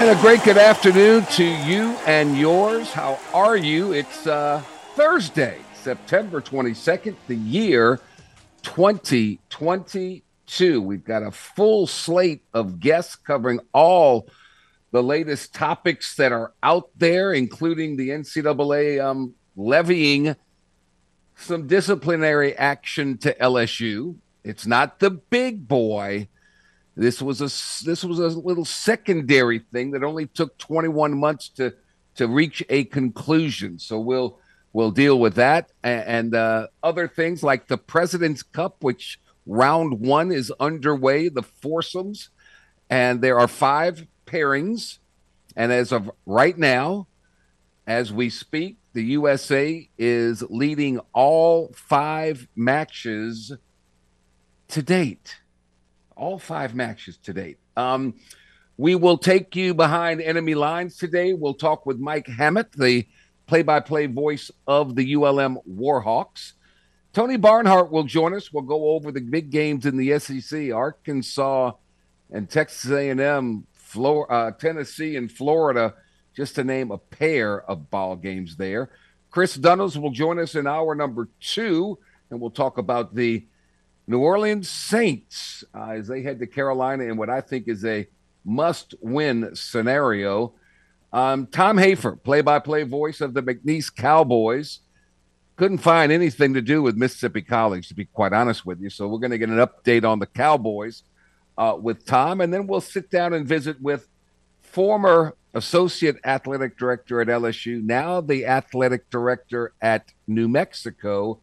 [0.00, 2.90] And a great good afternoon to you and yours.
[2.90, 3.92] How are you?
[3.92, 4.62] It's uh,
[4.94, 8.00] Thursday, September 22nd, the year
[8.62, 10.80] 2022.
[10.80, 14.26] We've got a full slate of guests covering all
[14.90, 20.34] the latest topics that are out there, including the NCAA um, levying
[21.36, 24.16] some disciplinary action to LSU.
[24.44, 26.28] It's not the big boy.
[27.00, 27.46] This was a
[27.86, 31.72] this was a little secondary thing that only took 21 months to
[32.16, 33.78] to reach a conclusion.
[33.78, 34.38] So we'll
[34.74, 40.00] we'll deal with that and, and uh, other things like the President's Cup, which round
[40.00, 41.30] one is underway.
[41.30, 42.28] The foursomes,
[42.90, 44.98] and there are five pairings.
[45.56, 47.06] And as of right now,
[47.86, 53.56] as we speak, the USA is leading all five matches
[54.68, 55.39] to date.
[56.20, 57.56] All five matches to date.
[57.78, 58.12] Um,
[58.76, 61.32] we will take you behind enemy lines today.
[61.32, 63.06] We'll talk with Mike Hammett, the
[63.46, 66.52] play by play voice of the ULM Warhawks.
[67.14, 68.52] Tony Barnhart will join us.
[68.52, 71.72] We'll go over the big games in the SEC, Arkansas
[72.30, 75.94] and Texas A&M, Florida, uh, Tennessee and Florida,
[76.36, 78.90] just to name a pair of ball games there.
[79.30, 83.46] Chris Dunnels will join us in hour number two, and we'll talk about the
[84.10, 88.08] New Orleans Saints uh, as they head to Carolina in what I think is a
[88.44, 90.52] must win scenario.
[91.12, 94.80] Um, Tom Hafer, play by play voice of the McNeese Cowboys,
[95.54, 98.90] couldn't find anything to do with Mississippi College, to be quite honest with you.
[98.90, 101.04] So we're going to get an update on the Cowboys
[101.56, 104.08] uh, with Tom, and then we'll sit down and visit with
[104.60, 111.38] former associate athletic director at LSU, now the athletic director at New Mexico.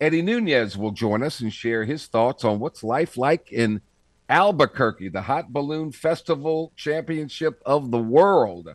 [0.00, 3.82] Eddie Nunez will join us and share his thoughts on what's life like in
[4.30, 8.74] Albuquerque, the Hot Balloon Festival Championship of the World.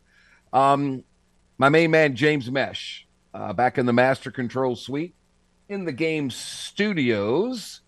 [0.54, 1.04] Um,
[1.58, 5.16] my main man, James Mesh, uh, back in the Master Control Suite
[5.68, 7.82] in the game studios,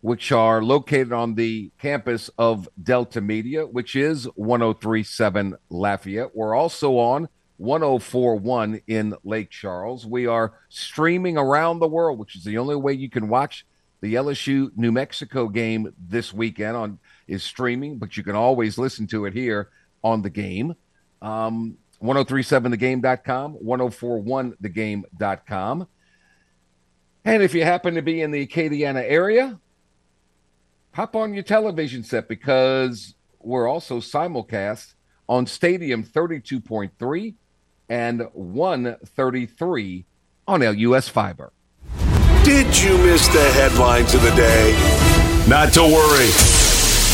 [0.00, 6.34] which are located on the campus of Delta Media, which is 1037 Lafayette.
[6.34, 7.28] We're also on
[7.58, 10.06] 1041 in Lake Charles.
[10.06, 13.66] We are streaming around the world, which is the only way you can watch
[14.00, 19.08] the LSU New Mexico game this weekend on is streaming, but you can always listen
[19.08, 19.70] to it here
[20.02, 20.74] on the game.
[21.20, 25.88] Um, 1037thegame.com, 1041thegame.com.
[27.24, 29.58] And if you happen to be in the Acadiana area,
[30.92, 34.94] hop on your television set because we're also simulcast
[35.28, 37.34] on Stadium 32.3
[37.88, 40.04] and 133
[40.46, 41.52] on LUS Fiber.
[42.44, 44.72] Did you miss the headlines of the day?
[45.48, 46.30] Not to worry.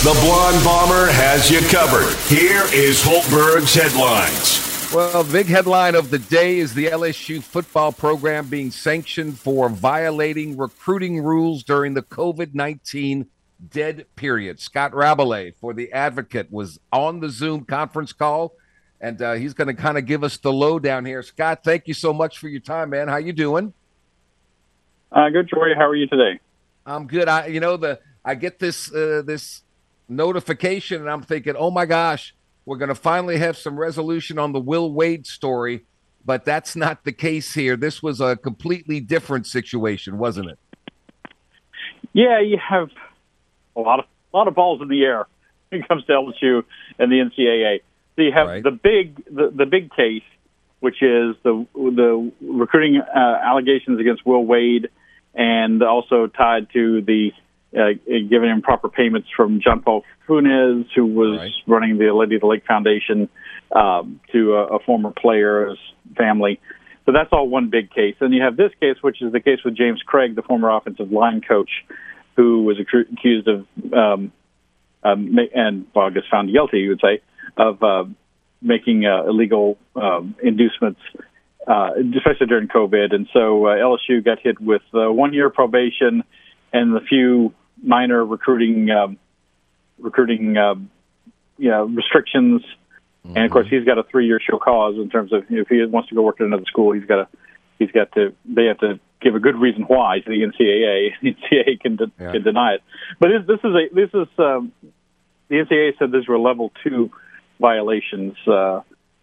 [0.05, 2.15] The Blonde Bomber has you covered.
[2.29, 4.93] Here is Hultberg's headlines.
[4.95, 9.69] Well, the big headline of the day is the LSU football program being sanctioned for
[9.69, 13.27] violating recruiting rules during the COVID 19
[13.71, 14.61] dead period.
[14.61, 18.53] Scott Rabalais for the Advocate was on the Zoom conference call,
[19.01, 21.23] and uh, he's going to kind of give us the lowdown here.
[21.23, 23.09] Scott, thank you so much for your time, man.
[23.09, 23.73] How you doing?
[25.13, 25.75] Uh, good, Jory.
[25.75, 26.41] How are you today?
[26.87, 27.29] I'm good.
[27.29, 29.63] I, you know, the I get this uh, this
[30.09, 32.35] notification, and I'm thinking, oh my gosh,
[32.67, 35.85] we're going to finally have some resolution on the Will Wade story.
[36.27, 37.77] But that's not the case here.
[37.77, 40.59] This was a completely different situation, wasn't it?
[42.15, 42.89] Yeah, you have
[43.77, 45.27] a lot of a lot of balls in the air
[45.69, 46.65] when it comes to LSU
[46.99, 47.81] and the NCAA.
[48.17, 48.63] So you have Right.
[48.63, 50.23] the big the, the big case,
[50.81, 54.89] which is the the recruiting uh, allegations against Will Wade,
[55.35, 57.33] and also tied to the
[57.77, 61.53] uh, giving improper payments from John Paul Funes, who was Right.
[61.67, 63.29] running the Lady of the Lake Foundation,
[63.75, 65.79] um, to a, a former player's
[66.17, 66.61] family.
[67.07, 68.15] So that's all one big case.
[68.21, 71.11] Then you have this case, which is the case with James Craig, the former offensive
[71.13, 71.71] line coach,
[72.37, 74.33] who was accu- accused of um,
[75.03, 77.21] um, and well, I guess found guilty, you would say,
[77.57, 78.05] of uh,
[78.61, 81.01] making uh, illegal um, inducements,
[81.67, 83.15] uh, especially during COVID.
[83.15, 86.25] And so uh, LSU got hit with uh, one year probation
[86.73, 87.53] and a few
[87.83, 89.19] minor recruiting um,
[89.99, 90.91] recruiting um,
[91.59, 92.63] you know, restrictions.
[93.25, 96.11] And of course, he's got a three-year show cause in terms of if he wants
[96.11, 97.29] to go work at another school, he's got to
[97.79, 101.13] he's got to they have to give a good reason why to the NCAA.
[101.23, 102.33] The NCAA can de- Yeah.
[102.33, 102.83] can deny it.
[103.19, 104.73] But this, this is a this is um,
[105.49, 107.11] the NCAA said these were level two
[107.69, 108.81] violations, uh,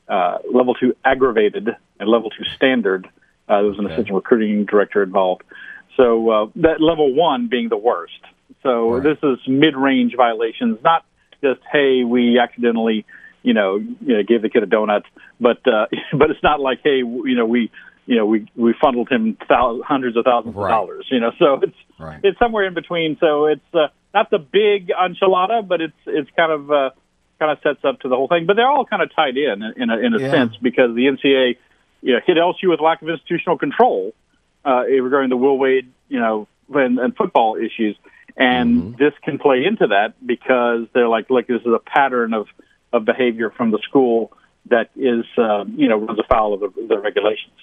[0.08, 3.06] uh, level two aggravated and level two standard.
[3.48, 3.94] Uh, there was an Okay.
[3.96, 5.44] assistant recruiting director involved.
[5.98, 6.06] So
[6.36, 8.22] uh, that level one being the worst.
[8.64, 9.04] So Right.
[9.04, 11.02] this is mid-range violations, not
[11.46, 13.00] just hey we accidentally
[13.44, 13.70] you know,
[14.08, 15.04] you know gave the kid a donut,
[15.48, 15.86] but uh,
[16.22, 17.00] but it's not like hey
[17.32, 17.62] you know we
[18.06, 20.64] you know we we funneled him thousands, hundreds of thousands Right.
[20.66, 21.06] of dollars.
[21.14, 22.20] You know, so it's Right.
[22.24, 23.18] it's somewhere in between.
[23.20, 26.90] So it's uh, not the big enchilada, but it's it's kind of uh,
[27.42, 28.46] kind of sets up to the whole thing.
[28.46, 30.32] But they're all kind of tied in in a, in a Yeah.
[30.36, 31.58] sense because the NCAA
[32.04, 34.14] you know, hit LSU with lack of institutional control
[34.70, 37.96] uh, regarding the Will Wade you know and, and football issues,
[38.38, 42.46] and this can play into that because they're like, look, this is a pattern of
[42.94, 44.32] of behavior from the school
[44.70, 47.58] that is uh, you know runs afoul of the, the regulations.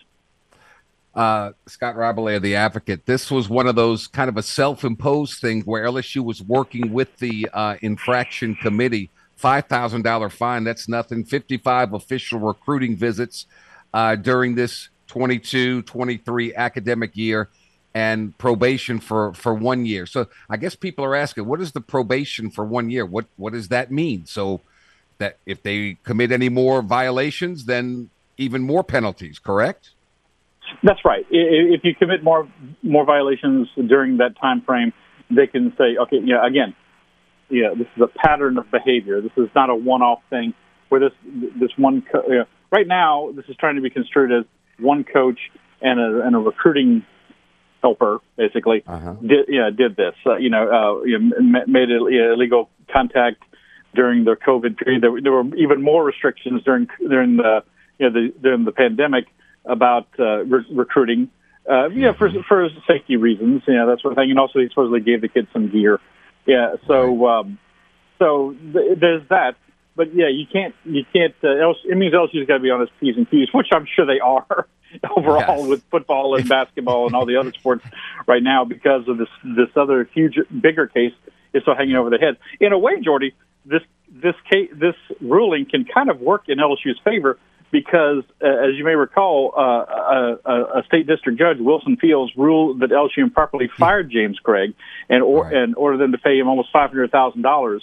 [1.15, 3.07] uh, Scott Rabalais of the Advocate.
[3.07, 7.17] This was one of those kind of a self-imposed thing where LSU was working with
[7.19, 9.11] the uh, infraction committee.
[9.38, 10.64] Five thousand dollar fine.
[10.64, 11.25] That's nothing.
[11.25, 13.46] Fifty-five official recruiting visits
[13.94, 17.49] uh, during this 22-23 academic year,
[17.94, 20.06] and probation for for one year.
[20.06, 23.06] So I guess people are asking, what is the probation for one year?
[23.06, 24.26] What what does that mean?
[24.26, 24.61] So
[25.19, 29.38] that if they commit any more violations, then even more penalties.
[29.38, 29.91] Correct?
[30.82, 31.25] That's right.
[31.31, 32.49] If you commit more
[32.82, 34.93] more violations during that time frame,
[35.31, 36.75] they can say, okay, yeah, again,
[37.50, 39.21] yeah, this is a pattern of behavior.
[39.21, 40.55] This is not a one-off thing
[40.89, 41.12] where this
[41.61, 42.03] this one.
[42.11, 44.45] Co- you know, right now, this is trying to be construed as
[44.79, 45.39] one coach
[45.81, 47.05] and a, and a recruiting
[47.83, 49.15] helper, basically, Uh-huh.
[49.21, 50.15] did yeah did this.
[50.27, 50.69] Uh, you know,
[51.00, 51.37] uh, you know,
[51.67, 53.43] made you know, illegal contact
[53.94, 55.03] during the COVID period.
[55.03, 57.62] There, were- there were even more restrictions during during the
[57.99, 59.27] you know the during the pandemic
[59.65, 61.31] about uh, re- recruiting.
[61.71, 64.59] Uh, you know, for for safety reasons, you know that sort of thing, and also
[64.59, 66.01] he supposedly gave the kids some gear.
[66.49, 67.59] Yeah, so um,
[68.19, 69.55] so th- there's that.
[69.95, 71.35] But yeah, you can't you can't.
[71.45, 73.87] Uh, else, it means LSU's got to be on its p's and q's, which I'm
[73.95, 74.67] sure they are
[75.17, 75.69] overall Yes.
[75.69, 77.85] with football and basketball and all the other sports
[78.27, 81.12] right now because of this this other huge bigger case
[81.53, 82.37] is so hanging over their head.
[82.61, 83.35] In a way, Jordy,
[83.67, 87.39] this this case, this ruling can kind of work in LSU's favor
[87.70, 92.32] because, uh, as you may recall, uh, a, a, a state district judge, Wilson Fields,
[92.37, 94.75] ruled that LSU improperly fired James Craig
[95.09, 95.55] and or Right.
[95.55, 97.82] and ordered them to pay him almost five hundred thousand dollars,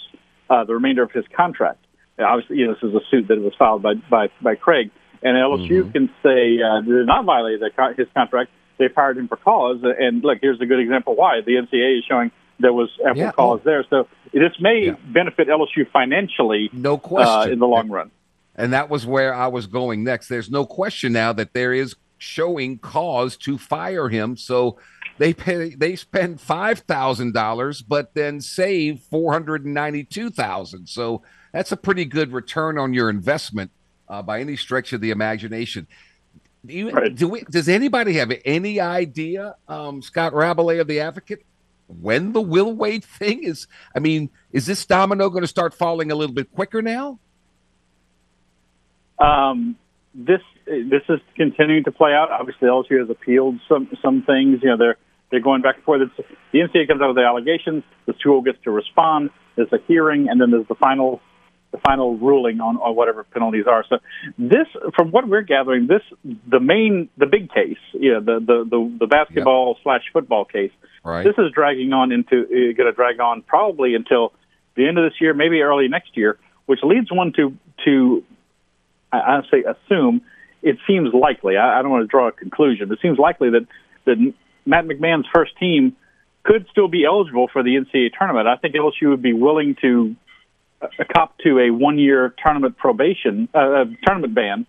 [0.50, 1.78] uh, the remainder of his contract.
[2.18, 4.90] Now, obviously, you know, this is a suit that was filed by by, by Craig,
[5.22, 8.50] and LSU can say uh, did not violate the, his contract.
[8.78, 12.04] They fired him for cause, and look, here's a good example why the NCAA is
[12.08, 13.32] showing there was ample Yeah.
[13.32, 13.84] cause there.
[13.88, 14.94] So this may Yeah.
[15.12, 17.52] benefit LSU financially No uh, question.
[17.52, 18.10] in the long run.
[18.56, 20.28] And that was where I was going next.
[20.28, 24.36] There's no question now that there is showing cause to fire him.
[24.36, 24.78] So
[25.18, 30.30] they pay they spend five thousand dollars, but then save four hundred and ninety two
[30.30, 30.88] thousand.
[30.88, 31.22] So
[31.52, 33.70] that's a pretty good return on your investment
[34.08, 35.86] uh, by any stretch of the imagination.
[36.64, 37.14] Do, you, Right.
[37.14, 41.44] do we, does anybody have any idea, um, Scott Rabalais of the Advocate,
[41.86, 43.68] when the Will Wade thing is?
[43.94, 47.18] I mean, is this domino going to start falling a little bit quicker now?
[49.18, 49.76] Um,
[50.14, 52.30] this this is continuing to play out.
[52.30, 54.60] Obviously, LSU has appealed some some things.
[54.62, 54.96] You know, they're
[55.30, 56.02] they're going back and forth.
[56.02, 57.84] It's, the NCAA comes out with the allegations.
[58.06, 59.30] The school gets to respond.
[59.56, 61.20] There's a hearing, and then there's the final
[61.72, 63.84] the final ruling on, on whatever penalties are.
[63.88, 63.98] So
[64.38, 68.64] this, from what we're gathering, this the main the big case, you know, the the
[68.70, 70.72] the, the basketball slash football case.
[71.04, 71.24] Right.
[71.24, 74.32] This is dragging on into uh, going to drag on probably until
[74.76, 78.24] the end of this year, maybe early next year, which leads one to to
[79.18, 80.22] I, say assume
[80.62, 81.56] it seems likely.
[81.56, 82.88] I, I don't want to draw a conclusion.
[82.88, 83.66] But it seems likely that
[84.04, 85.96] that Matt McMahon's first team
[86.44, 88.46] could still be eligible for the NCAA tournament.
[88.46, 90.14] I think LSU would be willing to
[90.80, 94.66] uh, cop to a one-year tournament probation, uh, uh, tournament ban,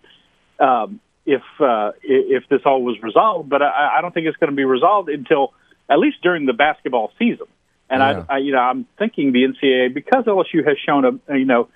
[0.58, 3.48] um, if uh, if this all was resolved.
[3.48, 5.52] But I, I don't think it's going to be resolved until
[5.88, 7.46] at least during the basketball season.
[7.90, 8.24] And Yeah.
[8.28, 11.68] I, I, you know, I'm thinking the NCAA because LSU has shown a you know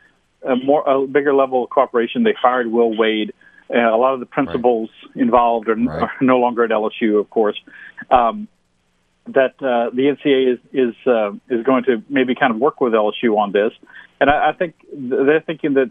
[0.45, 2.23] a more a bigger level of cooperation.
[2.23, 3.33] They fired Will Wade.
[3.71, 6.03] Uh, a lot of the principals involved are, Right.
[6.03, 7.59] are no longer at LSU, of course.
[8.11, 8.49] Um,
[9.27, 12.93] that uh, the NCAA is is uh, is going to maybe kind of work with
[12.93, 13.73] LSU on this,
[14.21, 15.91] and I, I think th- they're thinking that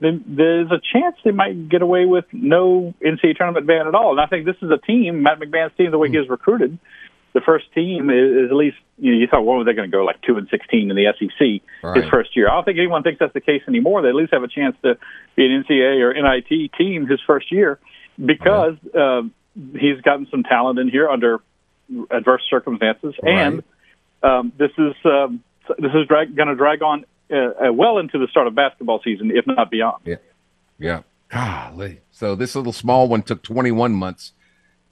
[0.00, 4.12] th- there's a chance they might get away with no NCAA tournament ban at all.
[4.12, 6.78] And I think this is a team, Matt McMahon's team, the way he was recruited.
[7.34, 9.96] The first team is, is at least you know you thought, well, they're going to
[9.96, 12.00] go like two and sixteen in the SEC Right.
[12.02, 12.48] his first year.
[12.48, 14.02] I don't think anyone thinks that's the case anymore.
[14.02, 14.96] They at least have a chance to
[15.36, 17.78] be an NCAA or NIT team his first year
[18.24, 19.22] because uh,
[19.78, 21.40] he's gotten some talent in here under
[22.10, 23.32] adverse circumstances, Right.
[23.34, 23.62] and
[24.22, 25.42] um, this is um,
[25.78, 27.36] this is drag, going to drag on uh,
[27.68, 30.02] uh, well into the start of basketball season, if not beyond.
[30.04, 30.16] Yeah,
[30.78, 31.00] Yeah.
[31.30, 32.00] Golly.
[32.12, 34.32] So this little small one took 21 months.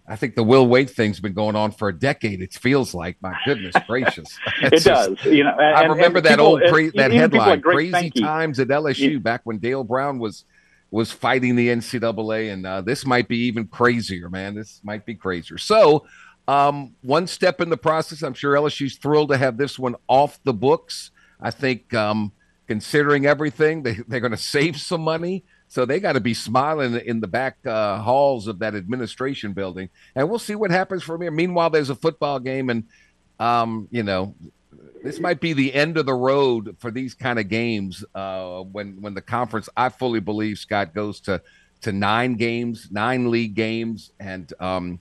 [0.06, 2.42] I think the Will Wade thing's been going on for a decade.
[2.42, 3.16] It feels like.
[3.23, 4.37] My goodness gracious.
[4.62, 5.56] It just- does, you know.
[5.59, 8.21] And, I remember that people- old cra- that headline, like "Crazy Sankey.
[8.21, 9.18] Times at LSU," Yeah.
[9.18, 10.44] back when Dale Brown was
[10.90, 14.54] was fighting the NCAA, and uh, this might be even crazier, man.
[14.54, 15.56] This might be crazier.
[15.56, 16.04] So,
[16.49, 18.21] um, one step in the process.
[18.23, 21.11] I'm sure LSU's thrilled to have this one off the books.
[21.40, 22.32] I think, um,
[22.66, 25.44] considering everything, they, they're going to save some money.
[25.72, 29.88] So they got to be smiling in the back uh, halls of that administration building,
[30.14, 31.30] and we'll see what happens from here.
[31.30, 32.84] Meanwhile, there's a football game, and
[33.40, 34.34] um, you know,
[35.02, 39.00] this might be the end of the road for these kind of games uh, when
[39.00, 41.40] when the conference I fully believe Scott goes to
[41.80, 45.00] to nine games, nine league games, and um,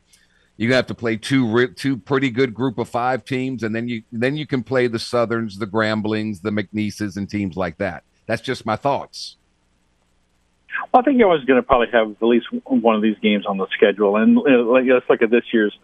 [0.55, 4.03] you have to play two two pretty good group of five teams, and then you
[4.13, 8.05] then you can play the Southerns, the Gramblings, the McNeeses, and teams like that.
[8.25, 9.35] That's just my thoughts.
[10.93, 13.57] I think you're always going to probably have at least one of these games on
[13.57, 14.17] the schedule.
[14.17, 15.77] And let's look at this year's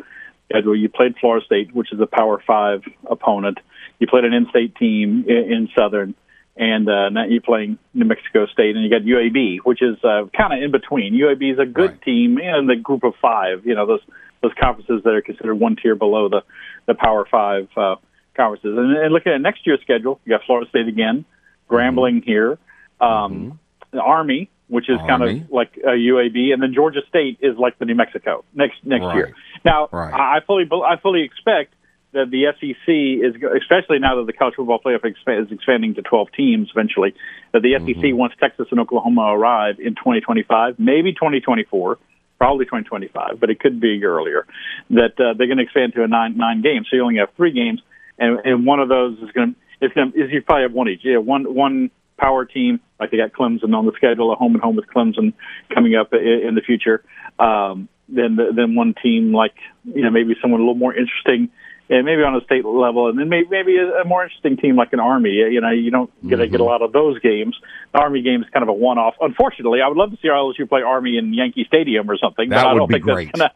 [0.49, 0.75] schedule.
[0.75, 3.59] You played Florida State, which is a Power Five opponent.
[3.99, 6.13] You played an in-state team in, Southern,
[6.55, 10.25] and uh, now you're playing New Mexico State, and you got UAB, which is uh,
[10.37, 11.13] kind of in between.
[11.13, 12.01] UAB is a good Right.
[12.01, 13.65] team in the group of five.
[13.65, 14.01] You know those
[14.41, 16.43] those conferences that are considered one tier below the
[16.85, 17.95] the Power Five uh,
[18.35, 18.77] conferences.
[18.77, 21.25] And, and looking at next year's schedule, you got Florida State again,
[21.69, 22.57] Grambling here,
[23.01, 23.59] um,
[23.91, 27.79] the Army, which is kind of like a UAB, and then Georgia State is like
[27.79, 29.15] the New Mexico next next Right.
[29.15, 29.33] year.
[29.63, 30.13] Now, Right.
[30.13, 31.73] I fully I fully expect
[32.13, 36.27] that the SEC is, especially now that the college football playoff is expanding to 12
[36.35, 37.13] teams eventually,
[37.53, 38.01] that the Mm-hmm.
[38.01, 41.97] SEC once Texas and Oklahoma arrive in 2025, maybe 2024,
[42.37, 44.45] probably 2025, but it could be earlier.
[44.89, 47.29] That uh, they're going to expand to a nine nine games, so you only have
[47.35, 47.81] three games,
[48.17, 50.73] and, and one of those is going to it's going to is you probably have
[50.73, 51.01] one each.
[51.03, 54.61] Yeah, one one power team like they got Clemson on the schedule, a home and
[54.63, 55.33] home with Clemson
[55.73, 57.03] coming up in the future.
[57.39, 61.49] Um, then then one team like you know maybe someone a little more interesting.
[61.89, 64.91] And maybe on a state level, and then maybe maybe a, more interesting team like
[64.91, 65.29] an Army.
[65.29, 67.55] You know, you don't get to get a lot of those games.
[67.93, 69.13] The Army game is kind of a one-off.
[69.21, 72.49] Unfortunately, I would love to see LSU play Army in Yankee Stadium or something.
[72.49, 73.27] That but I would don't be think great.
[73.27, 73.53] that's gonna.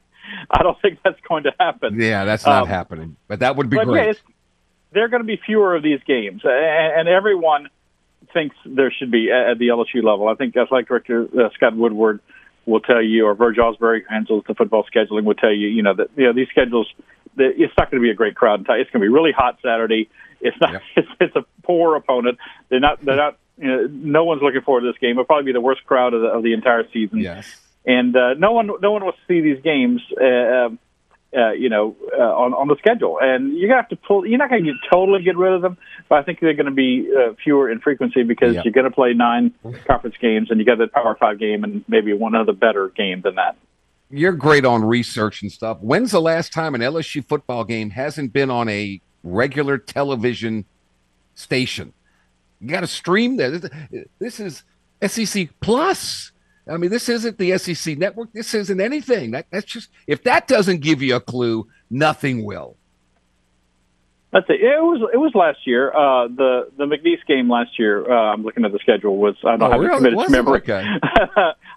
[0.50, 2.00] I don't think that's going to happen.
[2.00, 4.06] Yeah, that's not Um, happening, but that would be great.
[4.08, 4.13] Yeah,
[4.94, 7.68] there are going to be fewer of these games, and everyone
[8.33, 10.27] thinks there should be at, at the LSU level.
[10.27, 12.19] I think athletic director uh, Scott Woodward
[12.65, 15.83] will tell you, or Verge Ausberry, who handles the football scheduling, will tell you, you
[15.83, 16.91] know, that you know these schedules,
[17.35, 18.61] that it's not going to be a great crowd.
[18.61, 20.09] It's going to be really hot Saturday.
[20.39, 20.73] It's not.
[20.73, 20.81] Yep.
[20.97, 22.38] It's, it's a poor opponent.
[22.69, 23.03] They're not.
[23.03, 23.38] They're not.
[23.57, 25.11] You know, no one's looking forward to this game.
[25.11, 27.61] It'll probably be the worst crowd of the, of the entire season yes.
[27.85, 30.01] and uh, no one no one will see these games.
[30.19, 30.79] Uh, um,
[31.35, 34.25] uh, you know, uh, on on the schedule, and you're gonna have to pull.
[34.25, 35.77] You're not gonna get, totally get rid of them,
[36.09, 38.61] but I think they're going to be uh, fewer in frequency because Yeah.
[38.65, 39.53] you're going to play nine
[39.88, 43.21] conference games, and you got the Power Five game, and maybe one other better game
[43.21, 43.55] than that.
[44.09, 45.77] You're great on research and stuff.
[45.79, 50.65] When's the last time an LSU football game hasn't been on a regular television
[51.35, 51.93] station?
[52.59, 53.38] You got to stream.
[53.38, 53.69] This-
[54.19, 54.63] This is
[55.01, 56.31] SEC Plus.
[56.70, 58.32] I mean, this isn't the SEC network.
[58.34, 59.32] This isn't anything.
[59.32, 62.77] That, that's just if that doesn't give you a clue, nothing will.
[64.32, 64.62] That's it.
[64.62, 65.91] It was it was last year.
[65.91, 68.10] Uh, the the McNeese game last year.
[68.10, 69.18] Uh, I'm looking at the schedule.
[69.18, 69.91] Was I don't Oh, have really?
[69.94, 70.60] it committed Was to memory.
[70.62, 70.86] Okay.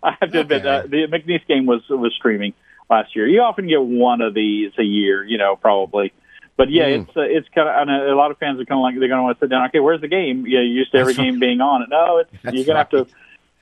[0.05, 2.53] I have to admit, uh, the McNeese game was was streaming
[2.89, 3.27] last year.
[3.27, 6.13] You often get one of these a year, you know, probably.
[6.57, 7.09] But yeah, Mm.
[7.09, 7.75] it's uh, it's kind of.
[7.89, 9.51] And a lot of fans are kind of like they're going to want to sit
[9.51, 9.67] down.
[9.71, 10.47] Okay, where's the game?
[10.47, 11.31] Yeah, you used to every That's right.
[11.33, 11.85] game being on.
[11.91, 13.07] No, it's That's you're gonna have to,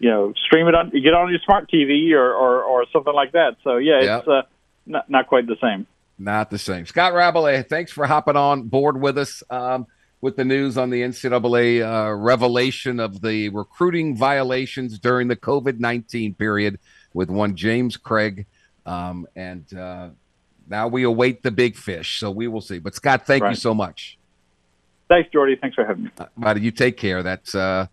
[0.03, 0.91] you know, stream it on.
[0.91, 3.57] Get on your smart TV or or, or something like that.
[3.63, 4.19] So yeah, Yep.
[4.19, 4.43] it's uh,
[4.85, 5.87] not not quite the same.
[6.19, 6.87] Not the same.
[6.87, 9.87] Scott Rabalais, thanks for hopping on board with us um,
[10.21, 15.79] with the news on the NCAA uh, revelation of the recruiting violations during the COVID
[15.79, 16.81] 19 period
[17.15, 18.47] with one James Craig.
[18.85, 20.09] Um, and uh,
[20.69, 22.19] now we await the big fish.
[22.19, 22.81] So we will see.
[22.81, 24.19] But Scott, thank you so much.
[25.09, 25.57] Thanks, Jordy.
[25.61, 26.11] Thanks for having me.
[26.19, 27.23] Uh, buddy, you take care.
[27.23, 27.87] That's uh,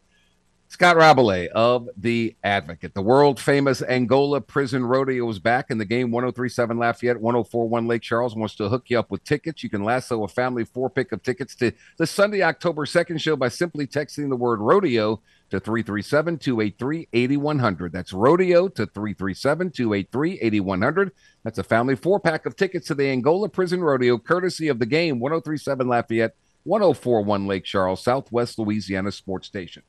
[0.71, 2.93] Scott Rabalais of The Advocate.
[2.93, 8.03] The world famous Angola Prison Rodeo is back in the game 1037 Lafayette, 1041 Lake
[8.03, 9.63] Charles wants to hook you up with tickets.
[9.63, 13.35] You can lasso a family four pick of tickets to the Sunday, October 2nd show
[13.35, 17.91] by simply texting the word rodeo to 337 283 8100.
[17.91, 21.11] That's rodeo to 337 283 8100.
[21.43, 24.85] That's a family four pack of tickets to the Angola Prison Rodeo, courtesy of the
[24.85, 26.35] game 1037 Lafayette.
[26.65, 29.81] 1041 Lake Charles, Southwest Louisiana Sports Station.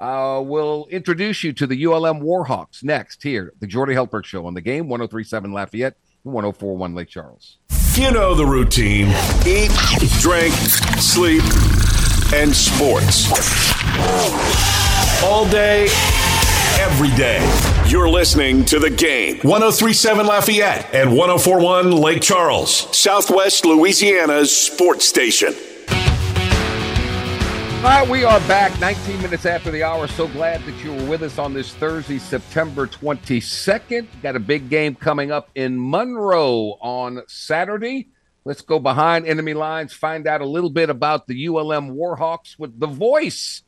[0.00, 4.54] Uh, we'll introduce you to the ULM Warhawks next here, the Jordy Hultberg Show on
[4.54, 7.58] the game 1037 Lafayette, 1041 Lake Charles.
[7.94, 9.08] You know the routine
[9.46, 9.70] eat,
[10.20, 10.52] drink,
[11.00, 11.42] sleep,
[12.34, 13.32] and sports.
[15.24, 15.88] All day,
[16.78, 17.40] every day.
[17.88, 19.38] You're listening to the game.
[19.38, 25.54] 1037 Lafayette and 1041 Lake Charles, Southwest Louisiana's sports station.
[27.76, 30.08] All right, we are back 19 minutes after the hour.
[30.08, 34.08] So glad that you were with us on this Thursday, September 22nd.
[34.22, 38.08] Got a big game coming up in Monroe on Saturday.
[38.44, 42.80] Let's go behind enemy lines, find out a little bit about the ULM Warhawks with
[42.80, 43.62] the voice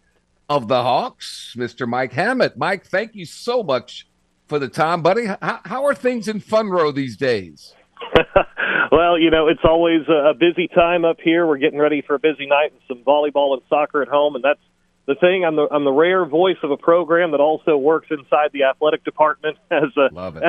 [0.48, 1.86] of the Hawks, Mr.
[1.86, 2.56] Mike Hammett.
[2.56, 4.08] Mike, thank you so much
[4.48, 5.26] for the time, buddy.
[5.26, 7.74] How, how are things in Funroe these days?
[8.92, 11.46] well, you know, it's always a busy time up here.
[11.46, 14.44] We're getting ready for a busy night and some volleyball and soccer at home, and
[14.44, 14.60] that's
[15.06, 15.44] the thing.
[15.44, 19.04] I'm the I'm the rare voice of a program that also works inside the athletic
[19.04, 20.08] department as a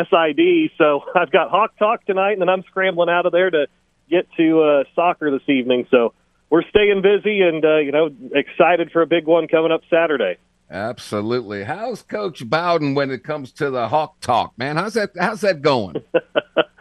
[0.09, 0.71] SID.
[0.77, 3.67] So I've got Hawk Talk tonight, and then I'm scrambling out of there to
[4.09, 5.87] get to uh, soccer this evening.
[5.89, 6.13] So
[6.49, 10.37] we're staying busy, and uh, you know, excited for a big one coming up Saturday.
[10.71, 11.63] Absolutely.
[11.63, 14.75] How's Coach Bowden when it comes to the Hawk Talk, man?
[14.75, 15.11] How's that?
[15.17, 16.03] How's that going?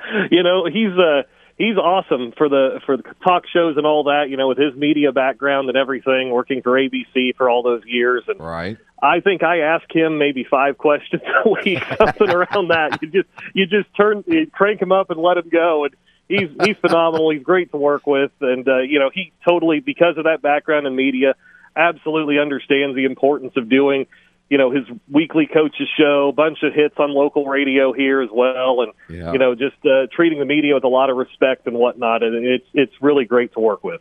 [0.30, 1.22] you know, he's uh
[1.56, 4.26] he's awesome for the for the talk shows and all that.
[4.30, 8.24] You know, with his media background and everything, working for ABC for all those years.
[8.28, 8.78] And right.
[9.02, 12.98] I think I ask him maybe five questions a week, something around that.
[13.02, 15.94] You just you just turn you crank him up and let him go, and
[16.28, 17.30] he's he's phenomenal.
[17.30, 20.86] He's great to work with, and uh, you know he totally because of that background
[20.86, 21.34] in media,
[21.76, 24.06] absolutely understands the importance of doing
[24.48, 28.80] you know his weekly coaches show, bunch of hits on local radio here as well,
[28.80, 29.32] and yeah.
[29.32, 32.22] you know just uh, treating the media with a lot of respect and whatnot.
[32.22, 34.00] And it's it's really great to work with.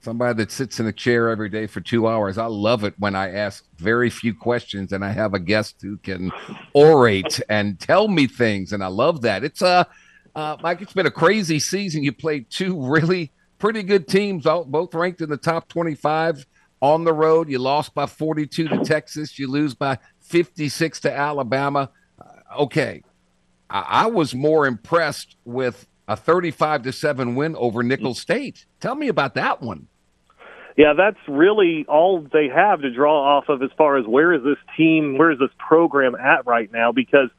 [0.00, 2.38] Somebody that sits in a chair every day for two hours.
[2.38, 5.96] I love it when I ask very few questions and I have a guest who
[5.96, 6.30] can
[6.76, 9.42] orate and tell me things, and I love that.
[9.44, 9.84] It's a uh,
[10.38, 10.82] uh, Mike.
[10.82, 12.02] It's been a crazy season.
[12.02, 16.44] You played two really pretty good teams, all, both ranked in the top twenty-five
[16.80, 17.48] on the road.
[17.48, 19.38] You lost by 42 to Texas.
[19.38, 21.90] You lose by 56 to Alabama.
[22.20, 23.02] Uh, okay.
[23.70, 28.66] I, I was more impressed with a 35 to 7 win over Nicholls State.
[28.80, 29.88] Tell me about that one.
[30.76, 34.42] Yeah, that's really all they have to draw off of as far as where is
[34.42, 37.30] this team, where is this program at right now because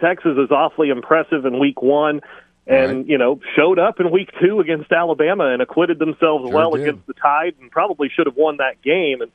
[0.00, 2.20] Texas is awfully impressive in week 1
[2.66, 3.06] and right.
[3.06, 6.82] you know showed up in week two against Alabama and acquitted themselves sure well did.
[6.82, 9.20] against the Tide and probably should have won that game.
[9.20, 9.30] And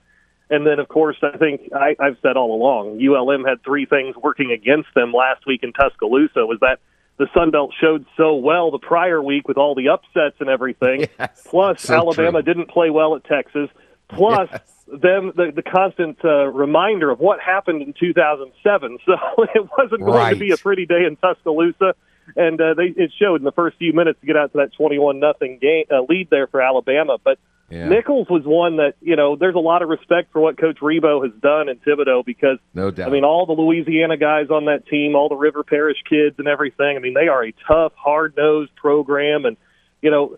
[0.50, 4.16] and then of course I think I, I've said all along ULM had three things
[4.16, 6.80] working against them last week in Tuscaloosa was that
[7.18, 11.08] the Sun Belt showed so well the prior week with all the upsets and everything.
[11.20, 12.54] Yes, Plus so Alabama true.
[12.54, 13.70] didn't play well at Texas.
[14.08, 14.62] Plus yes
[14.92, 18.98] them the, the constant uh, reminder of what happened in 2007.
[19.06, 20.34] So it wasn't going right.
[20.34, 21.94] to be a pretty day in Tuscaloosa
[22.36, 24.74] and uh, they it showed in the first few minutes to get out to that
[24.74, 27.18] twenty-one nothing game uh, lead there for Alabama.
[27.24, 27.40] But
[27.70, 27.88] yeah.
[27.88, 31.24] Nicholls was one that you know there's a lot of respect for what Coach Rebowe
[31.24, 33.08] has done in Thibodaux because no doubt.
[33.08, 36.48] I mean all the Louisiana guys on that team, all the River Parish kids and
[36.48, 36.98] everything.
[36.98, 39.56] I mean they are a tough, hard nosed program, and
[40.02, 40.38] you know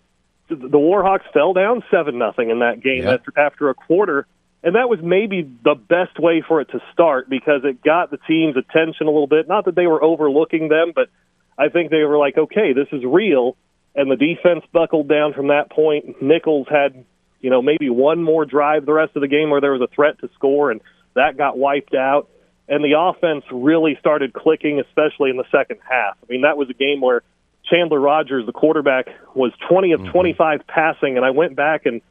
[0.50, 3.22] the, the Warhawks fell down seven nothing in that game yep.
[3.22, 4.28] after after a quarter.
[4.64, 8.20] And that was maybe the best way for it to start because it got the
[8.28, 9.48] team's attention a little bit.
[9.48, 11.10] Not that they were overlooking them, but
[11.58, 13.56] I think they were like, okay, this is real.
[13.96, 16.22] And the defense buckled down from that point.
[16.22, 17.06] Nicholls had,
[17.42, 19.94] you know, maybe one more drive the rest of the game where there was a
[19.94, 20.82] threat to score, and
[21.14, 22.30] that got wiped out.
[22.68, 26.18] And the offense really started clicking, especially in the second half.
[26.24, 27.22] I mean, that was a game where
[27.66, 30.12] Chandler Rogers, the quarterback, was 20 of mm-hmm.
[30.12, 32.02] 25 passing, and I went back and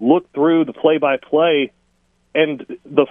[0.00, 1.72] looked through the play-by-play,
[2.34, 3.06] and the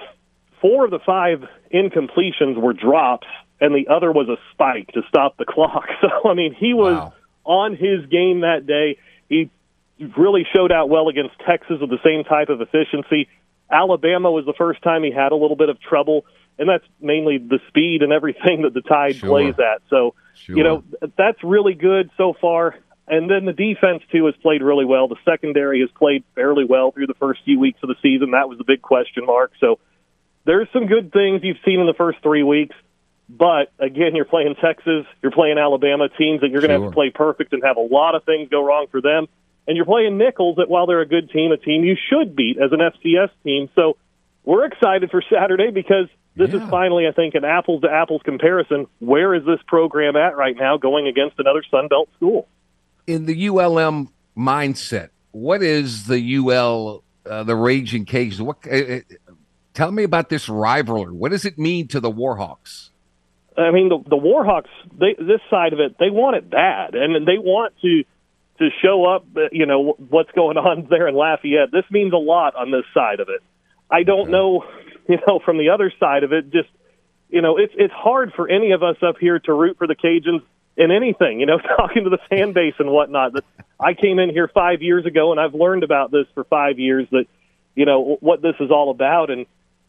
[0.62, 1.44] four of the five
[1.74, 3.28] incompletions were drops
[3.60, 5.86] and the other was a spike to stop the clock.
[6.02, 7.14] So I mean, he was wow.
[7.44, 8.98] on his game that day.
[9.30, 9.50] He
[10.18, 13.28] really showed out well against Texas with the same type of efficiency.
[13.72, 16.26] Alabama was the first time he had a little bit of trouble,
[16.60, 19.30] and that's mainly the speed and everything that the Tide sure.
[19.30, 19.82] plays at.
[19.90, 20.58] So, sure.
[20.58, 20.84] you know,
[21.18, 22.76] that's really good so far.
[23.08, 25.08] And then the defense too has played really well.
[25.08, 28.32] The secondary has played fairly well through the first few weeks of the season.
[28.32, 29.52] That was the big question mark.
[29.60, 29.80] So
[30.46, 32.76] there's some good things you've seen in the first three weeks.
[33.28, 36.84] But again, you're playing Texas, you're playing Alabama, teams that you're going to sure.
[36.84, 39.28] have to play perfect and have a lot of things go wrong for them.
[39.68, 42.58] And you're playing Nicholls, that while they're a good team, a team you should beat
[42.58, 43.70] as an FCS team.
[43.74, 43.98] So
[44.44, 46.64] we're excited for Saturday because this yeah.
[46.64, 48.86] is finally, I think, an apples to apples comparison.
[49.00, 52.48] Where is this program at right now going against another Sun Belt school?
[53.08, 58.42] In the ULM mindset, what is the UL, uh, the Raging Cajuns?
[58.42, 58.58] What?
[58.72, 59.00] Uh,
[59.74, 61.12] tell me about this rivalry.
[61.12, 62.90] What does it mean to the Warhawks?
[63.58, 67.26] I mean, the, the Warhawks, they, this side of it, they want it bad, and
[67.26, 68.04] they want to
[68.60, 69.26] to show up.
[69.52, 71.72] You know what's going on there in Lafayette.
[71.72, 73.42] This means a lot on this side of it.
[73.90, 74.66] I don't know,
[75.08, 76.52] you know, from the other side of it.
[76.52, 76.70] Just
[77.30, 79.96] you know, it's it's hard for any of us up here to root for the
[79.96, 80.44] Cajuns
[80.78, 81.40] in anything.
[81.40, 83.34] You know, talking to the fan base and whatnot.
[83.34, 83.44] That
[83.80, 87.08] I came in here five years ago, and I've learned about this for five years.
[87.12, 87.26] That
[87.76, 89.46] you know what this is all about, and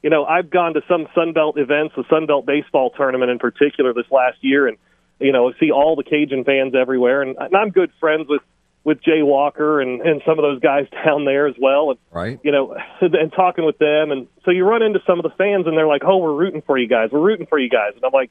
[0.07, 4.07] you know, I've gone to some Sunbelt events, the Sunbelt baseball tournament in particular this
[4.09, 4.77] last year, and
[5.19, 8.43] you know, see all the Cajun fans everywhere, and, and I'm good friends with
[8.85, 12.39] with Jay Walker and and some of those guys down there as well, and Right.
[12.45, 15.67] you know, and talking with them, and so you run into some of the fans,
[15.67, 18.05] and they're like, "Oh, we're rooting for you guys, we're rooting for you guys," and
[18.05, 18.31] I'm like,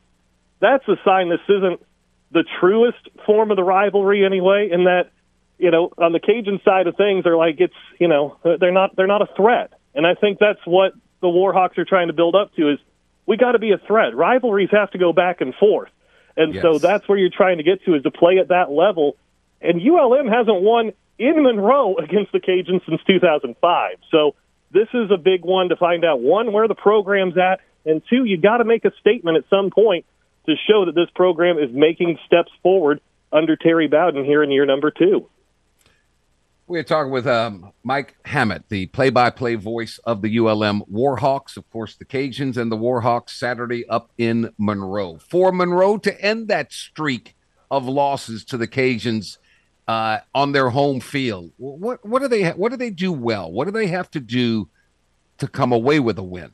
[0.61, 1.81] "That's a sign this isn't
[2.31, 5.11] the truest form of the rivalry anyway." In that,
[5.57, 8.95] you know, on the Cajun side of things, they're like, it's you know, they're not
[8.95, 10.93] they're not a threat, and I think that's what
[11.25, 12.79] the Warhawks are trying to build up to is
[13.25, 14.15] we got to be a threat.
[14.15, 15.89] Rivalries have to go back and forth,
[16.38, 19.17] and so that's where you're trying to get to is to play at that level.
[19.61, 23.97] And ULM hasn't won in Monroe against the Cajuns since 2005.
[24.11, 24.35] So
[24.71, 28.25] this is a big one to find out one where the program's at, and two,
[28.25, 30.05] you got to make a statement at some point
[30.45, 34.65] to show that this program is making steps forward under Terry Bowden here in year
[34.65, 35.27] number two.
[36.67, 41.95] We're talking with um, Mike Hammett, the play-by-play voice of the ULM Warhawks, of course,
[41.95, 45.19] the Cajuns and the Warhawks Saturday up in Monroe.
[45.19, 47.36] For Monroe to end that streak
[47.69, 49.38] of losses to the Cajuns
[49.88, 53.51] uh, on their home field, what what do they what do they do well?
[53.51, 54.67] What do they have to do
[55.38, 56.51] to come away with a win?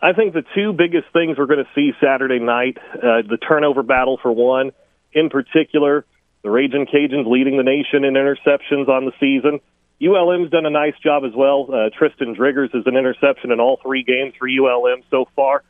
[0.00, 3.82] I think the two biggest things we're going to see Saturday night, uh, the turnover
[3.82, 4.72] battle for one,
[5.12, 6.06] in particular,
[6.46, 9.58] the Raging Cajuns leading the nation in interceptions on the season.
[10.00, 11.66] ULM's done a nice job as well.
[11.68, 15.64] Uh, Tristan Driggers is an interception in all three games for ULM so far,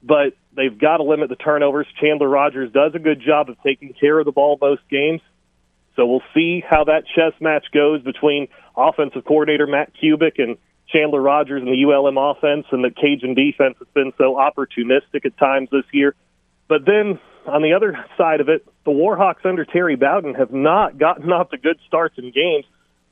[0.00, 1.88] but they've got to limit the turnovers.
[2.00, 5.20] Chandler Rogers does a good job of taking care of the ball most games.
[5.96, 10.56] So we'll see how that chess match goes between offensive coordinator Matt Kubik and
[10.86, 15.36] Chandler Rogers and the ULM offense and the Cajun defense has been so opportunistic at
[15.36, 16.14] times this year.
[16.68, 20.98] But then on the other side of it, the Warhawks under Terry Bowden have not
[20.98, 22.64] gotten off to good starts in games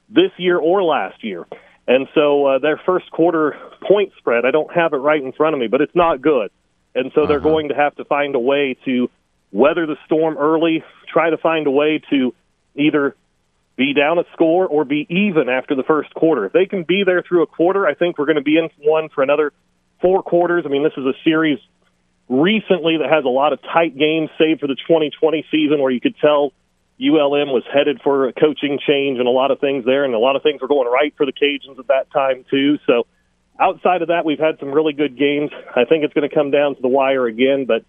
[0.08, 1.46] this year or last year.
[1.86, 5.54] And so uh, their first quarter point spread, I don't have it right in front
[5.54, 6.50] of me, but it's not good.
[6.94, 7.48] And so they're Uh-huh.
[7.48, 9.10] going to have to find a way to
[9.52, 12.34] weather the storm early, try to find a way to
[12.76, 13.16] either
[13.76, 16.44] be down a score or be even after the first quarter.
[16.44, 18.68] If they can be there through a quarter, I think we're going to be in
[18.78, 19.52] one for another
[20.00, 20.64] four quarters.
[20.66, 21.58] I mean, this is a series
[22.30, 26.00] recently that has a lot of tight games, save for the 2020 season, where you
[26.00, 26.52] could tell
[27.00, 30.18] ULM was headed for a coaching change and a lot of things there, and a
[30.18, 32.78] lot of things were going right for the Cajuns at that time too.
[32.86, 33.06] So,
[33.58, 35.50] outside of that, we've had some really good games.
[35.74, 37.84] I think it's going to come down to the wire again, but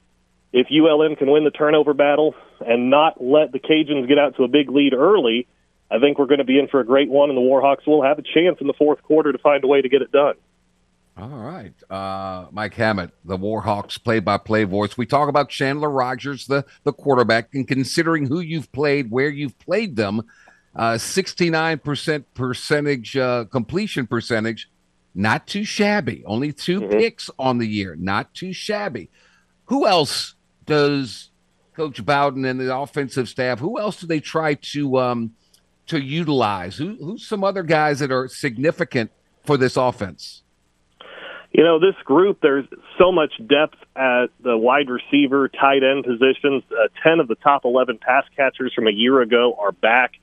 [0.53, 4.43] if ULM can win the turnover battle and not let the Cajuns get out to
[4.43, 5.47] a big lead early,
[5.89, 8.03] I think we're going to be in for a great one, and the Warhawks will
[8.03, 10.35] have a chance in the fourth quarter to find a way to get it done.
[11.17, 11.73] All right.
[11.89, 14.97] Uh, Mike Hammett, the Warhawks play by play voice.
[14.97, 19.57] We talk about Chandler Rogers, the, the quarterback, and considering who you've played, where you've
[19.59, 20.21] played them,
[20.75, 24.69] uh, 69% percentage uh, completion percentage,
[25.13, 26.23] not too shabby.
[26.25, 29.09] Only 2 picks on the year, not too shabby.
[29.65, 31.31] Who else does
[31.75, 35.31] Coach Bowden and the offensive staff, who else do they try to um,
[35.87, 36.75] to utilize?
[36.77, 39.11] Who, who's some other guys that are significant
[39.45, 40.43] for this offense?
[41.51, 42.65] You know, this group, there's
[42.97, 46.63] so much depth at the wide receiver, tight end positions.
[46.71, 50.13] Uh, 10 of the top 11 pass catchers from a year ago are back.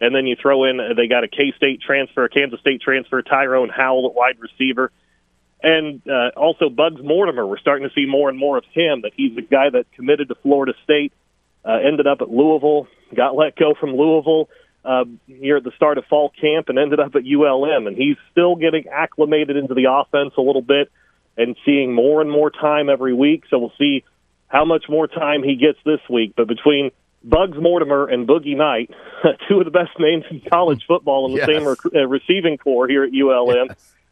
[0.00, 2.82] And then you throw in, uh, they got a K State transfer, a Kansas State
[2.82, 4.92] transfer, Tyrone Howell at wide receiver.
[5.62, 7.46] And uh, also Bugs Mortimer.
[7.46, 10.28] We're starting to see more and more of him, that he's the guy that committed
[10.28, 11.14] to Florida State,
[11.64, 14.50] uh, ended up at Louisville, got let go from Louisville
[14.84, 17.86] uh, here at the start of fall camp and ended up at ULM.
[17.86, 20.90] And he's still getting acclimated into the offense a little bit
[21.36, 23.44] and seeing more and more time every week.
[23.50, 24.04] So we'll see
[24.48, 26.34] how much more time he gets this week.
[26.36, 26.90] But between
[27.24, 28.90] Bugs Mortimer and Boogie Knight,
[29.48, 31.46] two of the best names in college football in the Yes.
[31.46, 33.68] same rec- uh, receiving corps here at ULM.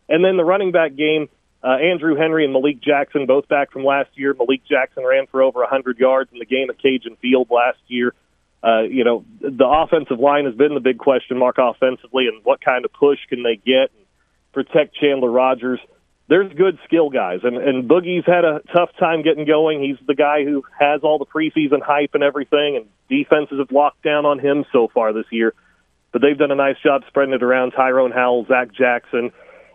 [0.08, 1.28] And then the running back game,
[1.62, 4.34] uh, Andrew Henry and Malik Jackson, both back from last year.
[4.36, 8.14] Malik Jackson ran for over 100 yards in the game at Cajun Field last year.
[8.64, 12.60] Uh, you know, the offensive line has been the big question mark offensively, and what
[12.60, 14.06] kind of push can they get and
[14.52, 15.80] protect Chandler Rogers?
[16.28, 19.82] There's good skill guys, and, and Boogie's had a tough time getting going.
[19.82, 24.02] He's the guy who has all the preseason hype and everything, and defenses have locked
[24.02, 25.54] down on him so far this year.
[26.12, 27.72] But they've done a nice job spreading it around.
[27.72, 29.32] Tyrone Howell, Zach Jackson,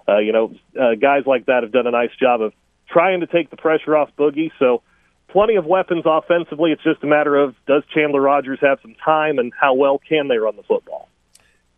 [0.08, 2.54] uh, you know, uh, guys like that have done a nice job of
[2.88, 4.52] trying to take the pressure off Boogie.
[4.60, 4.82] So
[5.30, 6.72] plenty of weapons offensively.
[6.72, 10.28] It's just a matter of does Chandler Rogers have some time and how well can
[10.28, 11.10] they run the football?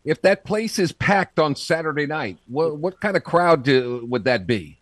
[0.05, 4.23] If that place is packed on Saturday night, what, what kind of crowd do, would
[4.23, 4.77] that be?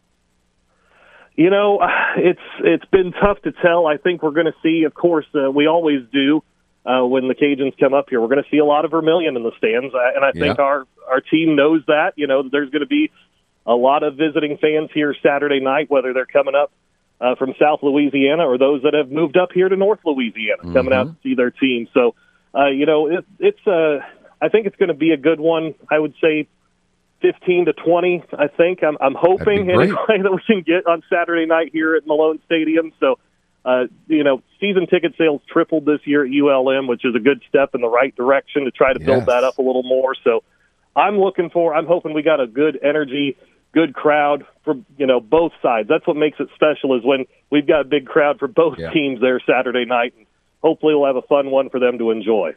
[1.36, 1.80] You know,
[2.18, 3.86] it's it's been tough to tell.
[3.86, 6.44] I think we're going to see, of course, uh, we always do
[6.86, 8.20] uh, when the Cajuns come up here.
[8.20, 10.58] We're going to see a lot of Vermilion in the stands, uh, and I think
[10.58, 10.64] Yeah.
[10.64, 12.14] our our team knows that.
[12.16, 13.12] You know, there's going to be
[13.68, 16.72] a lot of visiting fans here Saturday night, whether they're coming up
[17.20, 20.94] uh, from South Louisiana or those that have moved up here to North Louisiana, coming
[20.94, 21.88] out to see their team.
[21.94, 22.16] So,
[22.54, 24.00] uh, you know, it, it's uh,
[24.42, 25.74] I think it's going to be a good one.
[25.90, 26.48] I would say
[27.22, 28.24] 15 to 20.
[28.38, 29.90] I think I'm, I'm hoping That'd be great.
[29.90, 32.94] anyway that we can get on Saturday night here at Malone Stadium.
[33.00, 33.18] So,
[33.66, 37.42] uh, you know, season ticket sales tripled this year at ULM, which is a good
[37.50, 39.28] step in the right direction to try to build Yes.
[39.28, 40.14] that up a little more.
[40.24, 40.44] So,
[40.96, 41.76] I'm looking for.
[41.76, 43.38] I'm hoping we got a good energy,
[43.78, 45.88] good crowd for you know both sides.
[45.88, 48.90] That's what makes it special is when we've got a big crowd for both Yeah.
[48.92, 50.14] teams there Saturday night.
[50.18, 50.26] And
[50.64, 52.56] hopefully, we'll have a fun one for them to enjoy.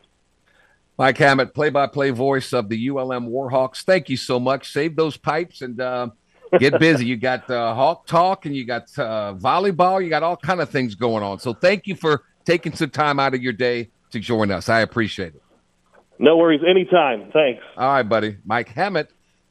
[0.98, 3.82] Mike Hammett, play-by-play voice of the ULM Warhawks.
[3.84, 4.70] Thank you so much.
[4.70, 6.08] Save those pipes and uh,
[6.58, 7.06] get busy.
[7.06, 10.02] You got uh, Hawk Talk and you got uh, volleyball.
[10.02, 11.38] You got all kind of things going on.
[11.38, 14.68] So thank you for taking some time out of your day to join us.
[14.68, 15.42] I appreciate it.
[16.18, 17.30] No worries, anytime.
[17.32, 17.62] Thanks.
[17.78, 18.36] All right, buddy.
[18.44, 19.10] Mike Hammett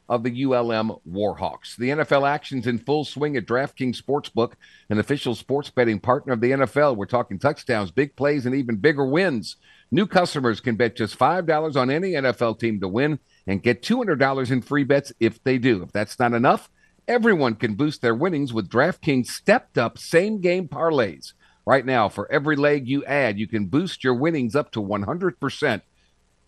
[0.10, 1.78] of the ULM Warhawks.
[1.78, 4.54] The NFL action's in full swing at DraftKings Sportsbook,
[4.90, 6.98] an official sports betting partner of the NFL.
[6.98, 9.56] We're talking touchdowns, big plays, and even bigger wins.
[9.92, 14.52] New customers can bet just $5 on any NFL team to win and get $200
[14.52, 15.84] in free bets if they do.
[15.84, 16.72] If that's not enough,
[17.08, 21.34] everyone can boost their winnings with DraftKings stepped up same game parlays.
[21.66, 25.82] Right now, for every leg you add, you can boost your winnings up to 100%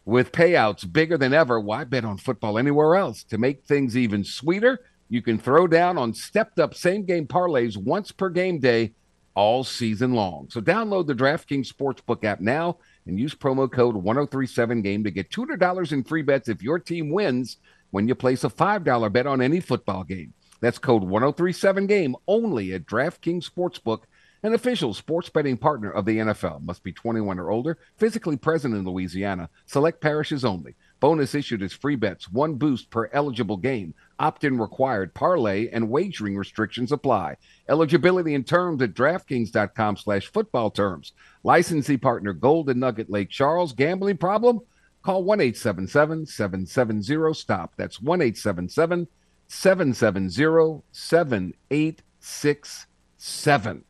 [0.06, 1.60] with payouts bigger than ever.
[1.60, 3.24] Why bet on football anywhere else?
[3.26, 7.78] To make things even sweeter, you can throw down on stepped up same game parlays
[7.78, 8.94] once per game day
[9.34, 10.48] all season long.
[10.50, 15.92] So download the DraftKings Sportsbook app now and use promo code 1037game to get $200
[15.92, 17.58] in free bets if your team wins
[17.92, 20.34] when you place a $5 bet on any football game.
[20.60, 24.04] That's code 1037game only at DraftKings Sportsbook,
[24.44, 26.64] an official sports betting partner of the NFL.
[26.64, 29.50] Must be 21 or older, physically present in Louisiana.
[29.66, 30.76] Select parishes only.
[31.00, 33.94] Bonus issued as free bets, one boost per eligible game.
[34.20, 35.14] Opt in required.
[35.14, 37.38] Parlay and wagering restrictions apply.
[37.70, 41.14] Eligibility and terms at DraftKings.com slash football terms.
[41.44, 43.74] Licensee partner Golden Nugget Lake Charles.
[43.74, 44.60] Gambling problem?
[45.02, 47.74] Call 1 877 770 STOP.
[47.78, 49.08] That's 1 877
[49.48, 53.84] 770 7867.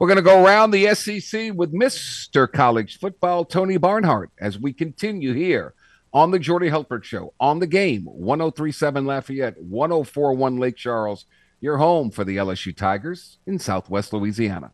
[0.00, 2.50] We're going to go around the SEC with Mr.
[2.50, 5.74] College Football, Tony Barnhart, as we continue here
[6.10, 11.26] on the Jordy Hultberg Show, on the game, 1037 Lafayette, 1041 Lake Charles,
[11.60, 14.72] your home for the LSU Tigers in Southwest Louisiana.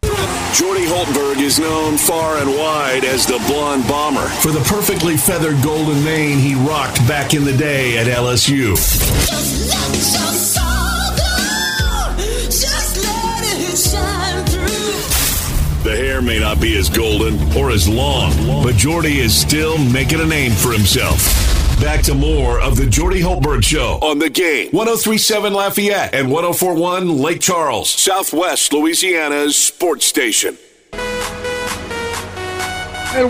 [0.55, 5.61] Jordy Hultberg is known far and wide as the Blonde Bomber for the perfectly feathered
[5.61, 8.77] golden mane he rocked back in the day at LSU.
[16.17, 18.33] Hair may not be as golden or as long,
[18.65, 21.19] but Jordy is still making a name for himself.
[21.79, 24.71] Back to more of the Jordy Hultberg Show on the game.
[24.71, 30.57] 1037 Lafayette and 1041 Lake Charles, Southwest Louisiana's sports station.
[30.95, 31.11] And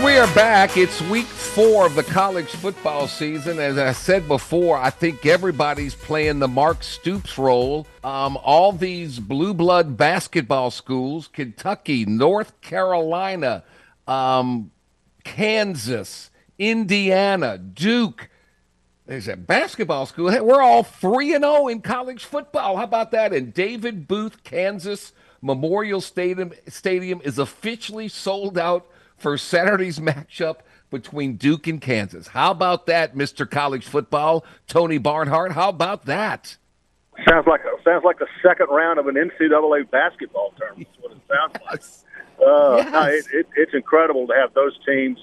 [0.01, 0.77] we are back.
[0.77, 3.57] It's week four of the college football season.
[3.57, 7.87] As I said before, I think everybody's playing the Mark Stoops role.
[8.03, 13.63] Um, all these blue blood basketball schools Kentucky, North Carolina,
[14.05, 14.69] um,
[15.23, 18.29] Kansas, Indiana, Duke.
[19.07, 20.29] There's a basketball school.
[20.29, 22.77] Hey, We're all 3 and 0 in college football.
[22.77, 23.33] How about that?
[23.33, 28.85] And David Booth, Kansas Memorial Stadium Stadium is officially sold out
[29.17, 30.57] for Saturday's matchup
[30.89, 32.27] between Duke and Kansas.
[32.27, 33.49] How about that, Mr.
[33.49, 34.45] College Football?
[34.67, 36.57] Tony Barnhart, how about that?
[37.27, 40.87] Sounds like sounds like the second round of an NCAA basketball tournament.
[40.93, 41.81] That's what it sounds like.
[42.47, 42.91] Uh, Yes.
[42.91, 45.17] no, it, it, it's incredible to have those teams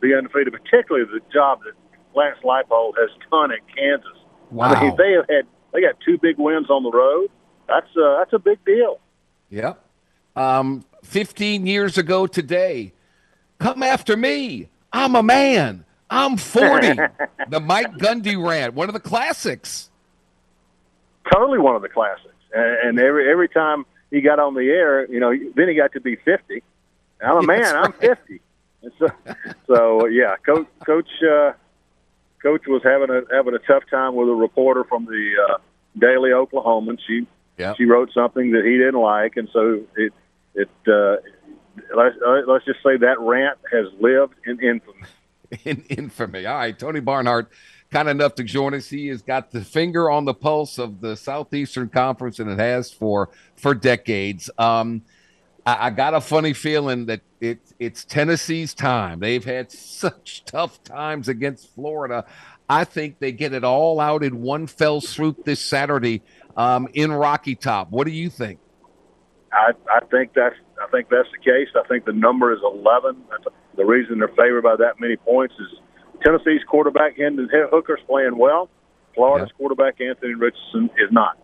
[0.00, 1.72] be undefeated, particularly the job that
[2.14, 4.06] Lance Leipold has done at Kansas.
[4.16, 4.96] I mean, Wow.
[4.96, 7.28] they have had they got two big wins on the road.
[7.68, 9.00] That's uh, that's a big deal.
[9.50, 9.84] Yep.
[10.36, 12.92] Um, 15 years ago today,
[13.58, 14.68] come after me.
[14.92, 15.84] I'm a man.
[16.08, 16.94] I'm 40.
[17.48, 19.90] the Mike Gundy rant, one of the classics.
[21.32, 22.26] Totally one of the classics.
[22.52, 26.00] And, every every time he got on the air, you know, then he got to
[26.00, 26.64] be fifty.
[27.22, 27.60] I'm a man.
[27.60, 28.40] That's I'm fifty.
[28.82, 29.08] And so,
[29.68, 31.52] so yeah, coach coach uh,
[32.42, 35.58] coach was having a having a tough time with a reporter from the uh,
[35.96, 36.98] Daily Oklahoman.
[37.06, 37.26] She
[37.76, 40.12] she wrote something that he didn't like, and so it
[40.54, 41.16] it uh,
[41.96, 45.02] let's, uh, let's just say that rant has lived in infamy.
[45.64, 46.46] in infamy.
[46.46, 47.50] All right, Tony Barnhart,
[47.90, 48.88] kind enough to join us.
[48.88, 52.92] He has got the finger on the pulse of the Southeastern Conference, and it has
[52.92, 54.50] for for decades.
[54.58, 55.02] Um,
[55.66, 59.20] I, I got a funny feeling that it, it's Tennessee's time.
[59.20, 62.24] They've had such tough times against Florida.
[62.68, 66.22] I think they get it all out in one fell swoop this Saturday
[66.56, 67.90] um, in Rocky Top.
[67.90, 68.60] What do you think?
[69.52, 71.68] I, I think that's I think that's the case.
[71.76, 73.22] I think the number is 11.
[73.30, 73.44] That's
[73.76, 75.78] the reason they're favored by that many points is
[76.24, 78.68] Tennessee's quarterback Hendon Hooker's playing well.
[79.14, 79.56] Florida's Yeah.
[79.58, 81.38] quarterback Anthony Richardson is not,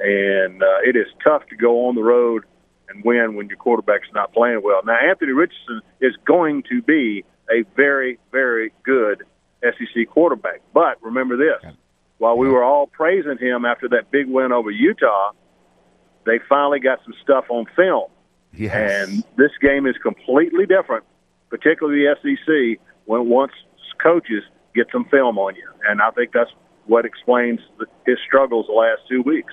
[0.00, 2.44] and uh, it is tough to go on the road
[2.88, 4.80] and win when your quarterback's not playing well.
[4.84, 9.24] Now Anthony Richardson is going to be a very very good
[9.62, 11.62] SEC quarterback, but remember this:
[12.18, 15.32] while we were all praising him after that big win over Utah,
[16.24, 18.10] they finally got some stuff on film.
[18.54, 19.08] Yes.
[19.08, 21.04] And this game is completely different,
[21.50, 23.52] particularly the SEC, when once
[24.02, 24.42] coaches
[24.74, 25.68] get some film on you.
[25.88, 26.50] And I think that's
[26.86, 29.52] what explains the, his struggles the last two weeks.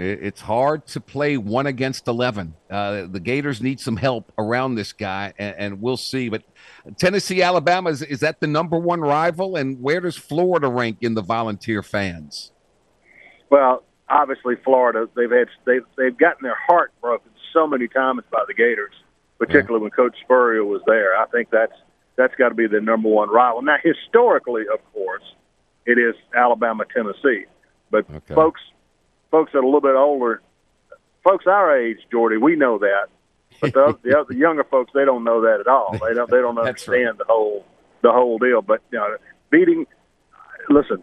[0.00, 2.54] It's hard to play one against 11.
[2.70, 6.28] Uh, the Gators need some help around this guy, and, and we'll see.
[6.28, 6.44] But
[6.98, 9.56] Tennessee, Alabama, is, is that the number one rival?
[9.56, 12.52] And where does Florida rank in the volunteer fans?
[13.50, 18.44] Well, obviously Florida, they've had they've they've gotten their heart broken so many times by
[18.46, 18.94] the Gators,
[19.38, 21.16] particularly when Coach Spurrier was there.
[21.18, 21.72] I think that's
[22.16, 23.62] that's got to be the number one rival.
[23.62, 25.22] Now, historically, of course,
[25.86, 27.46] it is Alabama, Tennessee,
[27.90, 28.34] but Okay.
[28.34, 28.60] folks,
[29.30, 30.40] folks that are a little bit older,
[31.24, 33.06] folks our age, Jordy, we know that,
[33.60, 35.98] but the, the other younger folks, they don't know that at all.
[36.06, 36.98] They don't they don't That's right.
[37.06, 37.64] understand the whole
[38.02, 38.62] the whole deal.
[38.62, 39.16] But you know,
[39.50, 39.86] beating,
[40.68, 41.02] listen,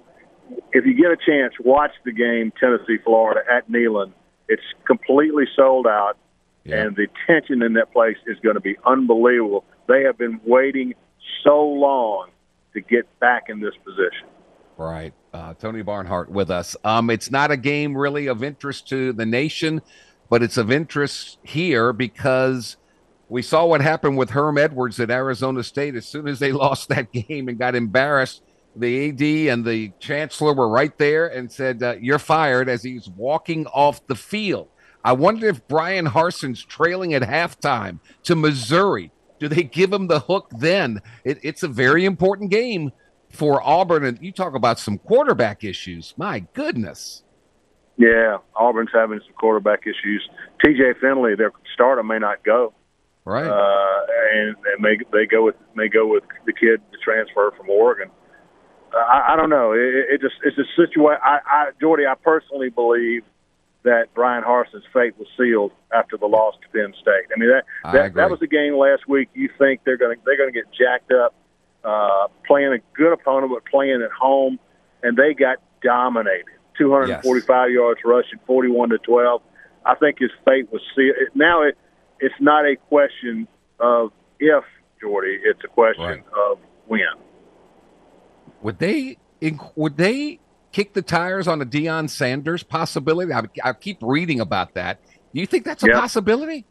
[0.73, 4.13] if you get a chance, watch the game Tennessee Florida at Neyland.
[4.47, 6.17] It's completely sold out,
[6.65, 6.81] Yeah.
[6.83, 9.63] and the tension in that place is going to be unbelievable.
[9.87, 10.95] They have been waiting
[11.43, 12.29] so long
[12.73, 14.27] to get back in this position.
[14.77, 15.13] Right.
[15.33, 16.75] Uh, Tony Barnhart with us.
[16.83, 19.81] Um, it's not a game really of interest to the nation,
[20.29, 22.77] but it's of interest here because
[23.29, 25.95] we saw what happened with Herm Edwards at Arizona State.
[25.95, 28.41] As soon as they lost that game and got embarrassed,
[28.75, 33.07] the AD and the chancellor were right there and said, uh, You're fired as he's
[33.09, 34.67] walking off the field.
[35.05, 39.11] I wonder if Bryan Harsin's trailing at halftime to Missouri.
[39.37, 40.99] Do they give him the hook then?
[41.23, 42.91] It, it's a very important game
[43.29, 44.03] for Auburn.
[44.03, 46.15] And you talk about some quarterback issues.
[46.17, 47.21] My goodness.
[47.97, 50.27] Yeah, Auburn's having some quarterback issues.
[50.65, 50.95] T.J.
[50.99, 52.73] Finley, their starter, may not go.
[53.25, 53.45] Right.
[53.45, 57.69] uh, and, and may they go with may go with the kid to transfer from
[57.69, 58.09] Oregon.
[58.93, 59.71] Uh, I, I don't know.
[59.71, 61.21] It, it just it's a situation.
[61.23, 63.23] I, I, Jordy, I personally believe
[63.85, 67.27] that Bryan Harsin's fate was sealed after the loss to Penn State.
[67.33, 69.29] I mean that that, that was the game last week.
[69.33, 71.33] You think they're going to they're going to get jacked up,
[71.83, 74.59] uh, playing a good opponent but playing at home,
[75.01, 76.45] and they got dominated.
[76.77, 79.41] 245 yards rushing, 41 to 12.
[79.85, 81.15] I think his fate was sealed.
[81.33, 81.77] Now it
[82.19, 83.47] it's not a question
[83.79, 84.63] of if
[84.99, 85.39] Jordy.
[85.43, 86.23] It's a question Right.
[86.49, 86.99] of when.
[88.61, 89.17] would they
[89.75, 90.39] would they
[90.75, 93.31] kick the tires on a Deion Sanders possibility?
[93.31, 94.99] I, I keep reading about that.
[95.33, 96.01] Do you think that's a Yeah.
[96.01, 96.65] possibility?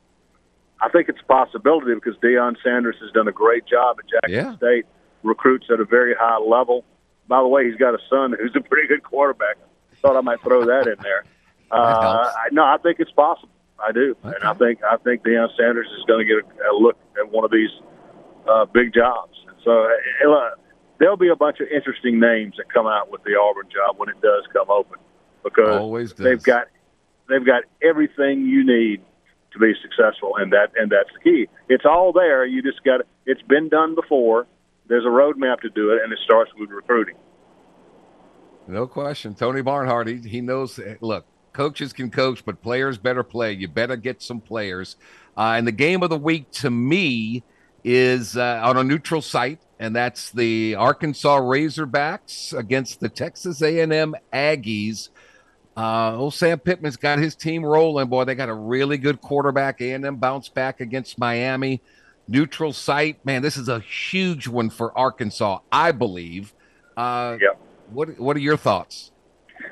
[0.83, 4.33] I think it's a possibility because Deion Sanders has done a great job at Jackson
[4.53, 4.57] Yeah.
[4.59, 4.85] State,
[5.23, 6.85] recruits at a very high level.
[7.29, 9.57] By the way, he's got a son who's a pretty good quarterback.
[9.93, 11.25] I Thought I might throw that in there.
[11.71, 12.31] Uh.
[12.37, 13.49] I, no, I think it's possible.
[13.85, 16.75] I do, and I think I think Deion Sanders is going to get a, a
[16.79, 17.71] look at one of these
[18.47, 19.33] uh, big jobs.
[19.49, 19.89] And so
[20.25, 20.51] uh, uh,
[20.99, 24.09] there'll be a bunch of interesting names that come out with the Auburn job when
[24.09, 24.99] it does come open,
[25.43, 26.25] because Always does.
[26.25, 26.69] they've got
[27.29, 29.01] they've got everything you need
[29.53, 31.49] to be successful, and that and that's the key.
[31.69, 32.45] It's all there.
[32.45, 34.47] You just got it's been done before.
[34.87, 37.17] There's a roadmap to do it, and it starts with recruiting.
[38.67, 39.35] No question.
[39.35, 40.79] Tony Barnhart, he, he knows.
[41.01, 43.53] Look, coaches can coach, but players better play.
[43.53, 44.97] You better get some players.
[45.37, 47.43] Uh, and the game of the week to me
[47.83, 54.15] is uh, on a neutral site, and that's the Arkansas Razorbacks against the Texas A&M
[54.33, 55.09] Aggies.
[55.77, 58.07] Uh, old Sam Pittman's got his team rolling.
[58.09, 59.81] Boy, they got a really good quarterback.
[59.81, 61.81] A&M bounce back against Miami.
[62.29, 63.43] Neutral site, man.
[63.43, 66.55] This is a huge one for Arkansas, I believe.
[66.97, 67.61] Uh, Yep.
[67.91, 69.11] what What are your thoughts?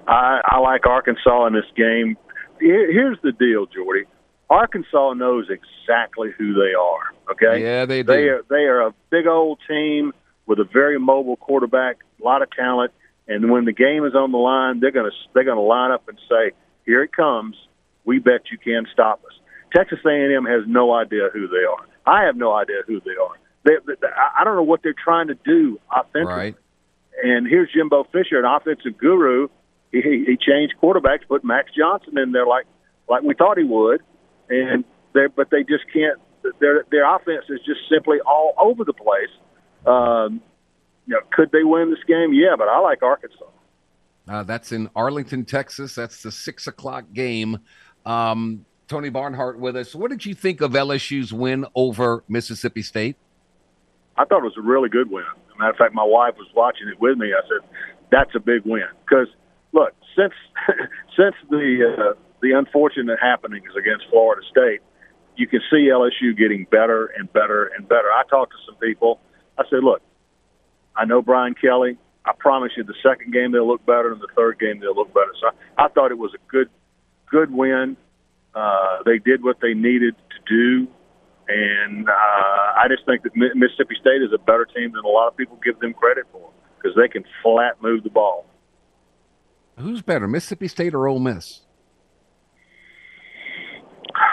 [0.09, 2.17] I, I like Arkansas in this game.
[2.61, 4.05] Here- Here's the deal, Jordy.
[4.53, 7.15] Arkansas knows exactly who they are.
[7.33, 7.63] Okay.
[7.63, 8.13] Yeah, they do.
[8.13, 10.13] They are they are a big old team
[10.47, 12.93] with a very mobile quarterback, a lot of talent,
[13.27, 16.19] and when the game is on the line, they're gonna they're gonna line up and
[16.29, 16.53] say,
[16.85, 17.57] "Here it comes.
[18.05, 19.33] We bet you can't stop us."
[19.75, 21.87] Texas A&M has no idea who they are.
[22.05, 23.39] I have no idea who they are.
[23.65, 26.25] They, they, I don't know what they're trying to do offensively.
[26.25, 26.55] Right.
[27.23, 29.49] And here's Jimbo Fisher, an offensive guru.
[29.93, 32.67] He, he, he changed quarterbacks, put Max Johnson in there like
[33.09, 34.03] like we thought he would,
[34.49, 34.85] and
[35.15, 36.21] they but they just can't.
[36.61, 39.31] Their their offense is just simply all over the place.
[39.87, 40.41] Um,
[41.07, 42.33] you know, could they win this game?
[42.33, 43.45] Yeah, but I like Arkansas.
[44.29, 45.95] Uh, that's in Arlington, Texas.
[45.95, 47.59] That's the six o'clock game.
[48.07, 49.95] Um, Tony Barnhart with us.
[49.95, 53.17] What did you think of LSU's win over Mississippi State?
[54.17, 55.25] I thought it was a really good win.
[55.25, 57.33] As a matter of fact, my wife was watching it with me.
[57.33, 57.69] I said,
[58.11, 59.29] "That's a big win." Because
[59.73, 60.35] look, since
[61.17, 64.81] since the uh, the unfortunate happenings against Florida State,
[65.37, 68.11] you can see LSU getting better and better and better.
[68.13, 69.21] I talked to some people.
[69.57, 70.03] I said, "Look,
[70.97, 71.97] I know Brian Kelly.
[72.25, 75.15] I promise you, the second game they'll look better, and the third game they'll look
[75.15, 76.69] better." So I, I thought it was a good
[77.31, 77.97] good win.
[78.55, 80.89] Uh, they did what they needed to do.
[81.49, 85.29] And uh, I just think that Mississippi State is a better team than a lot
[85.29, 88.47] of people give them credit for because they can flat move the ball.
[89.79, 91.63] Who's better, Mississippi State or Ole Miss?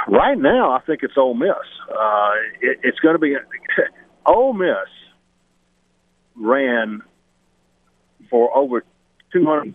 [0.07, 1.49] Right now, I think it's Ole Miss.
[1.89, 2.31] Uh,
[2.61, 3.35] it, it's going to be
[4.25, 4.89] Ole Miss
[6.35, 7.01] ran
[8.29, 8.83] for over
[9.33, 9.73] 200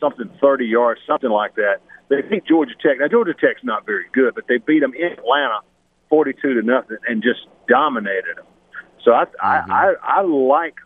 [0.00, 1.76] something 30 yards, something like that.
[2.08, 2.98] They beat Georgia Tech.
[3.00, 5.60] Now Georgia Tech's not very good, but they beat them in Atlanta
[6.08, 8.46] 42 to nothing and just dominated them.
[9.04, 9.72] So I mm-hmm.
[9.72, 10.76] I, I I like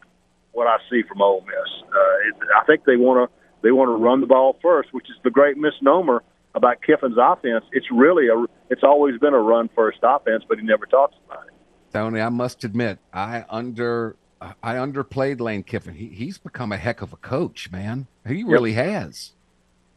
[0.53, 1.85] what I see from Ole Miss.
[1.85, 5.07] Uh, it, I think they want to they want to run the ball first, which
[5.11, 6.23] is the great misnomer
[6.55, 7.65] about Kiffin's offense.
[7.73, 11.47] It's really a it's always been a run first offense, but he never talks about
[11.47, 11.55] it.
[11.93, 15.95] Tony, I must admit, I under I underplayed Lane Kiffin.
[15.95, 18.07] He, he's become a heck of a coach, man.
[18.27, 18.87] He really yep.
[18.87, 19.33] has.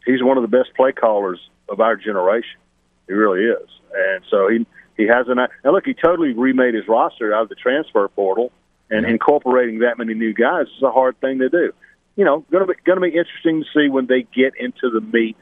[0.06, 1.40] He's one of the best play callers
[1.70, 2.60] of our generation.
[3.08, 4.66] He really is, and so he
[4.98, 5.40] he hasn't.
[5.40, 8.52] And look, he totally remade his roster out of the transfer portal,
[8.90, 11.74] and incorporating that many new guys is a hard thing to do.
[12.16, 14.90] You know, going to be going to be interesting to see when they get into
[14.90, 15.38] the meat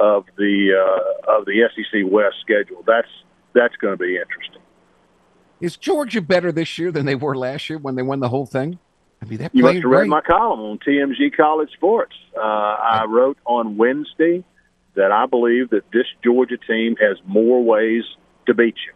[0.00, 2.82] of the uh, of the SEC West schedule.
[2.86, 3.08] That's
[3.54, 4.62] that's going to be interesting.
[5.60, 8.46] Is Georgia better this year than they were last year when they won the whole
[8.46, 8.78] thing?
[9.22, 10.08] I mean, that you must have read great.
[10.08, 12.14] my column on TMZ College Sports.
[12.34, 14.42] Uh, I wrote on Wednesday
[14.94, 18.04] that I believe that this Georgia team has more ways
[18.46, 18.94] to beat you.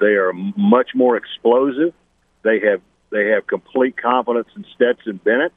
[0.00, 1.94] They are much more explosive.
[2.42, 2.80] They have
[3.10, 5.52] they have complete confidence in Stetson Bennett.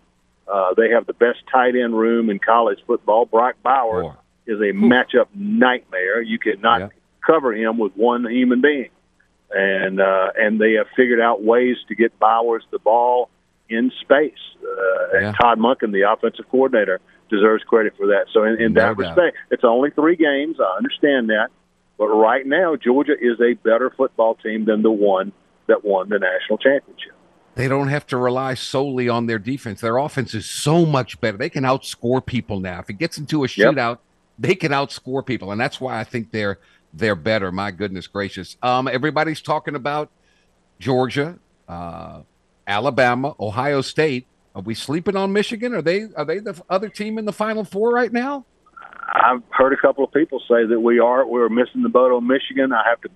[0.48, 3.26] Uh, they have the best tight end room in college football.
[3.26, 4.14] Brock Bowers.
[4.46, 6.22] Is a matchup nightmare.
[6.22, 6.88] You cannot yeah.
[7.26, 8.90] cover him with one human being,
[9.52, 13.30] and uh, and they have figured out ways to get Bowers the ball
[13.70, 14.34] in space.
[14.62, 14.68] Uh,
[15.14, 15.28] yeah.
[15.28, 18.26] And Todd Monken, the offensive coordinator, deserves credit for that.
[18.34, 18.98] So in, in no that doubt.
[18.98, 20.58] respect, it's only three games.
[20.60, 21.50] I understand that,
[21.98, 25.32] but right now, Georgia is a better football team than the one
[25.68, 27.14] that won the national championship.
[27.56, 29.82] They don't have to rely solely on their defense.
[29.82, 31.38] Their offense is so much better.
[31.38, 32.80] They can outscore people now.
[32.80, 34.02] If it gets into a shootout, yep.
[34.40, 36.60] They can outscore people, and that's why I think they're
[36.94, 37.52] they're better.
[37.52, 38.58] My goodness gracious!
[38.62, 40.10] Um, everybody's talking about
[40.80, 42.22] Georgia, uh,
[42.68, 44.28] Alabama, Ohio State.
[44.56, 45.74] Are we sleeping on Michigan?
[45.74, 48.46] Are they are they the other team in the Final Four right now?
[49.14, 52.28] I've heard a couple of people say that we are we're missing the boat on
[52.28, 52.72] Michigan.
[52.72, 53.10] I have to,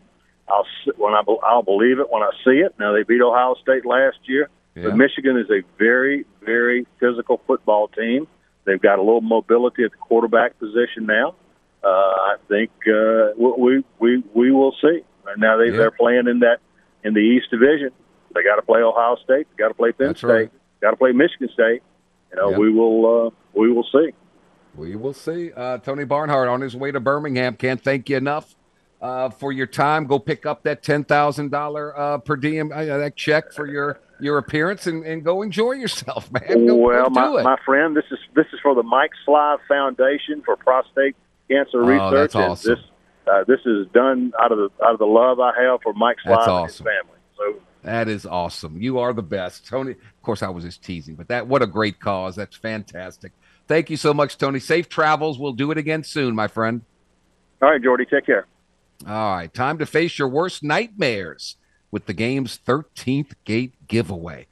[0.48, 0.66] I'll
[0.98, 2.76] when I I'll believe it when I see it.
[2.80, 4.84] Now they beat Ohio State last year, yeah.
[4.84, 8.28] but Michigan is a very very physical football team.
[8.68, 11.36] They've got a little mobility at the quarterback position now.
[11.82, 15.04] Uh, I think uh, we we we will see.
[15.38, 15.78] Now they yeah.
[15.78, 16.60] they're playing in that
[17.02, 17.92] in the East Division.
[18.36, 19.48] They got to play Ohio State.
[19.58, 20.28] Got to play Penn That's State.
[20.28, 20.52] Right.
[20.82, 21.82] Got to play Michigan State.
[22.32, 24.10] You know, we will uh, we will see.
[24.76, 25.54] We will see.
[25.54, 27.56] Uh, Tony Barnhart on his way to Birmingham.
[27.56, 28.54] Can't thank you enough
[29.02, 30.08] uh, for your time.
[30.08, 34.02] Go pick up that ten thousand uh, dollar per diem uh, that check for your
[34.20, 36.66] your appearance and, and go enjoy yourself, man.
[36.68, 40.42] Go, well, go my, my friend, this is this is for the Mike Slive Foundation
[40.44, 41.16] for Prostate
[41.50, 42.14] Cancer oh, Research.
[42.14, 42.76] That's awesome.
[42.76, 42.84] this
[43.28, 46.18] uh, this is done out of the out of the love I have for Mike
[46.26, 46.58] Slive awesome.
[46.58, 47.20] and his family.
[47.38, 48.82] So that is awesome.
[48.82, 49.92] You are the best, Tony.
[49.92, 52.36] Of course, I was just teasing, but that what a great cause.
[52.36, 53.32] That's fantastic.
[53.68, 54.60] Thank you so much, Tony.
[54.60, 55.38] Safe travels.
[55.38, 56.82] We'll do it again soon, my friend.
[57.62, 58.06] All right, Jordy.
[58.06, 58.46] Take care.
[59.06, 59.54] All right.
[59.54, 61.58] Time to face your worst nightmares
[61.92, 64.48] with the game's 13th gate giveaway.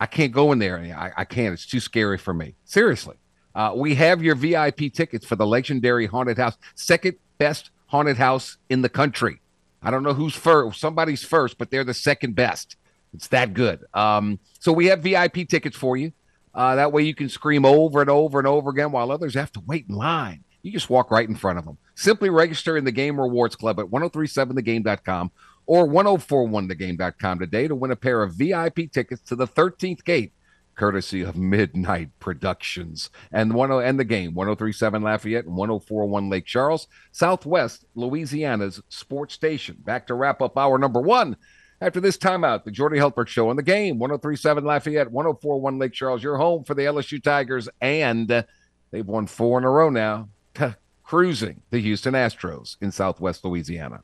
[0.00, 0.78] I can't go in there.
[0.78, 1.52] I, I can't.
[1.52, 2.54] It's too scary for me.
[2.64, 3.16] Seriously.
[3.54, 8.56] Uh, we have your VIP tickets for the legendary haunted house, second best haunted house
[8.68, 9.40] in the country.
[9.82, 10.80] I don't know who's first.
[10.80, 12.76] Somebody's first, but they're the second best.
[13.12, 13.84] It's that good.
[13.92, 16.12] Um, so we have VIP tickets for you.
[16.54, 19.52] Uh, that way you can scream over and over and over again while others have
[19.52, 20.44] to wait in line.
[20.62, 21.78] You just walk right in front of them.
[21.94, 25.30] Simply register in the Game Rewards Club at 1037thegame.com
[25.66, 30.32] or 1041thegame.com today to win a pair of VIP tickets to the 13th gate,
[30.74, 33.10] courtesy of Midnight Productions.
[33.30, 39.34] And one oh, and the game, 1037 Lafayette and 1041 Lake Charles, Southwest Louisiana's sports
[39.34, 39.76] station.
[39.78, 41.36] Back to wrap up hour number one.
[41.82, 46.22] After this timeout, the Jordy Hultberg Show on the game, 1037 Lafayette, 1041 Lake Charles,
[46.22, 48.44] your home for the LSU Tigers, and
[48.90, 50.28] they've won four in a row now,
[51.02, 54.02] cruising the Houston Astros in Southwest Louisiana.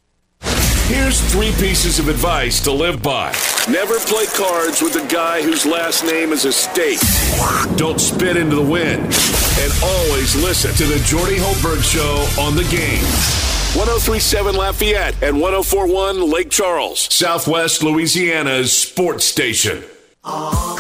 [0.89, 3.35] Here's three pieces of advice to live by.
[3.69, 7.01] Never play cards with a guy whose last name is a state.
[7.77, 9.03] Don't spit into the wind.
[9.03, 13.03] And always listen to the Jordy Hultberg Show on the game.
[13.75, 19.83] 1037 Lafayette and 1041 Lake Charles, Southwest Louisiana's sports station.
[20.25, 20.79] Ah,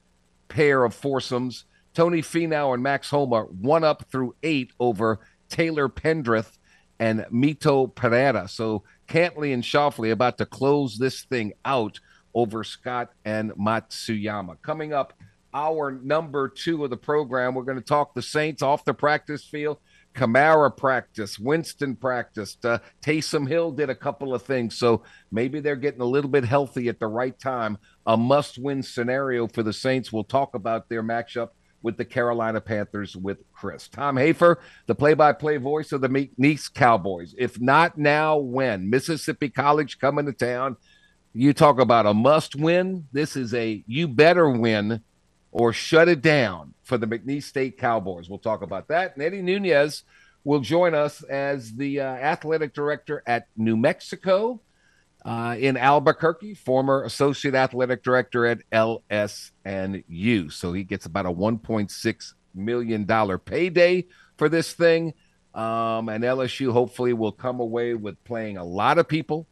[0.48, 5.20] pair of foursomes Tony Finau and Max Homa one up through eight over
[5.50, 6.58] Taylor Pendrith
[7.00, 8.48] and Mito Pereira.
[8.48, 12.00] So Cantlay and Schauffele about to close this thing out
[12.34, 14.62] over Scott and Matsuyama.
[14.62, 15.14] Coming up,
[15.54, 19.44] our number two of the program, we're going to talk the Saints off the practice
[19.44, 19.78] field.
[20.14, 24.78] Kamara practice, Winston practiced, uh, Taysom Hill did a couple of things.
[24.78, 27.78] So maybe they're getting a little bit healthy at the right time.
[28.06, 30.12] A must win scenario for the Saints.
[30.12, 31.50] We'll talk about their matchup
[31.82, 33.88] with the Carolina Panthers with Chris.
[33.88, 37.36] Tom Hafer, the play by play voice of the McNeese Cowboys.
[37.38, 38.90] If not now, when?
[38.90, 40.78] Mississippi College coming to town.
[41.34, 43.08] You talk about a must win.
[43.12, 45.02] This is a you better win
[45.52, 48.30] or shut it down for the McNeese State Cowboys.
[48.30, 49.16] We'll talk about that.
[49.16, 50.04] And Eddie Nunez
[50.44, 54.62] will join us as the uh, athletic director at New Mexico
[55.24, 60.52] uh, in Albuquerque, former associate athletic director at LSNU.
[60.52, 64.06] So he gets about a $1.6 million payday
[64.38, 65.14] for this thing.
[65.54, 69.48] Um, and LSU hopefully will come away with playing a lot of people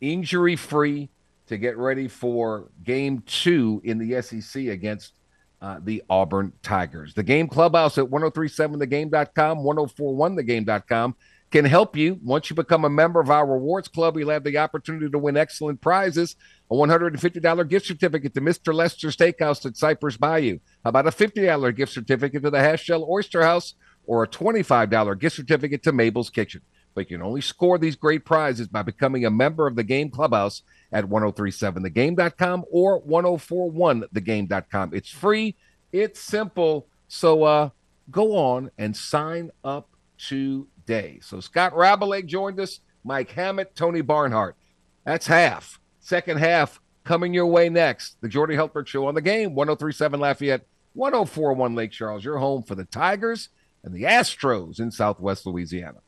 [0.00, 1.08] injury free
[1.46, 5.14] to get ready for game two in the SEC against
[5.60, 7.14] uh, the Auburn Tigers.
[7.14, 11.16] The game clubhouse at 1037thegame.com, 1041thegame.com
[11.50, 12.18] can help you.
[12.22, 15.36] Once you become a member of our rewards club, you'll have the opportunity to win
[15.36, 16.36] excellent prizes
[16.70, 18.72] a $150 gift certificate to Mr.
[18.72, 20.58] Lester Steakhouse at Cypress Bayou.
[20.84, 23.74] How about a $50 gift certificate to the Half Shell Oyster House
[24.06, 26.62] or a $25 gift certificate to Mabel's Kitchen?
[26.94, 30.10] But you can only score these great prizes by becoming a member of the Game
[30.10, 34.94] Clubhouse at 1037thegame.com or 1041thegame.com.
[34.94, 35.56] It's free,
[35.92, 36.86] it's simple.
[37.08, 37.70] So uh,
[38.10, 39.88] go on and sign up
[40.28, 41.18] to day.
[41.22, 44.56] So Scott Rabalais joined us, Mike Hammett, Tony Barnhart.
[45.04, 45.80] That's half.
[46.00, 48.20] Second half coming your way next.
[48.20, 52.74] The Jordy Hultberg Show on the game, 1037 Lafayette 1041 Lake Charles, your home for
[52.74, 53.48] the Tigers
[53.84, 56.00] and the Astros in Southwest Louisiana.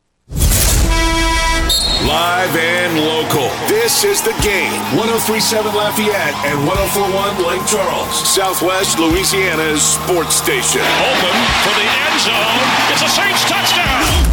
[2.02, 3.48] Live and local.
[3.68, 4.74] This is the game.
[4.98, 10.82] 1037 Lafayette and 1041 Lake Charles, Southwest Louisiana's sports station.
[10.82, 12.66] Open for the end zone.
[12.90, 14.31] It's a Saints touchdown.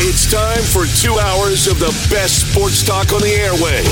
[0.00, 3.82] It's time for two hours of the best sports talk on the airwaves.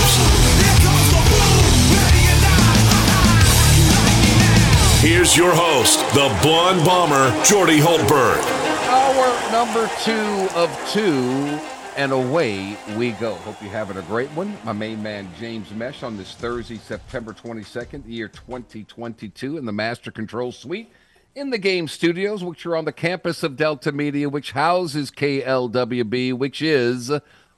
[5.00, 8.38] Here's your host, the blonde bomber, Jordy Hultberg.
[8.86, 11.58] Hour number two of two,
[11.96, 13.34] and away we go.
[13.34, 14.56] Hope you're having a great one.
[14.62, 20.12] My main man, James Mesh, on this Thursday, September 22nd, year 2022, in the Master
[20.12, 20.88] Control Suite
[21.36, 26.32] in the game studios, which are on the campus of Delta Media, which houses KLWB,
[26.32, 27.10] which is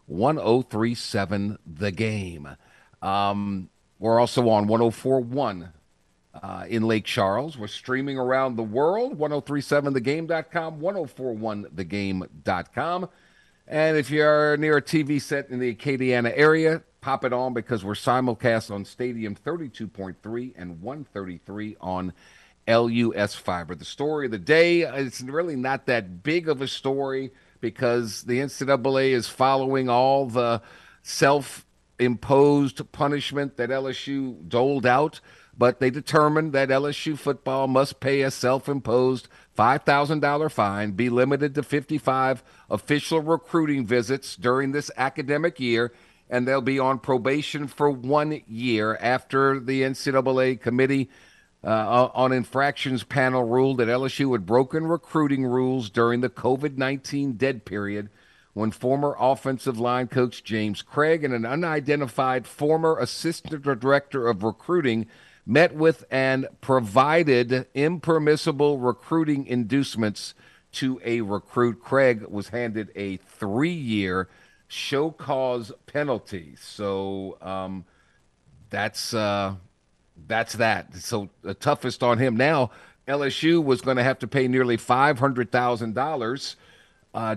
[0.06, 2.48] 1037 The Game.
[3.00, 3.70] Um,
[4.00, 5.68] we're also on 1041
[6.34, 7.56] uh, in Lake Charles.
[7.56, 13.08] We're streaming around the world, 1037thegame.com, 1041thegame.com.
[13.68, 17.84] And if you're near a TV set in the Acadiana area, pop it on because
[17.84, 22.12] we're simulcast on Stadium 32.3 and 133 on
[22.68, 23.74] LUS Fiber.
[23.74, 28.38] The story of the day, it's really not that big of a story because the
[28.38, 30.62] NCAA is following all the
[31.02, 31.64] self
[31.98, 35.20] imposed punishment that LSU doled out,
[35.56, 41.54] but they determined that LSU football must pay a self imposed $5,000 fine, be limited
[41.56, 45.92] to 55 official recruiting visits during this academic year,
[46.30, 51.10] and they'll be on probation for one year after the NCAA committee
[51.64, 57.32] uh, on infractions panel ruled that LSU had broken recruiting rules during the COVID 19
[57.32, 58.08] dead period
[58.54, 65.06] when former offensive line coach James Craig and an unidentified former assistant director of recruiting
[65.46, 70.34] met with and provided impermissible recruiting inducements
[70.70, 71.80] to a recruit.
[71.82, 74.28] Craig was handed a three year
[74.68, 76.54] show cause penalty.
[76.60, 77.84] So um,
[78.70, 79.12] that's.
[79.12, 79.56] Uh,
[80.26, 80.94] that's that.
[80.96, 82.70] So the toughest on him now.
[83.06, 86.56] LSU was going to have to pay nearly five hundred thousand uh, dollars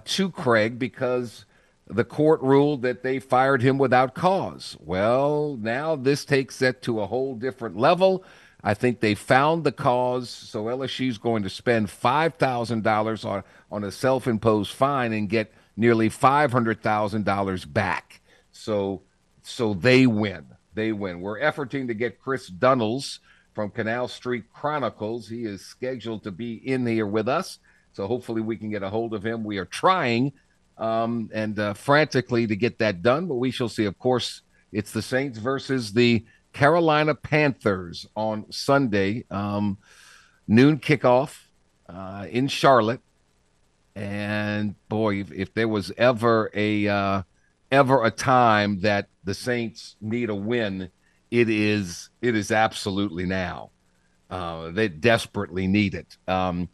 [0.05, 1.45] to Craig because
[1.87, 4.77] the court ruled that they fired him without cause.
[4.79, 8.23] Well, now this takes it to a whole different level.
[8.63, 13.43] I think they found the cause, so LSU's going to spend five thousand dollars on
[13.71, 18.21] on a self-imposed fine and get nearly five hundred thousand dollars back.
[18.51, 19.01] So,
[19.41, 21.21] so they win they win.
[21.21, 23.19] We're efforting to get Chris Dunnels
[23.53, 25.27] from Canal Street Chronicles.
[25.27, 27.59] He is scheduled to be in here with us,
[27.93, 29.43] so hopefully we can get a hold of him.
[29.43, 30.33] We are trying
[30.77, 33.85] um, and uh, frantically to get that done, but we shall see.
[33.85, 34.41] Of course,
[34.71, 39.77] it's the Saints versus the Carolina Panthers on Sunday, um,
[40.47, 41.37] noon kickoff
[41.87, 43.01] uh, in Charlotte.
[43.95, 47.21] And boy, if, if there was ever a uh,
[47.71, 50.89] ever a time that the Saints need a win,
[51.29, 53.71] it is it is absolutely now.
[54.29, 56.17] Uh, they desperately need it.
[56.27, 56.69] Um,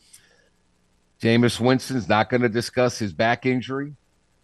[1.22, 3.96] Jameis Winston's not going to discuss his back injury,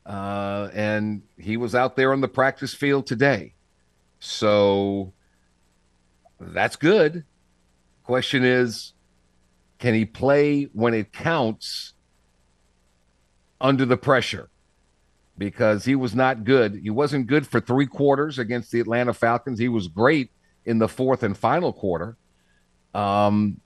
[0.06, 3.54] uh, and he was out there on the practice field today,
[4.20, 5.14] so
[6.40, 7.26] that's good.
[8.04, 8.94] Question is,
[9.80, 11.94] can he play when it counts
[13.62, 14.50] under the pressure?
[15.38, 16.80] Because he was not good.
[16.84, 19.58] He wasn't good for three quarters against the Atlanta Falcons.
[19.58, 20.32] He was great
[20.66, 22.18] in the fourth and final quarter.
[22.94, 23.60] Um,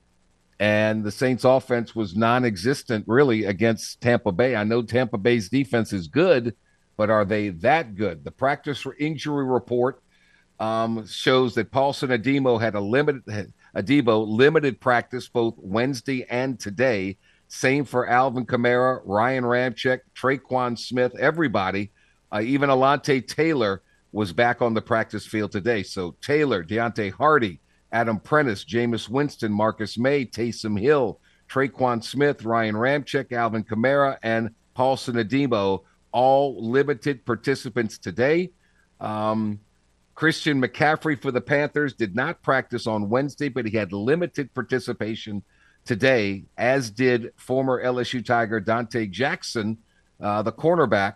[0.59, 4.55] and the Saints offense was non-existent really against Tampa Bay.
[4.55, 6.55] I know Tampa Bay's defense is good,
[6.95, 8.23] but are they that good?
[8.23, 10.01] The practice for injury report
[10.59, 17.17] um, shows that Paulson Adebo had a limited Adebo limited practice both Wednesday and today
[17.47, 21.91] same for Alvin Kamara, Ryan Ramczyk, Tre'Quan Smith, everybody.
[22.31, 23.81] Uh, even Alontae Taylor
[24.11, 25.83] was back on the practice field today.
[25.83, 27.59] So Taylor, Deonte Harty,
[27.91, 31.19] Adam Prentice, Jameis Winston, Marcus Maye, Taysom Hill,
[31.49, 38.51] Tre'Quan Smith, Ryan Ramczyk, Alvin Kamara, and Paulson Adebo, all limited participants today.
[38.99, 39.59] Um,
[40.15, 45.43] Christian McCaffrey for the Panthers did not practice on Wednesday, but he had limited participation
[45.87, 49.77] today, as did former LSU Tiger Donte Jackson,
[50.21, 51.15] uh, the cornerback,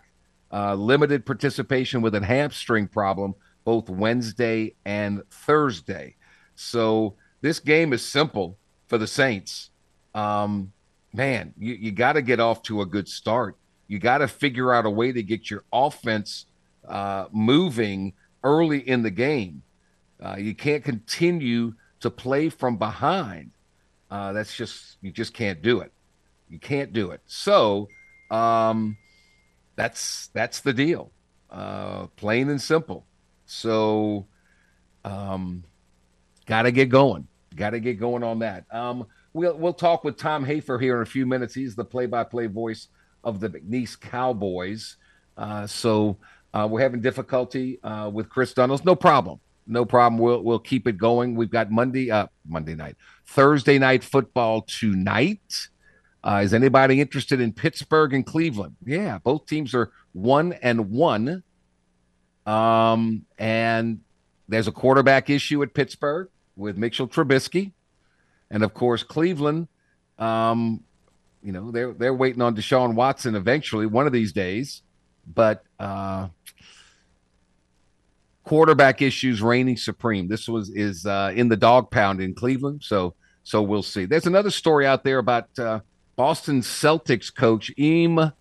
[0.52, 6.16] uh, limited participation with a hamstring problem both Wednesday and Thursday.
[6.56, 8.58] So this game is simple
[8.88, 9.70] for the Saints.
[10.14, 10.72] Um,
[11.12, 13.56] man, you, you got to get off to a good start.
[13.88, 16.46] You got to figure out a way to get your offense
[16.88, 19.62] uh, moving early in the game.
[20.20, 23.50] Uh, you can't continue to play from behind.
[24.12, 25.90] Uh, that's just you just can't do it.
[26.50, 27.22] You can't do it.
[27.24, 27.88] So
[28.30, 28.98] um,
[29.74, 31.10] that's that's the deal,
[31.48, 33.06] uh, plain and simple.
[33.46, 34.26] So
[35.02, 35.64] um,
[36.44, 37.26] got to get going.
[37.56, 38.66] Got to get going on that.
[38.70, 41.54] Um, we'll we'll talk with Tom Hafer here in a few minutes.
[41.54, 42.88] He's the play-by-play voice
[43.24, 44.96] of the McNeese Cowboys.
[45.38, 46.18] Uh, so
[46.52, 48.84] uh, we're having difficulty uh, with Chris Dunnels.
[48.84, 49.40] No problem.
[49.66, 50.20] No problem.
[50.20, 51.34] We'll we'll keep it going.
[51.34, 52.96] We've got Monday uh Monday night,
[53.26, 55.68] Thursday night football tonight.
[56.24, 58.76] Uh, is anybody interested in Pittsburgh and Cleveland?
[58.84, 61.42] Yeah, both teams are one and one.
[62.46, 64.00] Um, and
[64.48, 67.72] there's a quarterback issue at Pittsburgh with Mitchell Trubisky,
[68.50, 69.68] and of course Cleveland.
[70.18, 70.84] Um,
[71.42, 74.82] you know they're they're waiting on Deshaun Watson eventually one of these days,
[75.26, 76.28] but uh,
[78.44, 80.28] quarterback issues reigning supreme.
[80.28, 83.14] This was is uh, in the dog pound in Cleveland, so
[83.44, 84.04] so we'll see.
[84.04, 85.80] There's another story out there about uh,
[86.16, 88.32] Boston Celtics coach Im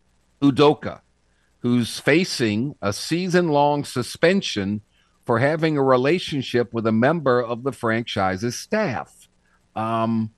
[0.42, 1.02] Udoka,
[1.60, 4.82] who's facing a season long suspension
[5.26, 9.28] for having a relationship with a member of the franchise's staff.
[9.76, 10.32] Um,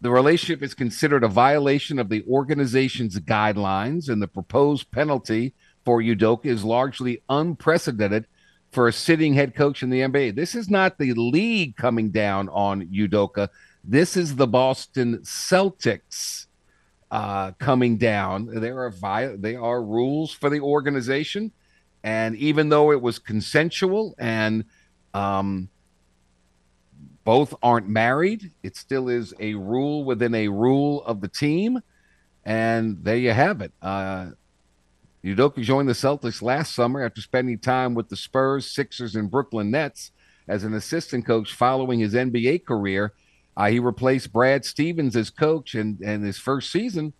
[0.00, 5.54] the relationship is considered a violation of the organization's guidelines, and the proposed penalty
[5.86, 8.26] for Udoka is largely unprecedented
[8.72, 10.34] for a sitting head coach in the NBA.
[10.34, 13.48] This is not the league coming down on Udoka.
[13.84, 16.46] This is the Boston Celtics
[17.12, 18.46] uh, coming down.
[18.46, 21.52] There are vi- there are rules for the organization,
[22.02, 24.64] and even though it was consensual and
[25.14, 25.68] um,
[27.22, 31.80] both aren't married, it still is a rule within a rule of the team.
[32.44, 33.72] And there you have it.
[33.80, 34.30] Uh,
[35.26, 39.72] Udoka joined the Celtics last summer after spending time with the Spurs, Sixers, and Brooklyn
[39.72, 40.12] Nets
[40.46, 43.12] as an assistant coach following his NBA career.
[43.56, 47.12] Uh, he replaced Brad Stevens as coach, and and his first season,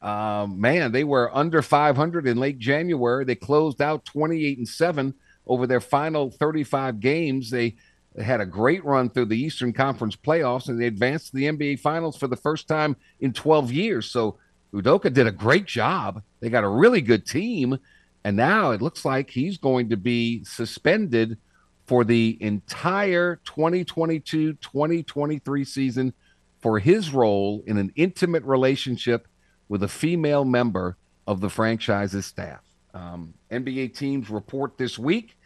[0.00, 3.24] um, man, they were under 500 in late January.
[3.24, 5.14] They closed out 28 and seven
[5.46, 7.50] over their final 35 games.
[7.50, 7.76] They
[8.18, 11.80] had a great run through the Eastern Conference playoffs, and they advanced to the NBA
[11.80, 14.10] Finals for the first time in 12 years.
[14.10, 14.38] So
[14.72, 16.22] Udoka did a great job.
[16.40, 17.78] They got a really good team,
[18.24, 21.38] and now it looks like he's going to be suspended
[21.86, 26.12] for the entire 2022-2023 season
[26.60, 29.26] for his role in an intimate relationship
[29.68, 30.96] with a female member
[31.26, 32.60] of the franchise's staff.
[32.94, 35.36] Um, NBA teams report this week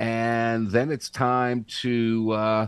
[0.00, 2.66] and then it's time to uh,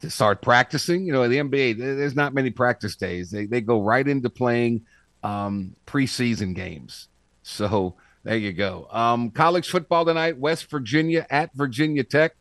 [0.00, 1.06] to start practicing.
[1.06, 3.30] You know, the NBA, there's not many practice days.
[3.30, 4.84] They they go right into playing
[5.22, 7.08] um, preseason games.
[7.42, 7.94] So
[8.24, 8.88] there you go.
[8.90, 12.34] Um, college football tonight: West Virginia at Virginia Tech.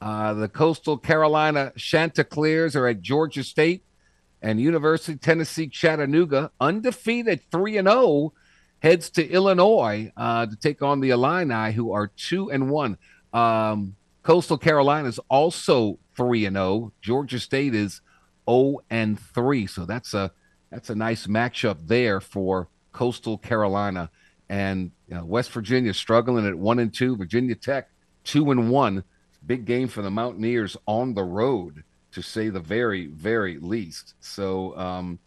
[0.00, 3.84] Uh, the Coastal Carolina Chanticleers are at Georgia State,
[4.42, 8.34] and University Tennessee Chattanooga, undefeated, three and zero,
[8.80, 12.98] heads to Illinois uh, to take on the Illini, who are two and one.
[13.32, 16.92] Um, Coastal Carolina is also three and zero.
[17.00, 18.02] Georgia State is
[18.48, 19.66] zero and three.
[19.66, 20.30] So that's a
[20.74, 24.10] that's a nice matchup there for Coastal Carolina
[24.48, 27.16] and you know, West Virginia struggling at one and two.
[27.16, 27.88] Virginia Tech
[28.24, 29.04] two and one.
[29.46, 34.14] Big game for the Mountaineers on the road, to say the very very least.
[34.18, 35.20] So um,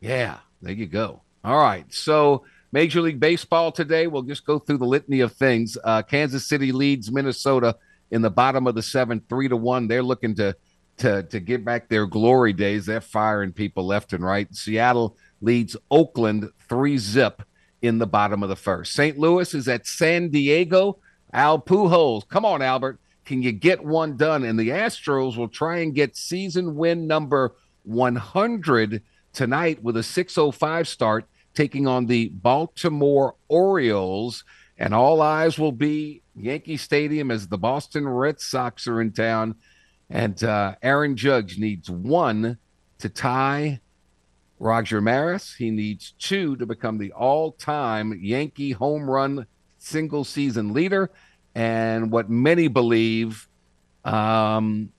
[0.00, 1.22] yeah, there you go.
[1.44, 2.44] All right, so.
[2.70, 4.08] Major League Baseball today.
[4.08, 5.78] We'll just go through the litany of things.
[5.82, 7.78] Uh, Kansas City leads Minnesota
[8.10, 9.88] in the bottom of the seventh, three to one.
[9.88, 10.54] They're looking to
[10.98, 12.86] to to get back their glory days.
[12.86, 14.52] They're firing people left and right.
[14.54, 17.42] Seattle leads Oakland three zip
[17.82, 18.92] in the bottom of the first.
[18.92, 19.18] St.
[19.18, 20.98] Louis is at San Diego.
[21.32, 24.44] Al Pujols, come on, Albert, can you get one done?
[24.44, 30.88] And the Astros will try and get season win number 100 tonight with a 6:05
[30.88, 34.44] start taking on the Baltimore Orioles.
[34.78, 39.56] And all eyes will be Yankee Stadium as the Boston Red Sox are in town.
[40.10, 42.58] And uh, Aaron Judge needs one
[42.98, 43.80] to tie
[44.58, 45.54] Roger Maris.
[45.54, 49.46] He needs two to become the all time Yankee home run
[49.78, 51.10] single season leader.
[51.54, 53.48] And what many believe
[54.04, 54.90] um,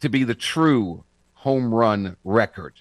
[0.00, 2.74] to be the true home run record.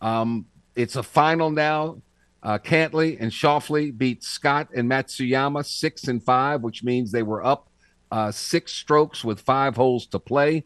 [0.00, 2.02] Um, it's a final now.
[2.42, 7.44] Uh, Cantlay and Schauffele beat Scott and Matsuyama six and five, which means they were
[7.44, 7.68] up
[8.10, 10.64] uh, six strokes with five holes to play.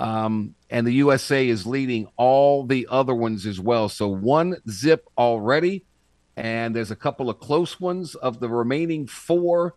[0.00, 3.88] Um, and the USA is leading all the other ones as well.
[3.88, 5.84] So one zip already,
[6.36, 9.74] and there's a couple of close ones of the remaining four.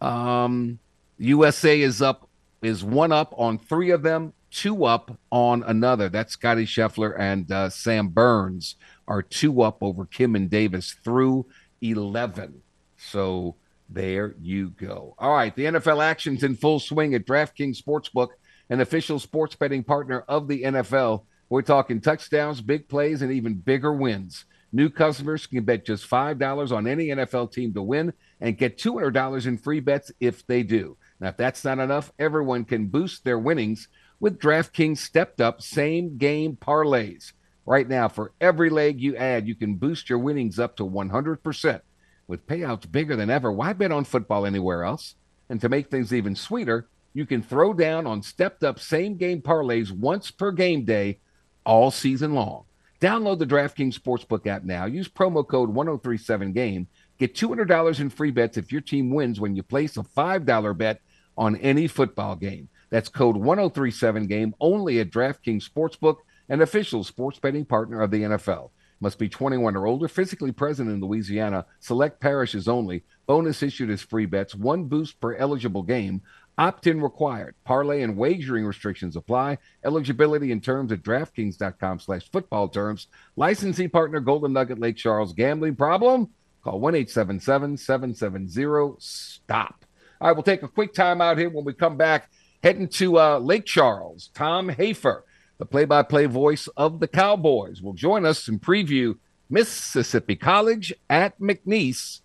[0.00, 0.80] Um,
[1.18, 2.28] USA is up,
[2.62, 4.32] is one up on three of them.
[4.50, 6.08] two up on another.
[6.08, 8.74] That's Scotty Scheffler and uh, Sam Burns
[9.06, 11.46] are two up over Kim and Davis through
[11.80, 12.60] 11.
[12.96, 13.54] So
[13.88, 15.14] there you go.
[15.18, 18.30] All right, the NFL action's in full swing at DraftKings Sportsbook,
[18.70, 21.24] an official sports betting partner of the NFL.
[21.48, 24.46] We're talking touchdowns, big plays, and even bigger wins.
[24.72, 29.46] New customers can bet just $5 on any NFL team to win and get $200
[29.46, 30.96] in free bets if they do.
[31.18, 33.88] Now, if that's not enough, everyone can boost their winnings
[34.20, 37.32] with DraftKings stepped up same game parlays.
[37.66, 41.80] Right now, for every leg you add, you can boost your winnings up to 100%.
[42.28, 45.16] With payouts bigger than ever, why bet on football anywhere else?
[45.48, 49.42] And to make things even sweeter, you can throw down on stepped up same game
[49.42, 51.18] parlays once per game day
[51.64, 52.64] all season long.
[53.00, 54.84] Download the DraftKings Sportsbook app now.
[54.84, 56.86] Use promo code 1037GAME.
[57.18, 61.00] Get $200 in free bets if your team wins when you place a $5 bet
[61.36, 62.68] on any football game.
[62.90, 68.70] That's code 1037GAME only at DraftKings Sportsbook, an official sports betting partner of the NFL.
[69.00, 73.02] Must be 21 or older, physically present in Louisiana, select parishes only.
[73.26, 76.20] Bonus issued as free bets, one boost per eligible game.
[76.58, 77.54] Opt in required.
[77.64, 79.58] Parlay and wagering restrictions apply.
[79.84, 83.06] Eligibility and terms at DraftKings.com slash football terms.
[83.36, 85.32] Licensee partner Golden Nugget Lake Charles.
[85.32, 86.28] Gambling problem?
[86.62, 89.84] Call 1 877 770 STOP.
[90.20, 92.30] All right, we'll take a quick time out here when we come back.
[92.62, 95.24] Heading to uh, Lake Charles, Tom Hafer,
[95.56, 99.16] the play by play voice of the Cowboys, will join us and preview
[99.48, 102.20] Mississippi College at McNeese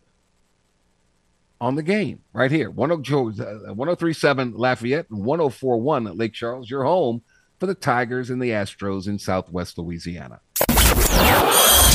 [1.60, 2.70] on the game right here.
[2.70, 7.22] 1037 uh, Lafayette and 1041 at Lake Charles, your home
[7.60, 10.42] for the Tigers and the Astros in Southwest Louisiana.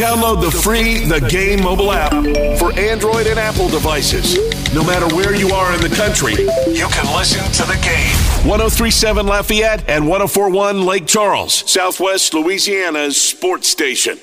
[0.00, 2.10] Download the free The Game mobile app
[2.58, 4.34] for Android and Apple devices.
[4.74, 8.48] No matter where you are in the country, you can listen to the game.
[8.48, 14.18] 1037 Lafayette and 1041 Lake Charles, Southwest Louisiana's sports station.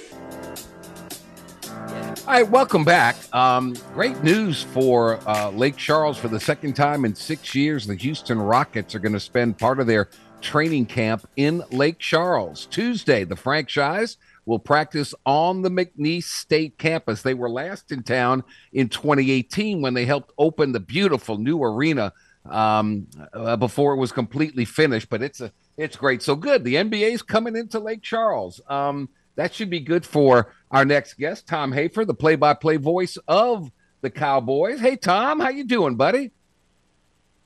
[2.28, 3.16] All right, welcome back.
[3.34, 7.88] Um, great news for uh, Lake Charles for the second time in six years.
[7.88, 10.10] The Houston Rockets are going to spend part of their
[10.42, 12.66] training camp in Lake Charles.
[12.66, 17.22] Tuesday, the franchise will practice on the McNeese State campus.
[17.22, 22.12] They were last in town in 2018 when they helped open the beautiful new arena
[22.50, 25.10] um, uh, before it was completely finished.
[25.10, 26.22] But it's a it's great.
[26.22, 26.66] So good.
[26.66, 28.60] The NBA's coming into Lake Charles.
[28.68, 29.08] Um,
[29.38, 33.72] that should be good for our next guest, Tom Hafer, the play-by-play voice of
[34.02, 34.80] the Cowboys.
[34.80, 36.32] Hey, Tom, how you doing, buddy?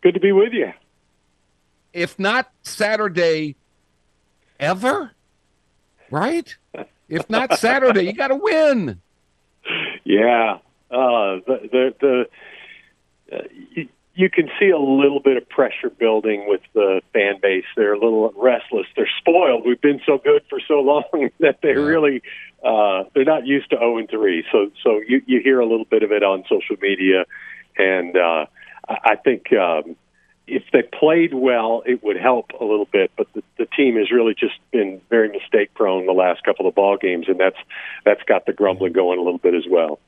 [0.01, 0.71] Good to be with you.
[1.93, 3.57] If not Saturday,
[4.59, 5.11] ever,
[6.09, 6.55] right?
[7.09, 9.01] If not Saturday, you got to win.
[10.05, 12.25] Yeah, uh, the the,
[13.29, 13.83] the uh,
[14.13, 17.65] you, can see a little bit of pressure building with the fan base.
[17.75, 18.87] They're a little restless.
[18.95, 19.65] They're spoiled.
[19.65, 21.75] We've been so good for so long that they Yeah.
[21.75, 22.21] really
[22.63, 24.45] uh, they're not used to zero and three.
[24.51, 27.25] So so you you hear a little bit of it on social media,
[27.77, 28.45] and uh,
[28.87, 29.51] I I think.
[29.53, 29.95] Um,
[30.47, 33.11] if they played well, it would help a little bit.
[33.15, 36.75] But the, the team has really just been very mistake prone the last couple of
[36.75, 37.55] ball games, and that's
[38.03, 39.99] that's got the grumbling going a little bit as well.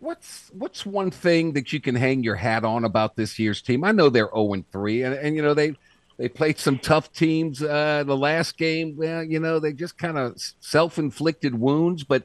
[0.00, 3.84] What's what's one thing that you can hang your hat on about this year's team?
[3.84, 5.76] I know they're zero and three, and and you know they
[6.16, 7.62] they played some tough teams.
[7.62, 12.02] Uh, the last game, well, you know they just kind of self inflicted wounds.
[12.02, 12.24] But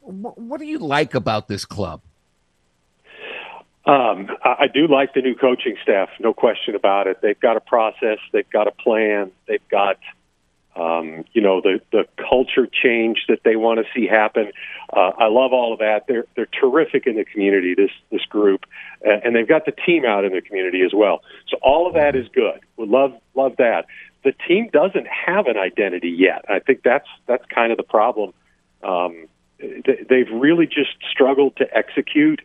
[0.00, 2.00] wh- what do you like about this club?
[3.88, 7.22] Um, I do like the new coaching staff, no question about it.
[7.22, 9.96] They've got a process, they've got a plan, they've got,
[10.78, 14.52] um, you know, the the culture change that they want to see happen.
[14.92, 16.04] Uh, I love all of that.
[16.06, 17.74] They're they're terrific in the community.
[17.74, 18.64] This this group,
[19.06, 21.22] uh, and they've got the team out in the community as well.
[21.48, 22.60] So all of that is good.
[22.76, 23.86] We love love that.
[24.24, 26.44] The team doesn't have an identity yet.
[26.48, 28.32] I think that's that's kind of the problem.
[28.82, 29.26] Um,
[29.58, 32.40] they, they've really just struggled to execute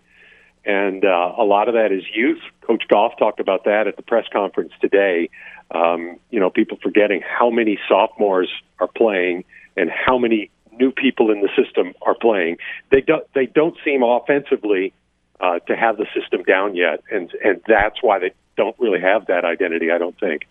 [0.66, 2.40] and uh, a lot of that is youth.
[2.62, 5.30] Coach Goff talked about that at the press conference today.
[5.74, 8.50] Um, you know, people forgetting how many sophomores
[8.80, 9.44] are playing
[9.76, 12.58] and how many new people in the system are playing.
[12.92, 14.94] They don't they don't seem offensively
[15.40, 19.28] uh, to have the system down yet, and and that's why they don't really have
[19.28, 19.92] that identity.
[19.92, 20.44] I don't think.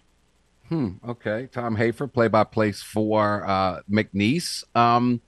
[0.69, 0.93] Hmm.
[1.07, 4.65] Okay, Tom Hafer, play by play for uh, McNeese.
[4.75, 5.21] Um,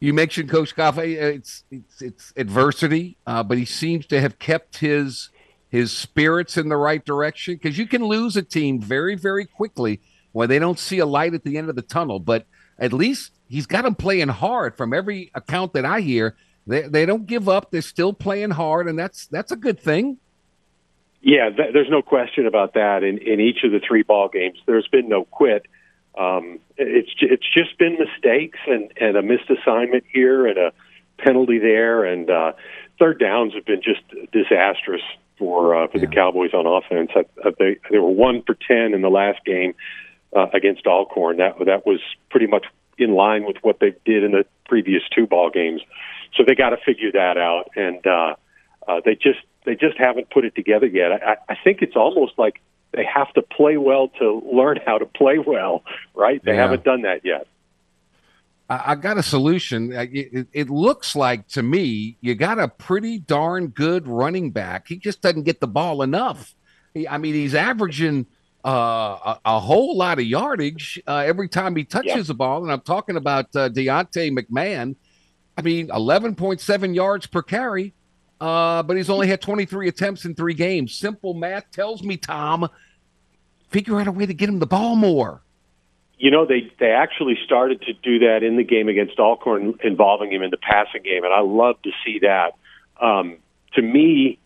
[0.00, 0.98] you mentioned Coach Goff.
[0.98, 5.30] uh, It's it's, it's adversity, uh, but he seems to have kept his
[5.70, 10.00] his spirits in the right direction because you can lose a team very very quickly
[10.32, 12.18] when they don't see a light at the end of the tunnel.
[12.18, 12.46] But
[12.78, 14.76] at least he's got them playing hard.
[14.76, 17.70] From every account that I hear, they they don't give up.
[17.70, 20.18] They're still playing hard, and that's that's a good thing.
[21.22, 23.02] Yeah, th- there's no question about that.
[23.04, 25.66] In in each of the three ball games, there's been no quit.
[26.18, 30.72] Um, it's it's just been mistakes and and a missed assignment here and a
[31.18, 32.52] penalty there, and uh,
[32.98, 34.00] third downs have been just
[34.32, 35.02] disastrous
[35.40, 37.10] for uh, for the Cowboys on offense.
[37.16, 39.74] I, I, they they were one for ten in the last game
[40.36, 41.38] uh, against Alcorn.
[41.38, 41.98] That that was
[42.30, 42.66] pretty much
[42.98, 45.80] in line with what they did in the previous two ball games.
[46.36, 48.34] So they got to figure that out, and uh,
[48.86, 51.10] uh, they just they just haven't put it together yet.
[51.12, 52.60] I, I think it's almost like
[52.92, 55.82] they have to play well to learn how to play well,
[56.14, 56.44] right?
[56.44, 56.62] They Yeah.
[56.62, 57.46] haven't done that yet.
[58.70, 59.92] I, I got a solution.
[59.92, 64.88] It, it- it looks like to me you got a pretty darn good running back.
[64.88, 66.54] He just doesn't get the ball enough.
[66.94, 68.26] He, I mean, he's averaging
[68.64, 72.22] uh, a, a whole lot of yardage uh, every time he touches Yeah.
[72.22, 72.62] the ball.
[72.62, 74.94] And I'm talking about uh, Deontay McMahon.
[75.58, 77.92] I mean, 11.7 yards per carry,
[78.40, 80.94] uh, but he's only had 23 attempts in three games.
[80.94, 82.68] Simple math tells me, Tom,
[83.68, 85.42] figure out a way to get him the ball more.
[86.20, 90.30] You know, they they actually started to do that in the game against Alcorn, involving
[90.30, 92.52] him in the passing game, and I love to see that.
[93.00, 93.38] Um,
[93.72, 94.38] to me,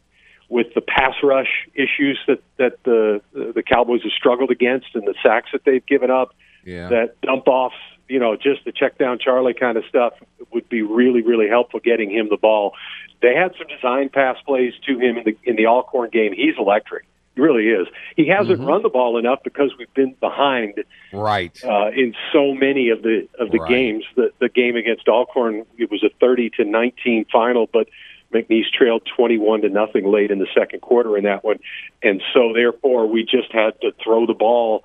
[0.48, 5.14] with the pass rush issues that that the the Cowboys have struggled against and the
[5.20, 6.32] sacks that they've given up,
[6.64, 6.88] Yeah.
[6.90, 7.74] that dump offs,
[8.08, 10.12] you know, just the check down Charlie kind of stuff
[10.52, 12.74] would be really, really helpful getting him the ball.
[13.20, 16.32] They had some design pass plays to him in the in the Alcorn game.
[16.34, 17.04] He's electric.
[17.34, 17.88] He really is.
[18.16, 18.66] He hasn't Mhm.
[18.66, 21.52] run the ball enough because we've been behind Right.
[21.64, 23.68] uh, in so many of the of the Right.
[23.70, 24.04] games.
[24.14, 27.88] The the game against Alcorn it was a thirty to nineteen final, but
[28.32, 31.58] McNeese trailed twenty one to nothing late in the second quarter in that one,
[32.02, 34.84] and so therefore we just had to throw the ball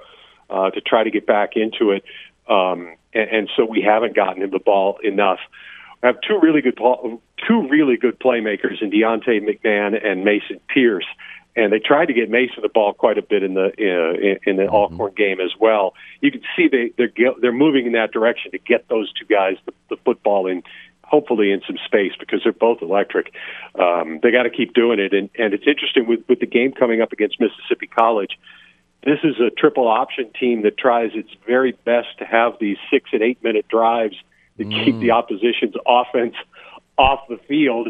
[0.49, 2.03] uh, to try to get back into it,
[2.47, 5.39] um, and, and so we haven't gotten him the ball enough.
[6.01, 6.77] I have two really good
[7.47, 11.05] two really good playmakers in Deontay McMahon and Mason Pierce,
[11.55, 14.39] and they tried to get Mason the ball quite a bit in the uh, in,
[14.45, 15.93] in the Alcorn game as well.
[16.21, 19.57] You can see they they're they're moving in that direction to get those two guys
[19.65, 20.63] the, the football in.
[21.03, 23.33] Hopefully in some space because they're both electric.
[23.73, 26.71] Um, they got to keep doing it, and, and it's interesting with, with the game
[26.71, 28.37] coming up against Mississippi College.
[29.03, 33.09] This is a triple option team that tries its very best to have these six
[33.11, 34.17] and eight minute drives
[34.59, 36.35] to keep the opposition's offense
[36.97, 37.89] off the field.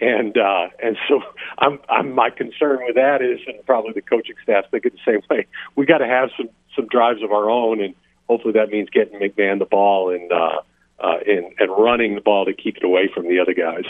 [0.00, 1.20] And uh, and so
[1.58, 5.22] I'm, I'm my concern with that is, and probably the coaching staff thinking the same
[5.30, 5.46] way.
[5.74, 7.94] We got to have some some drives of our own, and
[8.28, 10.60] hopefully that means getting McMahon the ball and uh,
[10.98, 13.84] uh, and and running the ball to keep it away from the other guys.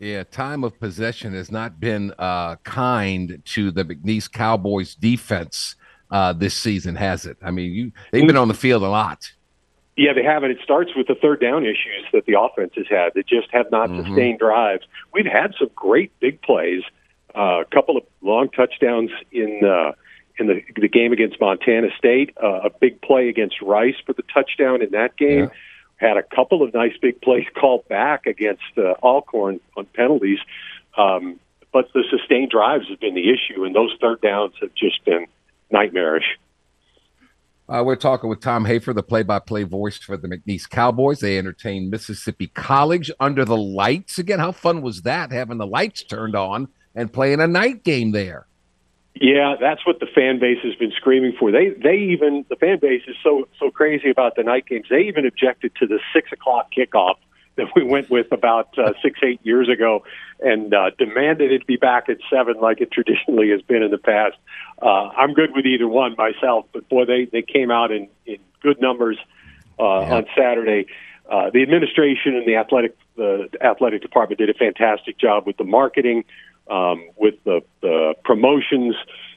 [0.00, 5.76] Yeah, time of possession has not been uh, kind to the McNeese Cowboys defense
[6.10, 7.38] uh, this season, has it?
[7.42, 9.32] I mean, you they've been on the field a lot.
[9.96, 12.86] Yeah, they have, and it starts with the third down issues that the offense has
[12.88, 13.14] had.
[13.14, 14.04] They just have not Mhm.
[14.04, 14.84] sustained drives.
[15.12, 16.82] We've had some great big plays,
[17.34, 19.92] uh, a couple of long touchdowns in uh,
[20.36, 24.24] in the the game against Montana State, uh, a big play against Rice for the
[24.34, 25.50] touchdown in that game.
[25.96, 30.40] Had a couple of nice big plays called back against uh, Alcorn on penalties,
[30.96, 31.38] um,
[31.70, 35.26] but the sustained drives have been the issue, and those third downs have just been
[35.70, 36.36] nightmarish.
[37.66, 41.20] Uh, we're talking with Tom Hafer, the play-by-play voice for the McNeese Cowboys.
[41.20, 44.38] They entertained Mississippi College under the lights again.
[44.38, 48.46] How fun was that having the lights turned on and playing a night game there?
[49.14, 51.52] Yeah, that's what the fan base has been screaming for.
[51.52, 54.86] They they even the fan base is so so crazy about the night games.
[54.90, 57.14] They even objected to the six o'clock kickoff
[57.56, 60.04] that we went with about uh, six eight years ago,
[60.40, 63.98] and uh, demanded it be back at seven like it traditionally has been in the
[63.98, 64.36] past.
[64.80, 68.38] Uh, I'm good with either one myself, but boy, they they came out in in
[68.62, 69.18] good numbers
[69.78, 70.86] uh, on Saturday.
[71.30, 75.64] Uh, the administration and the athletic the athletic department did a fantastic job with the
[75.64, 76.24] marketing,
[76.70, 78.94] um, with the, the promotions.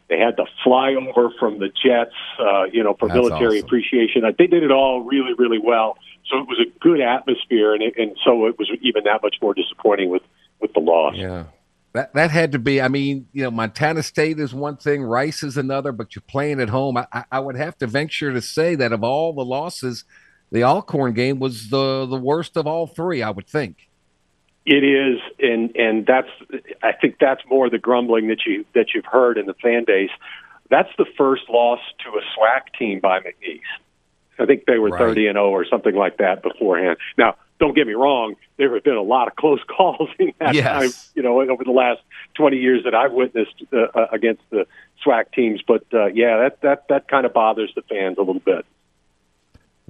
[0.10, 3.68] They had the flyover from the Jets, uh, you know, for That's military awesome.
[3.68, 4.24] appreciation.
[4.38, 5.98] They did it all really, really well.
[6.30, 9.38] So it was a good atmosphere, and, it, and so it was even that much
[9.42, 10.24] more disappointing with
[10.60, 11.16] with the loss.
[11.16, 11.46] Yeah.
[11.94, 12.82] That that had to be.
[12.82, 16.60] I mean, you know, Montana State is one thing, Rice is another, but you're playing
[16.60, 16.98] at home.
[16.98, 20.04] I, I- would have to venture to say that of all the losses,
[20.52, 23.24] the Alcorn game was the the worst of all three.
[23.24, 23.78] I would think.
[24.66, 26.28] It is, and and that's
[26.84, 30.12] I think that's more the grumbling that you that you've heard in the fan base.
[30.70, 33.62] That's the first loss to a SWAC team by McNeese.
[34.40, 35.00] I think they were Right.
[35.00, 36.98] thirty and zero or something like that beforehand.
[37.18, 40.54] Now, don't get me wrong; there have been a lot of close calls in that
[40.56, 40.66] Yes.
[40.66, 40.92] time.
[41.16, 42.02] You know, over the last
[42.36, 44.66] twenty years that I've witnessed uh, uh, against the
[45.06, 45.62] SWAC teams.
[45.68, 48.66] But uh, yeah, that that that kind of bothers the fans a little bit.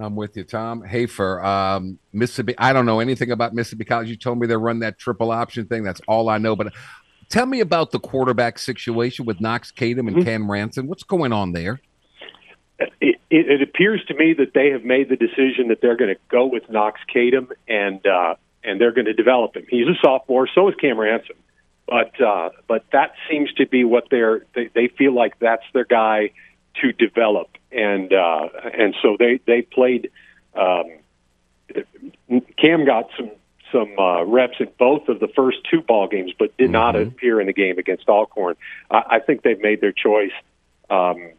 [0.00, 1.44] I'm with you, Tom Hafer.
[1.44, 2.54] Um, Mississippi.
[2.56, 4.08] I don't know anything about Mississippi College.
[4.08, 5.82] You told me they run that triple option thing.
[5.82, 6.54] That's all I know.
[6.56, 6.72] But
[7.30, 10.24] Tell me about the quarterback situation with Knox Kadum and Mhm.
[10.24, 10.86] Cam Ransom.
[10.86, 11.78] What's going on there?
[13.02, 16.14] it, it, it appears to me that they have made the decision that they're going
[16.14, 19.64] to go with Knox Kadum and uh, and they're going to develop him.
[19.68, 21.36] He's a sophomore, so is Cam Ransom,
[21.86, 25.84] but uh, but that seems to be what they're they, they feel like that's their
[25.84, 26.30] guy
[26.82, 30.10] to develop, and uh, and so they they played.
[30.54, 30.84] Um,
[32.58, 33.30] Cam got some
[33.72, 37.08] some uh, reps in both of the first two ball games, but did not Mhm.
[37.08, 38.56] appear in the game against Alcorn.
[38.90, 40.32] I, I think they've made their choice.
[40.88, 41.32] Um,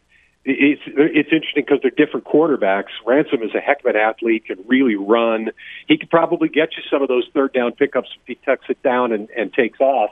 [0.44, 2.88] it's it's interesting because they're different quarterbacks.
[3.06, 5.50] Ransom is a heck of an athlete, can really run.
[5.86, 8.82] He could probably get you some of those third down pickups if he tucks it
[8.82, 10.10] down and, and takes off.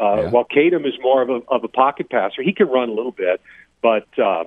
[0.00, 0.30] Uh, Yeah.
[0.30, 3.12] While Kadum is more of a of a pocket passer, he can run a little
[3.12, 3.40] bit,
[3.82, 4.46] but um,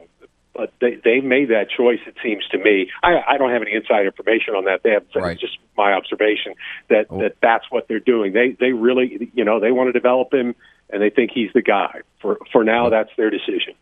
[0.53, 1.99] but they they made that choice.
[2.07, 2.89] It seems to me.
[3.03, 4.81] I, I don't have any inside information on that.
[4.83, 5.33] They have Right.
[5.33, 6.55] it's just my observation
[6.89, 7.19] that Oh.
[7.21, 8.33] that that's what they're doing.
[8.33, 10.55] They they really you know they want to develop him
[10.89, 12.01] and they think he's the guy.
[12.19, 13.75] For for now, that's their decision.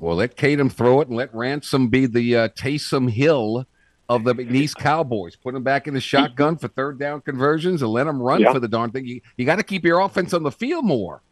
[0.00, 3.66] Well, let Kadum throw it and let Ransom be the uh, Taysom Hill
[4.08, 5.36] of the McNeese Cowboys.
[5.36, 8.52] Put him back in the shotgun for third down conversions and let him run Yeah.
[8.52, 9.06] for the darn thing.
[9.06, 11.22] You, you got to keep your offense on the field more.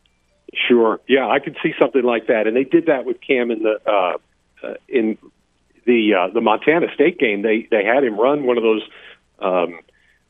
[0.55, 1.01] Sure.
[1.09, 3.79] Yeah, I could see something like that, and they did that with Cam in the
[3.87, 4.17] uh,
[4.67, 5.19] uh, in
[5.87, 7.43] the uh, the Montana State game.
[7.43, 8.83] They they had him run one of those
[9.41, 9.81] um,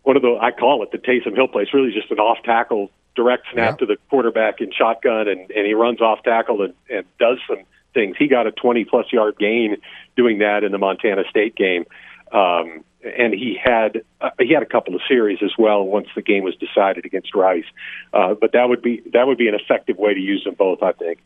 [0.03, 1.62] one of the I call it the Taysom Hill play.
[1.62, 3.86] It's really just an off tackle direct snap Yeah.
[3.86, 7.59] to the quarterback in shotgun, and and he runs off tackle and, and does some
[7.99, 8.16] things.
[8.18, 9.76] He got a twenty plus yard gain
[10.16, 11.84] doing that in the Montana State game.
[12.30, 16.22] Um, and he had uh, he had a couple of series as well once the
[16.22, 17.64] game was decided against Rice.
[18.12, 20.82] Uh, but that would be that would be an effective way to use them both,
[20.82, 21.18] I think.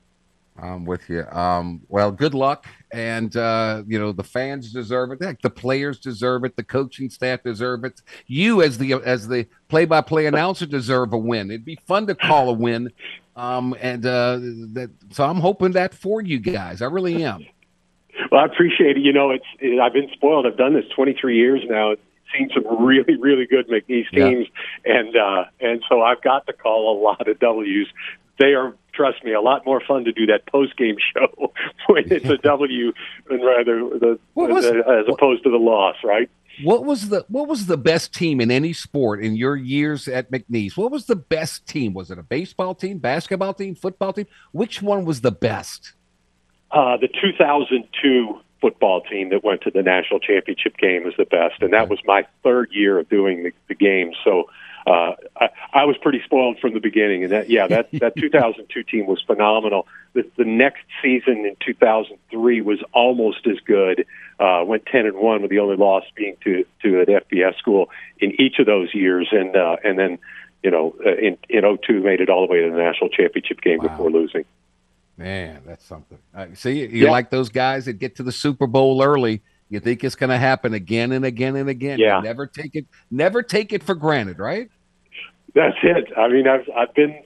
[0.60, 1.24] I'm with you.
[1.30, 5.22] Um, well, good luck, and uh, you know the fans deserve it.
[5.22, 6.56] Heck, the players deserve it.
[6.56, 8.02] The coaching staff deserve it.
[8.26, 11.50] You, as the as the play-by-play announcer, deserve a win.
[11.50, 12.90] It'd be fun to call a win,
[13.34, 14.36] um, and uh,
[14.74, 14.90] that.
[15.10, 16.82] So I'm hoping that for you guys.
[16.82, 17.46] I really am.
[18.30, 19.00] Well, I appreciate it.
[19.02, 20.46] You know, it's it, I've been spoiled.
[20.46, 21.94] I've done this 23 years now.
[22.36, 24.28] Seen some really, really good McNeese Yeah.
[24.28, 24.46] teams,
[24.84, 27.88] and uh, and so I've got to call a lot of W's.
[28.38, 31.52] They are, trust me, a lot more fun to do that post game show
[31.86, 32.92] when it's a W
[33.28, 36.30] than rather the, was- as opposed to the loss, right?
[36.62, 40.30] What was the What was the best team in any sport in your years at
[40.30, 40.76] McNeese?
[40.76, 41.94] What was the best team?
[41.94, 44.26] Was it a baseball team, basketball team, football team?
[44.52, 45.94] Which one was the best?
[46.70, 51.60] Uh, the 2002 football team that went to the national championship game was the best,
[51.62, 54.12] and that was my third year of doing the, the game.
[54.22, 54.44] So
[54.86, 58.82] uh, I, I was pretty spoiled from the beginning, and that yeah, that that 2002
[58.84, 59.86] team was phenomenal.
[60.14, 64.06] The, the next season in 2003 was almost as good.
[64.38, 67.90] Uh, went 10 and one, with the only loss being to to an FBS school
[68.18, 70.18] in each of those years, and uh, and then
[70.62, 73.60] you know uh, in in 02 made it all the way to the national championship
[73.60, 73.88] game Wow.
[73.88, 74.44] before losing.
[75.16, 76.18] Man, that's something.
[76.34, 77.10] Uh, see, you Yeah.
[77.10, 79.42] like those guys that get to the Super Bowl early.
[79.72, 81.98] You think it's going to happen again and again and again.
[81.98, 82.18] Yeah.
[82.18, 82.84] You never take it.
[83.10, 84.68] Never take it for granted, right?
[85.54, 86.12] That's it.
[86.14, 87.18] I mean, I've I've been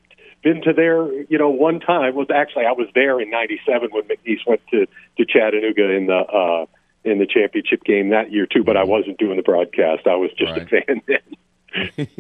[0.45, 2.15] been to there, you know, one time.
[2.15, 6.15] Was actually I was there in '97 when McNeese went to to Chattanooga in the
[6.19, 6.67] uh,
[7.05, 8.63] in the championship game that year too.
[8.63, 10.07] But I wasn't doing the broadcast.
[10.07, 10.63] I was just Right.
[10.73, 12.17] a fan then.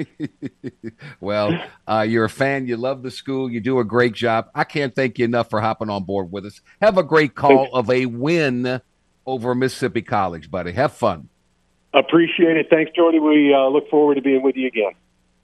[1.20, 1.56] well,
[1.86, 2.66] uh, you're a fan.
[2.66, 3.48] You love the school.
[3.48, 4.50] You do a great job.
[4.56, 6.60] I can't thank you enough for hopping on board with us.
[6.82, 8.80] Have a great call of a win
[9.26, 10.72] over Mississippi College, buddy.
[10.72, 11.28] Have fun.
[11.92, 12.68] Appreciate it.
[12.70, 13.18] Thanks, Jordy.
[13.18, 14.92] We uh, look forward to being with you again.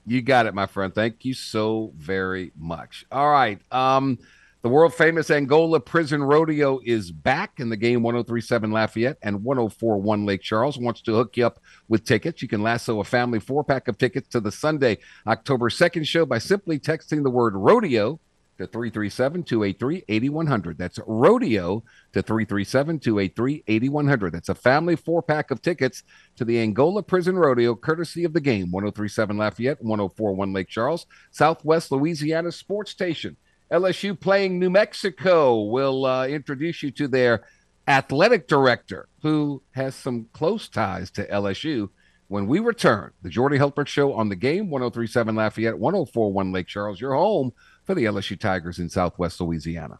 [0.05, 0.93] You got it, my friend.
[0.93, 3.05] Thank you so very much.
[3.11, 3.59] All right.
[3.71, 4.19] Um,
[4.61, 10.25] the world famous Angola Prison Rodeo is back in the game 1037 Lafayette and 1041
[10.25, 10.77] Lake Charles.
[10.77, 12.41] Wants to hook you up with tickets.
[12.41, 16.25] You can lasso a family four pack of tickets to the Sunday, October 2nd show
[16.25, 18.19] by simply texting the word rodeo
[18.57, 20.77] to 337 283 8100.
[20.77, 24.33] That's rodeo to 337 283 8100.
[24.33, 26.03] That's a family four pack of tickets
[26.35, 31.91] to the Angola Prison Rodeo, courtesy of the game 1037 Lafayette, 1041 Lake Charles, Southwest
[31.91, 33.37] Louisiana Sports Station.
[33.71, 37.43] LSU playing New Mexico will uh, introduce you to their
[37.87, 41.89] athletic director, who has some close ties to LSU.
[42.27, 47.01] When we return, the Jordy Hultberg Show on the game 1037 Lafayette, 1041 Lake Charles,
[47.01, 47.51] your home
[47.83, 49.99] for the LSU Tigers in Southwest Louisiana.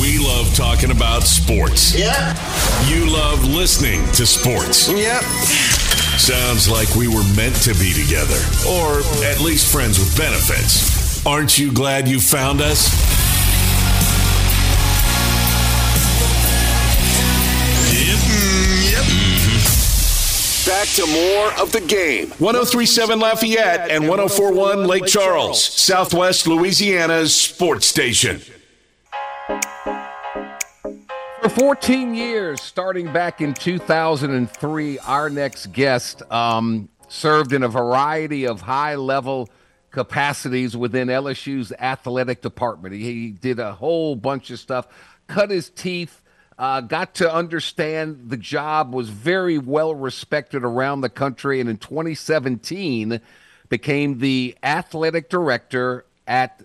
[0.00, 1.98] We love talking about sports.
[1.98, 2.34] Yeah.
[2.88, 4.88] You love listening to sports.
[4.88, 5.22] Yep.
[6.18, 8.38] Sounds like we were meant to be together,
[8.68, 11.24] or at least friends with benefits.
[11.26, 13.19] Aren't you glad you found us?
[20.80, 22.30] Back to more of the game.
[22.38, 28.40] 1037 Lafayette and 1041 Lake Charles, Southwest Louisiana's sports station.
[31.42, 38.46] For 14 years, starting back in 2003, our next guest um, served in a variety
[38.46, 39.50] of high level
[39.90, 42.94] capacities within LSU's athletic department.
[42.94, 44.88] He, he did a whole bunch of stuff,
[45.26, 46.22] cut his teeth,
[46.60, 51.78] uh, got to understand the job, was very well respected around the country, and in
[51.78, 53.18] 2017
[53.70, 56.62] became the athletic director at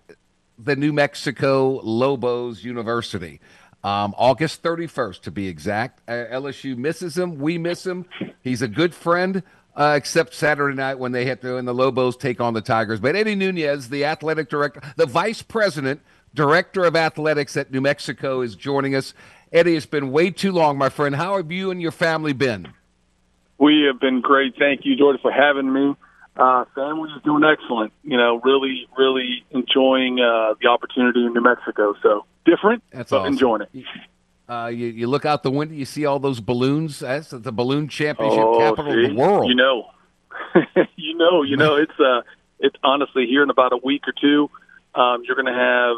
[0.60, 3.40] the New Mexico Lobos University.
[3.86, 6.02] Um, August 31st, to be exact.
[6.10, 7.38] Uh, LSU misses him.
[7.38, 8.06] We miss him.
[8.42, 9.44] He's a good friend,
[9.78, 13.00] uh, except Saturday night when they hit the, and the Lobos take on the Tigers.
[13.00, 16.02] But Eddie Nunez, the athletic director, the vice president,
[16.34, 19.14] director of athletics at New Mexico, is joining us.
[19.52, 21.16] Eddie, it's been way too long, my friend.
[21.16, 22.74] How have you and your family been?
[23.58, 24.56] We have been great.
[24.58, 25.96] Thank you, Jordan, for having me.
[26.36, 27.94] Uh, family is doing excellent.
[28.04, 31.96] You know, really, really enjoying uh, the opportunity in New Mexico.
[32.04, 33.34] So different, That's but awesome.
[33.34, 33.86] enjoying it.
[34.48, 37.00] Uh, you, you look out the window, you see all those balloons.
[37.00, 39.48] That's the balloon championship Oh, capital of the world.
[39.48, 39.90] You know,
[40.98, 41.76] you know, you know.
[41.78, 42.22] It's uh,
[42.60, 44.50] it's honestly here in about a week or two,
[44.94, 45.96] um, you're going to have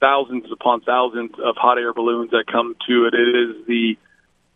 [0.00, 3.14] thousands upon thousands of hot air balloons that come to it.
[3.14, 3.96] It is the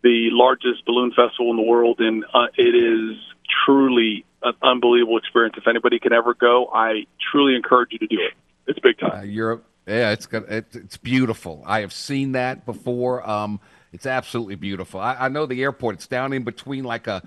[0.03, 3.17] the largest balloon festival in the world, and uh, it is
[3.65, 5.55] truly an unbelievable experience.
[5.57, 8.33] If anybody can ever go, I truly encourage you to do it.
[8.67, 9.19] It's big time.
[9.19, 11.63] Uh, Europe, yeah, it's got it, it's beautiful.
[11.65, 13.27] I have seen that before.
[13.29, 13.59] Um,
[13.93, 14.99] it's absolutely beautiful.
[14.99, 15.95] I, I know the airport.
[15.95, 17.21] It's down in between, like a.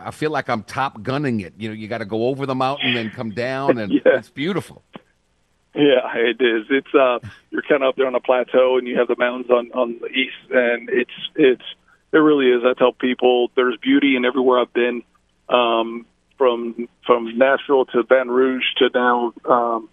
[0.00, 1.52] I feel like I'm top gunning it.
[1.58, 4.18] You know, you got to go over the mountain and come down, and Yeah.
[4.18, 4.82] it's beautiful.
[5.76, 6.66] Yeah, it is.
[6.70, 7.18] It's uh,
[7.50, 9.98] you're kind of up there on a plateau, and you have the mountains on on
[10.00, 11.64] the east, and it's it's
[12.12, 12.62] it really is.
[12.64, 15.02] I tell people there's beauty in everywhere I've been,
[15.50, 16.06] um,
[16.38, 19.90] from from Nashville to Baton Rouge to down um,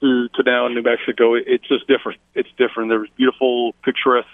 [0.00, 1.34] to to down New Mexico.
[1.34, 2.20] It, it's just different.
[2.34, 2.88] It's different.
[2.88, 4.28] There's beautiful, picturesque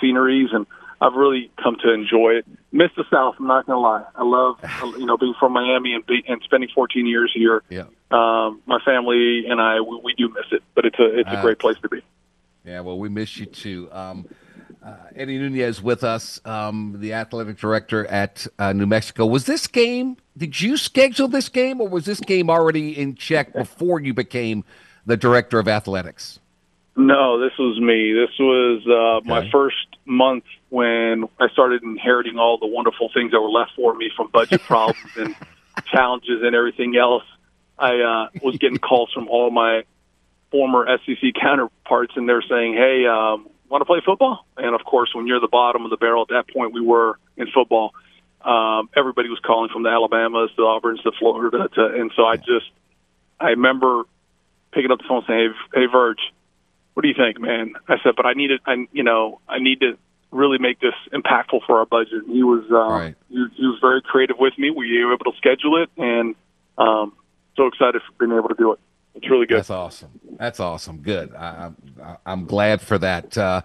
[0.00, 0.66] sceneries, and
[1.00, 2.46] I've really come to enjoy it.
[2.72, 3.36] Miss the South.
[3.38, 4.04] I'm not gonna lie.
[4.14, 4.58] I love
[4.98, 8.78] you know being from Miami and be, and spending 14 years here Yeah, um, my
[8.84, 11.58] family and I we, we do miss it, but it's a it's a Uh, great
[11.58, 12.02] place to be.
[12.64, 12.80] yeah.
[12.80, 13.88] Well, we miss you too.
[13.92, 14.26] Um,
[14.82, 19.26] uh, Eddie Nunez with us, um, the athletic director at uh, New Mexico.
[19.26, 20.16] Was this game?
[20.38, 24.64] Did you schedule this game, or was this game already in check before you became
[25.04, 26.38] the director of athletics?
[26.96, 28.12] No, this was me.
[28.14, 33.40] This was uh, my first month when I started inheriting all the wonderful things that
[33.40, 35.34] were left for me from budget problems and
[35.92, 37.24] challenges and everything else.
[37.78, 39.82] I uh, was getting calls from all my
[40.50, 45.10] former SEC counterparts, and they're saying, "Hey, um, want to play football?" And of course,
[45.14, 47.94] when you're the bottom of the barrel at that point, we were in football.
[48.42, 52.36] Um, everybody was calling from the Alabamas, the Auburns, the Florida, to, and so I
[52.36, 52.70] just
[53.38, 54.04] I remember
[54.72, 56.20] picking up the phone and saying, "Hey, hey, Verge,
[56.94, 58.60] what do you think, man?" I said, "But I need it.
[58.66, 59.96] I you know I need to
[60.30, 63.14] really make this impactful for our budget." And he was uh, Right.
[63.28, 64.70] he, was- he was very creative with me.
[64.70, 66.34] We were able to schedule it, and
[66.78, 67.12] um,
[67.56, 68.78] so excited for being able to do it.
[69.14, 69.58] It's really good.
[69.58, 70.10] That's awesome.
[70.38, 70.98] That's awesome.
[70.98, 71.34] Good.
[71.34, 71.70] I,
[72.02, 73.36] I, I'm glad for that.
[73.36, 73.62] Uh,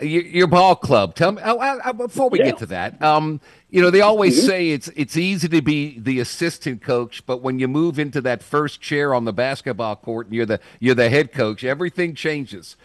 [0.00, 1.14] your, your ball club.
[1.14, 2.46] Tell me oh, uh, uh, before we Yeah.
[2.46, 3.00] get to that.
[3.02, 7.42] Um, you know, they always say it's it's easy to be the assistant coach, but
[7.42, 10.94] when you move into that first chair on the basketball court and you're the you're
[10.94, 12.76] the head coach, everything changes.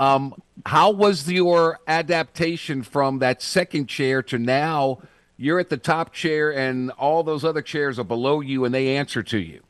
[0.00, 4.98] Um, how was your adaptation from that second chair to now?
[5.36, 8.96] You're at the top chair, and all those other chairs are below you, and they
[8.96, 9.60] answer to you.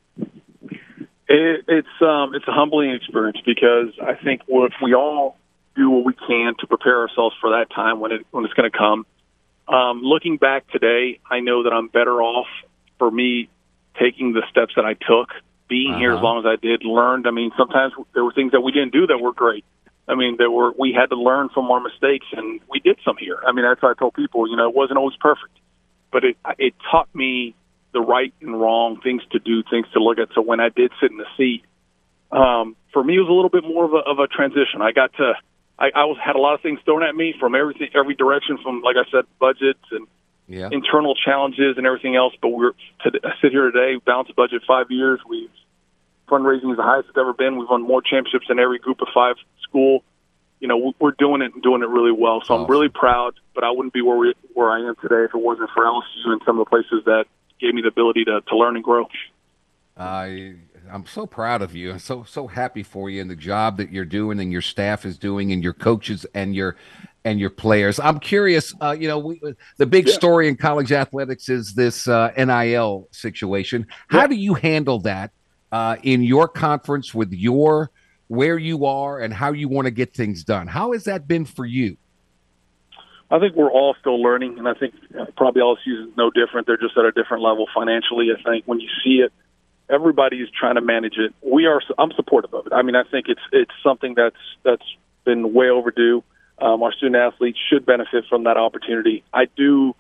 [1.29, 5.37] It, it's um, it's a humbling experience because I think what we all
[5.77, 8.71] do what we can to prepare ourselves for that time when it when it's going
[8.71, 9.07] to come.
[9.69, 12.49] Um, looking back today, I know that I'm better off
[12.99, 13.49] for me
[13.99, 15.31] taking the steps that I took,
[15.69, 16.25] being here as Uh-huh.
[16.25, 17.29] long as I did, learned.
[17.29, 19.65] I mean, sometimes there were things that we didn't do that were great.
[20.09, 23.17] I mean, there were we had to learn from our mistakes, and we did some
[23.19, 23.39] here.
[23.47, 24.49] I mean, that's what I told people.
[24.51, 25.57] You know, it wasn't always perfect,
[26.11, 27.55] but it it taught me
[27.93, 30.29] the right and wrong things to do, things to look at.
[30.35, 31.65] So when I did sit in the seat,
[32.31, 34.81] um, for me, it was a little bit more of a, of a transition.
[34.81, 35.35] I got to,
[35.79, 38.59] I, I was had a lot of things thrown at me from everything, every direction,
[38.63, 40.07] from like I said, budgets and
[40.47, 40.69] Yeah.
[40.71, 42.35] internal challenges and everything else.
[42.41, 42.73] But we're
[43.03, 45.21] to I sit here today, balanced budget five years.
[45.29, 45.51] We've
[46.29, 47.59] fundraising is the highest it's ever been.
[47.59, 49.35] We've won more championships than every group of five
[49.71, 50.05] school.
[50.61, 52.43] You know, we're doing it and doing it really well.
[52.45, 53.33] So I'm really proud.
[53.55, 56.27] But I wouldn't be where we where I am today if it wasn't for LSU
[56.33, 57.25] and some of the places that
[57.61, 59.07] gave me the ability to to learn and grow.
[59.97, 60.55] I
[60.93, 61.93] I'm so proud of you.
[61.93, 65.05] I'm so so happy for you and the job that you're doing and your staff
[65.07, 66.77] is doing and your coaches and your
[67.25, 68.01] and your players.
[68.01, 68.75] I'm curious.
[68.81, 69.41] Uh, you know, we,
[69.77, 70.15] the big Yeah.
[70.15, 73.87] story in college athletics is this uh, NIL situation.
[74.09, 75.31] How do you handle that
[75.71, 77.91] uh, in your conference with your
[78.31, 80.69] where you are and how you want to get things done?
[80.69, 81.97] How has that been for you?
[83.29, 86.69] I think we're all still learning, and I think uh, probably LSU is no different.
[86.69, 88.29] They're just at a different level financially.
[88.31, 89.33] I think when you see it,
[89.89, 91.35] everybody's trying to manage it.
[91.43, 91.83] We are.
[91.99, 92.73] I'm supportive of it.
[92.73, 94.87] I mean, I think it's it's something that's that's
[95.25, 96.23] been way overdue.
[96.61, 99.25] Um, our student athletes should benefit from that opportunity.
[99.33, 99.97] I do.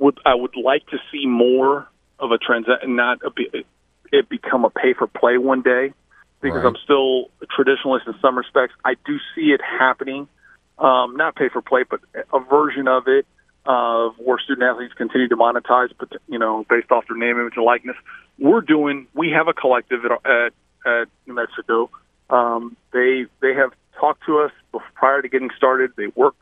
[0.00, 1.86] Would I would like to see more
[2.18, 3.30] of a transaction, not a,
[4.10, 5.92] it become a pay for play one day,
[6.44, 6.66] because Right.
[6.66, 8.74] I'm still a traditionalist in some respects.
[8.84, 10.28] I do see it happening
[10.78, 12.00] um, not pay for play, but
[12.32, 13.26] a version of it
[13.66, 17.54] of where student athletes continue to monetize, but you know, based off their name, image,
[17.56, 17.96] and likeness.
[18.38, 19.06] We're doing.
[19.14, 20.52] We have a collective at at,
[20.84, 21.90] at New Mexico.
[22.28, 25.92] Um, they they have talked to us bef- prior to getting started.
[25.96, 26.34] They work.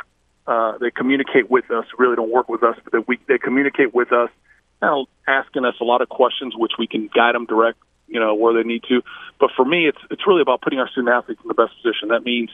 [0.46, 1.84] Uh, they communicate with us.
[1.98, 4.30] Really don't work with us, but they, we, they communicate with us,
[5.28, 7.78] asking us a lot of questions, which we can guide them direct,
[8.12, 9.02] you know, where they need to.
[9.40, 12.08] But for me, it's it's really about putting our student athletes in the best position.
[12.08, 12.50] That means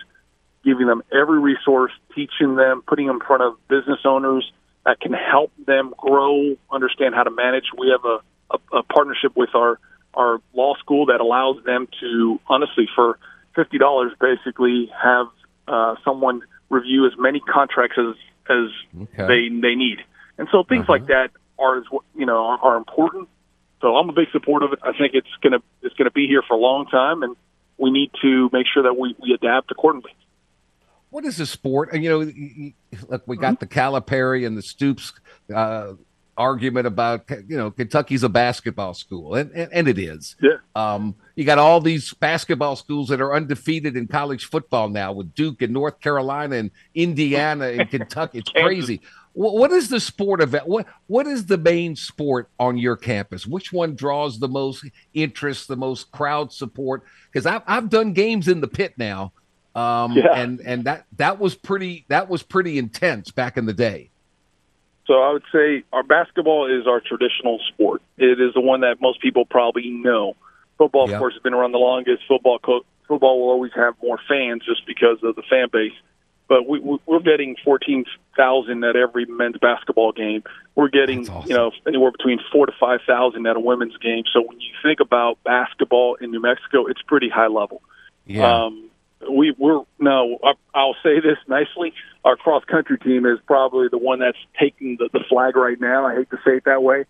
[0.65, 4.51] giving them every resource, teaching them, putting them in front of business owners
[4.87, 7.65] that can help them grow, understand how to manage.
[7.77, 9.79] We have a, a, a partnership with our
[10.15, 13.19] our law school that allows them to honestly for
[13.55, 15.27] fifty dollars basically have
[15.67, 18.15] uh, someone review as many contracts as
[18.49, 18.71] as
[19.03, 19.27] Okay.
[19.27, 19.99] they they need,
[20.39, 21.83] and so things like that are
[22.15, 23.29] you know are, are important.
[23.81, 24.81] So I'm a big supporter of it.
[24.83, 27.37] I think it's gonna it's gonna be here for a long time, and
[27.77, 30.13] we need to make sure that we, we adapt accordingly.
[31.11, 31.91] What is a sport?
[31.93, 32.73] And you know,
[33.09, 35.13] look, we got the Calipari and the Stoops
[35.55, 35.95] uh,
[36.39, 40.37] argument about you know Kentucky's a basketball school, and and, and it is.
[40.41, 40.59] Yeah.
[40.75, 45.35] Um, you got all these basketball schools that are undefeated in college football now, with
[45.35, 48.39] Duke and North Carolina and Indiana and Kentucky.
[48.39, 49.01] It's crazy.
[49.39, 50.87] What, what is the sport of what?
[51.07, 53.47] What is the main sport on your campus?
[53.47, 54.85] Which one draws the most
[55.15, 57.05] interest, the most crowd support?
[57.31, 59.33] Because I've I've done games in the pit now,
[59.77, 60.33] um, Yeah.
[60.35, 64.11] and and that that was pretty that was pretty intense back in the day.
[65.07, 68.03] So I would say our basketball is our traditional sport.
[68.17, 70.35] It is the one that most people probably know.
[70.79, 71.15] Football, Yeah.
[71.15, 72.25] of course, has been around the longest.
[72.27, 75.93] Football, co- football will always have more fans just because of the fan base.
[76.49, 78.05] But we, we- we're getting fourteen
[78.37, 80.43] thousand at every men's basketball game.
[80.75, 81.51] We're getting awesome.
[81.51, 84.25] you know anywhere between four to five thousand at a women's game.
[84.33, 87.83] So when you think about basketball in New Mexico, it's pretty high level.
[88.27, 88.91] Yeah, Um,
[89.31, 90.39] we we're no.
[90.43, 91.93] I- I'll say this nicely.
[92.25, 96.07] Our cross country team is probably the one that's taking the, the flag right now.
[96.07, 97.05] I hate to say it that way.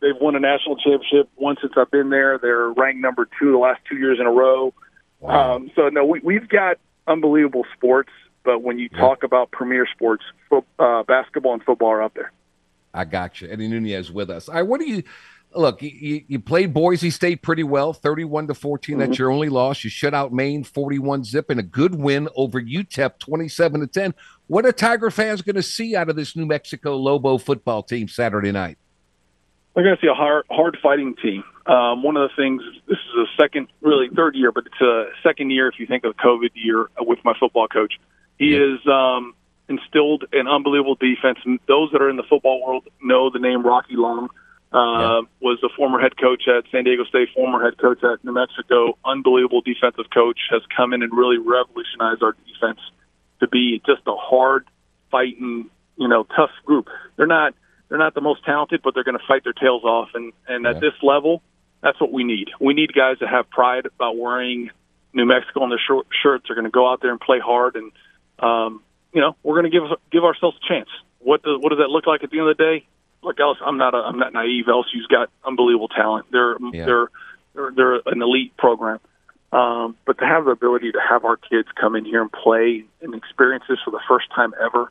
[0.00, 2.38] They've won a national championship once since I've been there.
[2.38, 4.74] They're ranked number two the last two years in a row.
[5.20, 5.56] Wow.
[5.56, 6.76] Um, so no, we, we've got
[7.08, 8.10] unbelievable sports.
[8.46, 10.22] But when you talk about premier sports,
[10.78, 12.30] uh, basketball and football are up there.
[12.94, 13.48] I got you.
[13.50, 14.48] Eddie Nunez with us.
[14.48, 15.02] All right, what do you
[15.52, 15.82] look?
[15.82, 19.82] You, you, you played Boise State pretty well, thirty-one to 14 That's your only loss.
[19.82, 24.14] You shut out Maine, forty-one zip, and a good win over UTEP, twenty-seven to ten.
[24.46, 28.06] What are Tiger fans going to see out of this New Mexico Lobo football team
[28.06, 28.78] Saturday night?
[29.74, 31.44] They're going to see a hard, hard fighting team.
[31.66, 35.08] Um, one of the things, this is a second, really third year, but it's a
[35.22, 37.92] second year if you think of the COVID year with my football coach.
[38.38, 38.76] He Yeah.
[38.76, 39.34] has um,
[39.68, 41.38] instilled an unbelievable defense.
[41.44, 44.28] And Those that are in the football world know the name Rocky Long.
[44.72, 48.32] Uh, Was a former head coach at San Diego State, former head coach at New
[48.32, 48.98] Mexico.
[49.04, 52.80] Unbelievable defensive coach has come in and really revolutionized our defense
[53.40, 54.66] to be just a hard
[55.10, 56.88] fighting, you know, tough group.
[57.16, 57.54] They're not
[57.88, 60.10] they're not the most talented, but they're going to fight their tails off.
[60.14, 60.70] And and Yeah.
[60.72, 61.42] at this level,
[61.80, 62.50] that's what we need.
[62.60, 64.70] We need guys that have pride about wearing
[65.14, 66.46] New Mexico on their short shirts.
[66.48, 67.92] They're going to go out there and play hard, and
[68.38, 68.82] um,
[69.12, 70.88] you know, we're going to give give ourselves a chance.
[71.20, 72.86] What does what does that look like at the end of the day?
[73.22, 74.66] Look, LSU, I'm not a, I'm not naive.
[74.66, 76.26] LSU's got unbelievable talent.
[76.30, 76.84] They're Yeah.
[76.86, 77.08] they're
[77.54, 79.00] they're they're an elite program.
[79.52, 82.84] Um, but to have the ability to have our kids come in here and play
[83.00, 84.90] and experience this for the first time ever,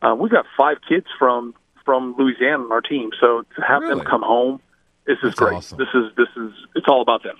[0.00, 1.54] uh, we've got five kids from
[1.84, 3.10] from Louisiana on our team.
[3.20, 3.96] So to have Really?
[3.96, 4.60] them come home,
[5.06, 5.54] this is That's great.
[5.54, 5.78] awesome.
[5.78, 7.36] This is this is it's all about them.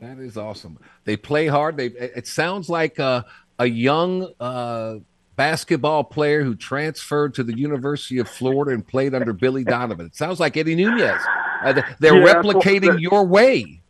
[0.00, 0.78] That is awesome.
[1.04, 1.76] They play hard.
[1.76, 3.24] They it sounds like a
[3.58, 4.96] a young uh,
[5.36, 10.06] basketball player who transferred to the University of Florida and played under Billy Donovan.
[10.06, 11.20] It sounds like Eddie Nunez.
[11.64, 13.80] Uh, they- they're Yeah, replicating your way.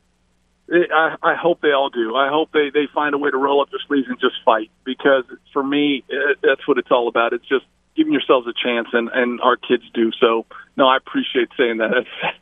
[0.73, 2.16] I, I hope they all do.
[2.16, 4.70] I hope they, they find a way to roll up their sleeves and just fight
[4.85, 7.35] because for me, it, that's what it's all about.
[7.35, 7.66] It's just
[7.97, 10.11] giving yourselves a chance, and, and our kids do.
[10.19, 10.47] So,
[10.77, 11.91] no, I appreciate saying that.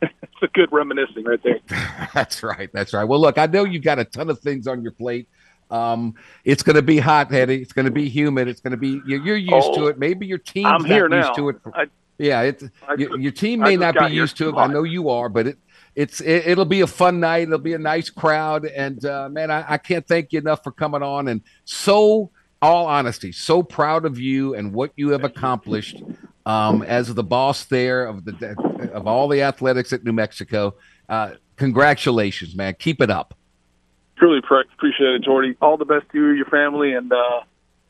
[0.01, 1.59] It's a good reminiscing right there.
[2.13, 2.69] That's right.
[2.73, 3.03] That's right.
[3.03, 5.27] Well, look, I know you've got a ton of things on your plate.
[5.73, 6.13] Um,
[6.45, 7.61] it's going to be hot, Eddie.
[7.61, 8.47] It's going to be humid.
[8.47, 9.97] It's going to be you're, you're used to Oh, it.
[9.97, 11.33] Maybe your team's I'm not here used now.
[11.33, 11.55] to it.
[11.73, 11.87] I-
[12.19, 14.55] yeah, it's I your, your team may not be used to it.
[14.55, 15.57] I know you are, but it
[15.95, 17.43] it's it, it'll be a fun night.
[17.47, 20.71] It'll be a nice crowd, and uh, man, I, I can't thank you enough for
[20.71, 21.27] coming on.
[21.27, 22.29] And so,
[22.61, 26.03] all honesty, so proud of you and what you have accomplished
[26.45, 30.75] um, as the boss there of the of all the athletics at New Mexico.
[31.09, 32.75] Uh, congratulations, man!
[32.77, 33.33] Keep it up.
[34.17, 35.55] Truly pre- appreciate it, Jordy.
[35.61, 37.41] All the best to you, your family, and uh,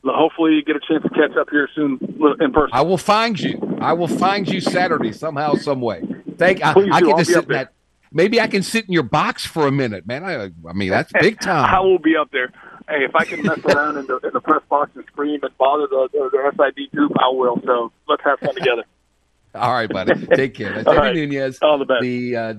[0.04, 1.98] hopefully you get a chance to catch up here soon
[2.40, 2.70] in person.
[2.72, 3.60] I will find you.
[3.80, 6.02] I will find you Saturday somehow, some way.
[6.38, 6.64] Thank.
[6.64, 7.06] I, Please I do.
[7.06, 7.72] get I'll to sit in that.
[8.12, 10.24] Maybe I can sit in your box for a minute, man.
[10.24, 11.64] I, I mean, that's big time.
[11.72, 12.52] I will be up there.
[12.88, 15.58] Hey, if I can mess around in the, in the press box and scream and
[15.58, 17.60] bother the, the, the SID group, I will.
[17.64, 18.84] So let's have fun together.
[19.54, 20.26] All right, buddy.
[20.34, 20.72] Take care.
[20.74, 21.28] That's All Eddie right.
[21.28, 22.02] Nunez, All the best.
[22.02, 22.54] the uh,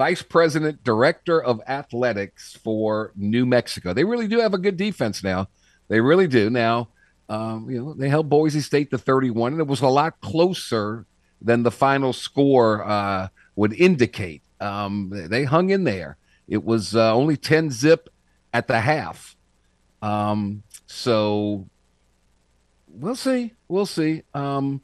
[0.00, 3.92] vice president, director of athletics for New Mexico.
[3.92, 5.48] They really do have a good defense now.
[5.88, 6.48] They really do.
[6.48, 6.88] Now,
[7.28, 11.04] um, you know, they held Boise State to 31, and it was a lot closer
[11.42, 14.40] than the final score uh, would indicate.
[14.58, 16.16] Um, they hung in there.
[16.48, 18.08] It was uh, only 10 zip
[18.54, 19.36] at the half.
[20.00, 21.68] Um, so
[22.88, 23.52] we'll see.
[23.68, 24.22] We'll see.
[24.32, 24.80] Um,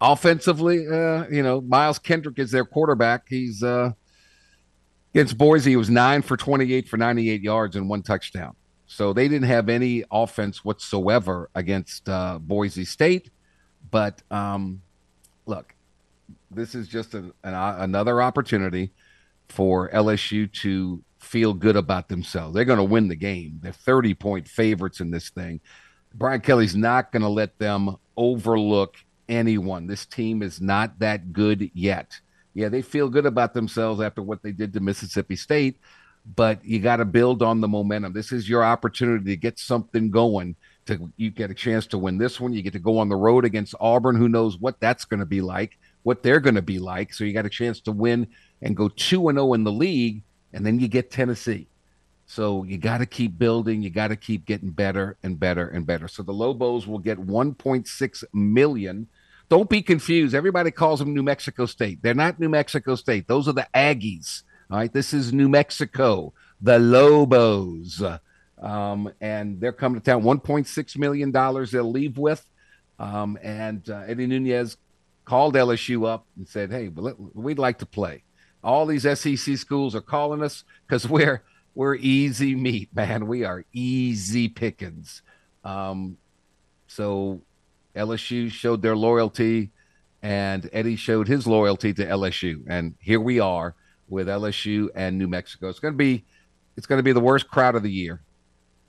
[0.00, 3.26] offensively, uh, you know, Miles Kendrick is their quarterback.
[3.28, 3.90] He's uh,
[5.14, 5.70] against Boise.
[5.70, 8.56] He was nine for 28 for 98 yards and one touchdown.
[8.86, 13.30] So they didn't have any offense whatsoever against uh, Boise State.
[13.90, 14.82] But um,
[15.46, 15.74] look,
[16.50, 18.92] this is just a, an, another opportunity
[19.48, 22.54] for LSU to feel good about themselves.
[22.54, 23.58] They're going to win the game.
[23.62, 25.60] They're 30 point favorites in this thing.
[26.14, 28.96] Brian Kelly's not going to let them overlook
[29.30, 29.86] anyone.
[29.86, 32.20] This team is not that good yet.
[32.52, 35.78] Yeah, they feel good about themselves after what they did to Mississippi State,
[36.36, 38.12] but you got to build on the momentum.
[38.12, 40.56] This is your opportunity to get something going.
[40.86, 42.52] To you get a chance to win this one.
[42.52, 44.16] You get to go on the road against Auburn.
[44.16, 47.12] Who knows what that's going to be like, what they're going to be like.
[47.12, 48.26] So you got a chance to win
[48.62, 51.68] and go two and zero in the league, and then you get Tennessee.
[52.26, 53.82] So you got to keep building.
[53.82, 56.06] You got to keep getting better and better and better.
[56.06, 59.08] So the Lobos will get 1.6 million.
[59.50, 60.32] Don't be confused.
[60.32, 62.00] Everybody calls them New Mexico State.
[62.02, 63.26] They're not New Mexico State.
[63.26, 64.44] Those are the Aggies.
[64.70, 64.92] All right.
[64.92, 68.00] This is New Mexico, the Lobos.
[68.62, 70.22] Um, and they're coming to town.
[70.22, 72.48] $1.6 million they'll leave with.
[73.00, 74.76] Um, and uh, Eddie Nunez
[75.24, 78.22] called LSU up and said, Hey, we'd like to play.
[78.62, 81.42] All these SEC schools are calling us because we're
[81.74, 83.26] we're easy meat, man.
[83.26, 85.22] We are easy pickings.
[85.64, 86.18] Um,
[86.86, 87.40] so
[87.94, 89.70] LSU showed their loyalty,
[90.22, 93.74] and Eddie showed his loyalty to LSU, and here we are
[94.08, 95.68] with LSU and New Mexico.
[95.68, 96.24] It's going to be
[96.76, 98.22] it's going to be the worst crowd of the year,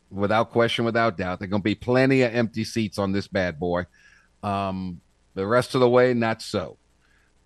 [0.09, 1.39] without question, without doubt.
[1.39, 3.85] There're going to be plenty of empty seats on this bad boy.
[4.43, 5.01] Um,
[5.33, 6.77] the rest of the way, not so.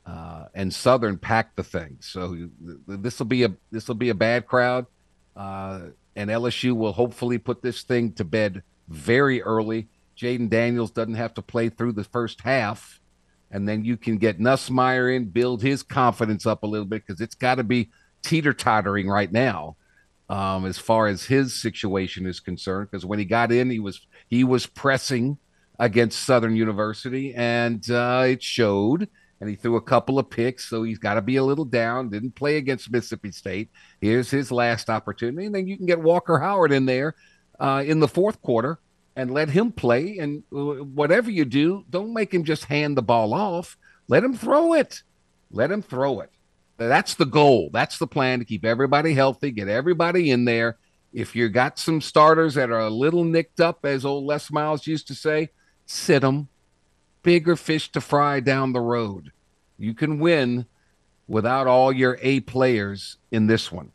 [0.05, 2.47] Uh, and Southern packed the thing, so
[2.87, 4.85] this will be a this will be a bad crowd.
[5.35, 9.87] Uh, and LSU will hopefully put this thing to bed very early.
[10.17, 12.99] Jayden Daniels doesn't have to play through the first half,
[13.51, 17.21] and then you can get Nussmeier in, build his confidence up a little bit because
[17.21, 17.89] it's got to be
[18.23, 19.75] teeter tottering right now,
[20.29, 22.89] um, as far as his situation is concerned.
[22.89, 25.37] Because when he got in, he was he was pressing
[25.79, 29.09] against Southern University, and uh, it showed.
[29.41, 32.09] And he threw a couple of picks, so he's got to be a little down.
[32.09, 33.69] Didn't play against Mississippi State.
[33.99, 37.15] Here's his last opportunity, and then you can get Walker Howard in there
[37.59, 38.79] uh, in the fourth quarter
[39.15, 40.17] and let him play.
[40.17, 43.77] And whatever you do, don't make him just hand the ball off.
[44.07, 45.03] Let him throw it.
[45.51, 46.31] Let him throw it.
[46.77, 47.69] That's the goal.
[47.71, 50.77] That's the plan to keep everybody healthy, get everybody in there.
[51.13, 54.85] If you got some starters that are a little nicked up, as old Les Miles
[54.85, 55.51] used to say,
[55.85, 56.49] sit them.
[57.23, 59.31] Bigger fish to fry down the road.
[59.77, 60.65] You can win
[61.27, 63.91] without all your A players in this one.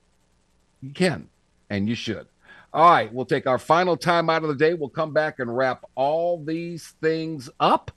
[0.80, 1.28] You can,
[1.68, 2.26] and you should.
[2.72, 4.74] All right, we'll take our final time out of the day.
[4.74, 7.90] We'll come back and wrap all these things up.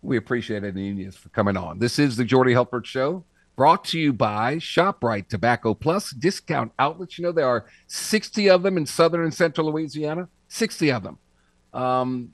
[0.00, 1.78] We appreciate it, Nunez, for coming on.
[1.78, 3.24] This is the Jordy Hultberg Show,
[3.54, 7.18] brought to you by ShopRite Tobacco Plus discount outlets.
[7.18, 11.18] You know, there are 60 of them in southern and central Louisiana, 60 of them.
[11.74, 12.32] Um,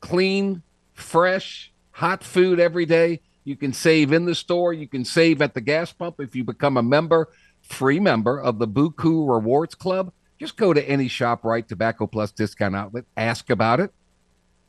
[0.00, 0.62] clean,
[0.94, 3.20] fresh, hot food every day.
[3.42, 4.72] You can save in the store.
[4.72, 7.30] You can save at the gas pump if you become a member,
[7.62, 10.12] free member of the Buku Rewards Club.
[10.38, 13.92] Just go to any ShopRite Tobacco Plus discount outlet, ask about it.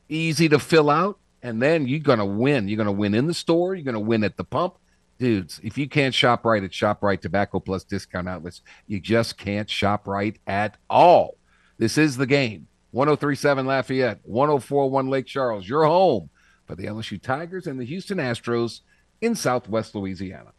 [0.10, 2.68] Easy to fill out, and then you're going to win.
[2.68, 3.76] You're going to win in the store.
[3.76, 4.76] You're going to win at the pump.
[5.18, 9.70] dudes, if you can't shop right at ShopRite Tobacco Plus discount outlets, you just can't
[9.70, 11.36] shop right at all.
[11.78, 12.68] This is the game.
[12.92, 16.30] 1037 Lafayette, 1041 Lake Charles, your home
[16.66, 18.82] for the LSU Tigers and the Houston Astros
[19.22, 20.52] in Southwest Louisiana.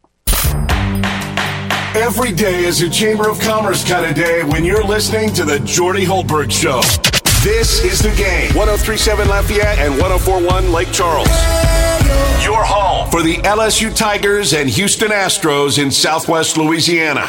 [1.95, 5.59] Every day is a Chamber of Commerce kind of day when you're listening to the
[5.61, 6.83] Jordy Hultberg Show.
[7.43, 8.55] This is the game.
[8.55, 11.27] 1037 Lafayette and 1041 Lake Charles.
[12.45, 17.27] Your home for the LSU Tigers and Houston Astros in Southwest Louisiana.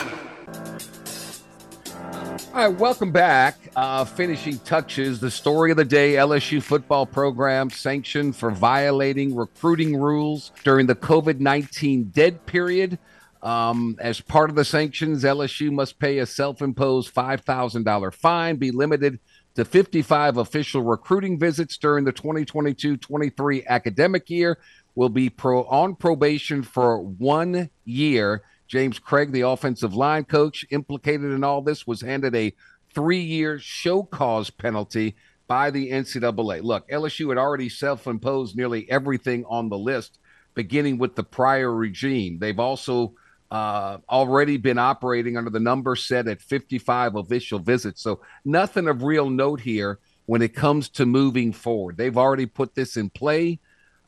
[2.53, 3.55] All right, welcome back.
[3.77, 9.95] Uh, finishing touches, the story of the day LSU football program sanctioned for violating recruiting
[9.95, 12.99] rules during the COVID 19 dead period.
[13.41, 18.71] Um, as part of the sanctions, LSU must pay a self imposed $5,000 fine, be
[18.71, 19.19] limited
[19.55, 24.57] to 55 official recruiting visits during the 2022 23 academic year,
[24.95, 28.43] will be pro- on probation for one year.
[28.67, 32.53] James Craig, the offensive line coach implicated in all this, was handed a
[32.93, 35.15] three year show cause penalty
[35.47, 36.61] by the NCAA.
[36.61, 40.19] Look, LSU had already self imposed nearly everything on the list,
[40.53, 42.39] beginning with the prior regime.
[42.39, 43.13] They've also
[43.51, 48.01] uh, already been operating under the number set at 55 official visits.
[48.01, 51.97] So nothing of real note here when it comes to moving forward.
[51.97, 53.59] They've already put this in play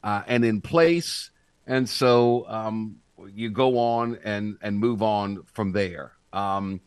[0.03, 1.31] uh, and in place.
[1.65, 2.97] And so um,
[3.33, 6.13] you go on and, and move on from there.
[6.33, 6.81] Um,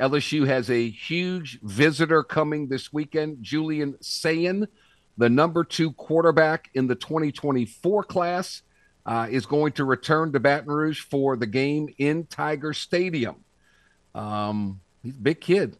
[0.00, 3.42] LSU has a huge visitor coming this weekend.
[3.42, 4.68] Julian Sayin,
[5.16, 8.62] the number two quarterback in the 2024 class,
[9.08, 13.36] uh, is going to return to Baton Rouge for the game in Tiger Stadium.
[14.14, 15.78] Um, he's a big kid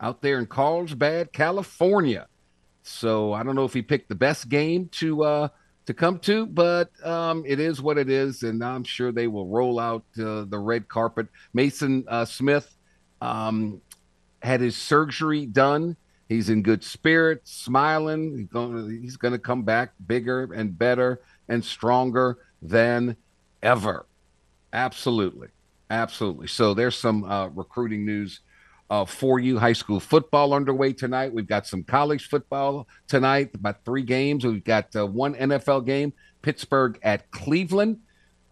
[0.00, 2.26] out there in Carlsbad, California.
[2.82, 5.48] So I don't know if he picked the best game to uh,
[5.84, 9.46] to come to, but um, it is what it is, and I'm sure they will
[9.46, 11.26] roll out uh, the red carpet.
[11.54, 12.74] Maason uh, Smith
[13.20, 13.82] um,
[14.40, 15.96] had his surgery done.
[16.30, 18.38] He's in good spirits, smiling.
[18.38, 23.16] He's going, he's going to come back bigger and better and stronger than
[23.62, 24.06] ever.
[24.72, 25.48] Absolutely.
[25.90, 26.46] Absolutely.
[26.46, 28.40] So there's some uh, recruiting news
[28.90, 29.58] uh, for you.
[29.58, 31.32] High school football underway tonight.
[31.32, 34.44] We've got some college football tonight, about three games.
[34.44, 36.12] We've got uh, one NFL game,
[36.42, 37.98] Pittsburgh at Cleveland.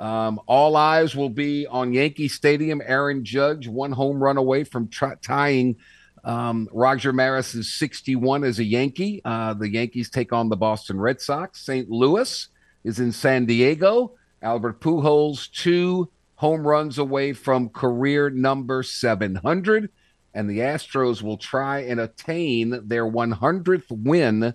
[0.01, 2.81] Um, all eyes will be on Yankee Stadium.
[2.85, 4.89] Aaron Judge, one home run away from
[5.23, 5.77] tying
[6.25, 9.21] um, Roger Maris's 61 as a Yankee.
[9.25, 11.65] Uh, the Yankees take on the Boston Red Sox.
[11.65, 11.91] St.
[11.91, 12.49] Louis
[12.89, 14.15] is in San Diego.
[14.41, 19.91] Albert Pujols, two home runs away from career number 700.
[20.33, 24.55] And the Astros will try and attain their 100th win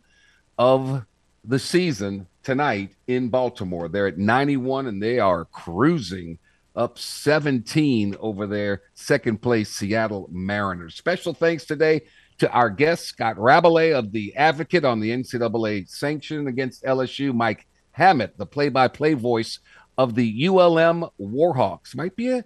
[0.57, 1.05] of
[1.45, 3.87] the season tonight in Baltimore.
[3.87, 6.39] They're at 91 and they are cruising
[6.75, 10.95] up 17 over their second place Seattle Mariners.
[10.95, 12.01] Special thanks today
[12.39, 17.67] to our guest, Scott Rabalais of The Advocate on the NCAA sanction against LSU, Mike
[17.93, 19.59] Hammett, the play by play voice
[19.97, 21.95] of the ULM Warhawks.
[21.95, 22.43] Might be a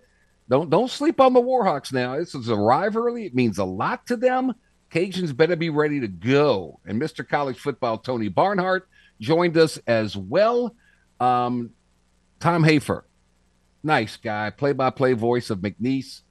[0.49, 2.17] don't don't sleep on the Warhawks now.
[2.17, 3.25] This is a rivalry.
[3.25, 4.53] It means a lot to them.
[4.91, 6.79] Cajuns better be ready to go.
[6.85, 7.27] And Mr.
[7.27, 8.87] College Football Tony Barnhart
[9.19, 10.75] joined us as well.
[11.19, 11.71] Um,
[12.39, 13.05] Tom Hafer,
[13.83, 16.21] nice guy, play by play voice of McNeese.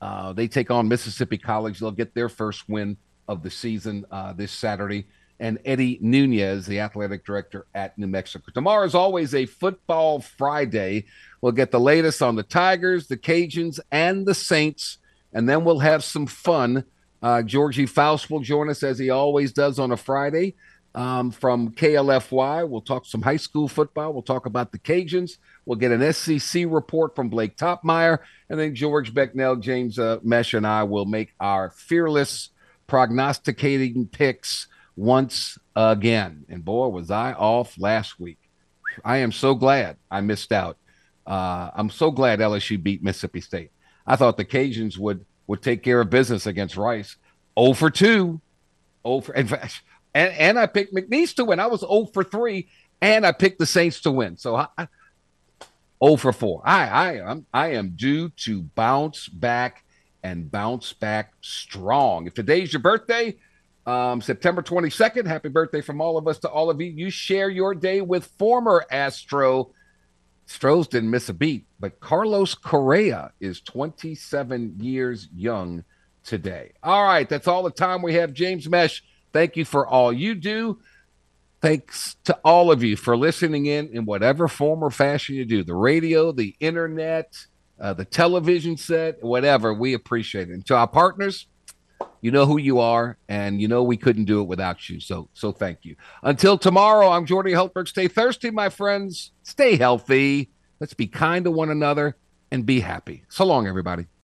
[0.00, 1.80] Uh, they take on Mississippi College.
[1.80, 2.96] They'll get their first win
[3.26, 5.06] of the season uh, this Saturday.
[5.40, 8.52] And Eddie Nunez, the athletic director at New Mexico.
[8.54, 11.06] Tomorrow is always a football Friday.
[11.40, 14.98] We'll get the latest on the Tigers, the Cajuns, and the Saints.
[15.32, 16.84] And then we'll have some fun.
[17.20, 20.54] Uh, Georgie Faust will join us as he always does on a Friday
[20.94, 22.68] um, from KLFY.
[22.68, 24.12] We'll talk some high school football.
[24.12, 25.38] We'll talk about the Cajuns.
[25.66, 28.18] We'll get an SEC report from Blake Toppmeyer.
[28.48, 32.50] And then George Becknell, James uh, Mesh, and I will make our fearless
[32.86, 36.44] prognosticating picks once again.
[36.48, 38.38] And boy, was I off last week.
[39.04, 40.76] I am so glad I missed out.
[41.26, 43.70] Uh, I'm so glad LSU beat Mississippi State.
[44.06, 47.16] I thought the Cajuns would would take care of business against Rice.
[47.58, 48.40] 0 for 2.
[49.06, 49.82] 0 for, fact,
[50.14, 51.60] and, and I picked McNeese to win.
[51.60, 52.66] I was 0 for 3,
[53.00, 54.36] and I picked the Saints to win.
[54.36, 54.88] So I, I
[56.02, 56.62] 0 for 4.
[56.64, 59.84] I, I, am, I am due to bounce back
[60.22, 62.26] and bounce back strong.
[62.26, 63.36] If today's your birthday,
[63.86, 66.86] um, September 22nd, happy birthday from all of us to all of you.
[66.86, 69.72] You share your day with former Astro.
[70.46, 75.84] Stros didn't miss a beat, but Carlos Correa is 27 years young
[76.22, 76.72] today.
[76.82, 78.32] All right, that's all the time we have.
[78.32, 79.02] James Mesh,
[79.32, 80.78] thank you for all you do.
[81.60, 85.64] Thanks to all of you for listening in in whatever form or fashion you do
[85.64, 87.34] the radio, the internet,
[87.80, 89.72] uh, the television set, whatever.
[89.72, 90.52] We appreciate it.
[90.52, 91.46] And to our partners,
[92.20, 95.00] you know who you are, and you know we couldn't do it without you.
[95.00, 95.96] So, so thank you.
[96.22, 97.88] Until tomorrow, I'm Jordy Hultberg.
[97.88, 99.32] Stay thirsty, my friends.
[99.42, 100.50] Stay healthy.
[100.80, 102.16] Let's be kind to one another
[102.50, 103.24] and be happy.
[103.28, 104.06] So long, everybody.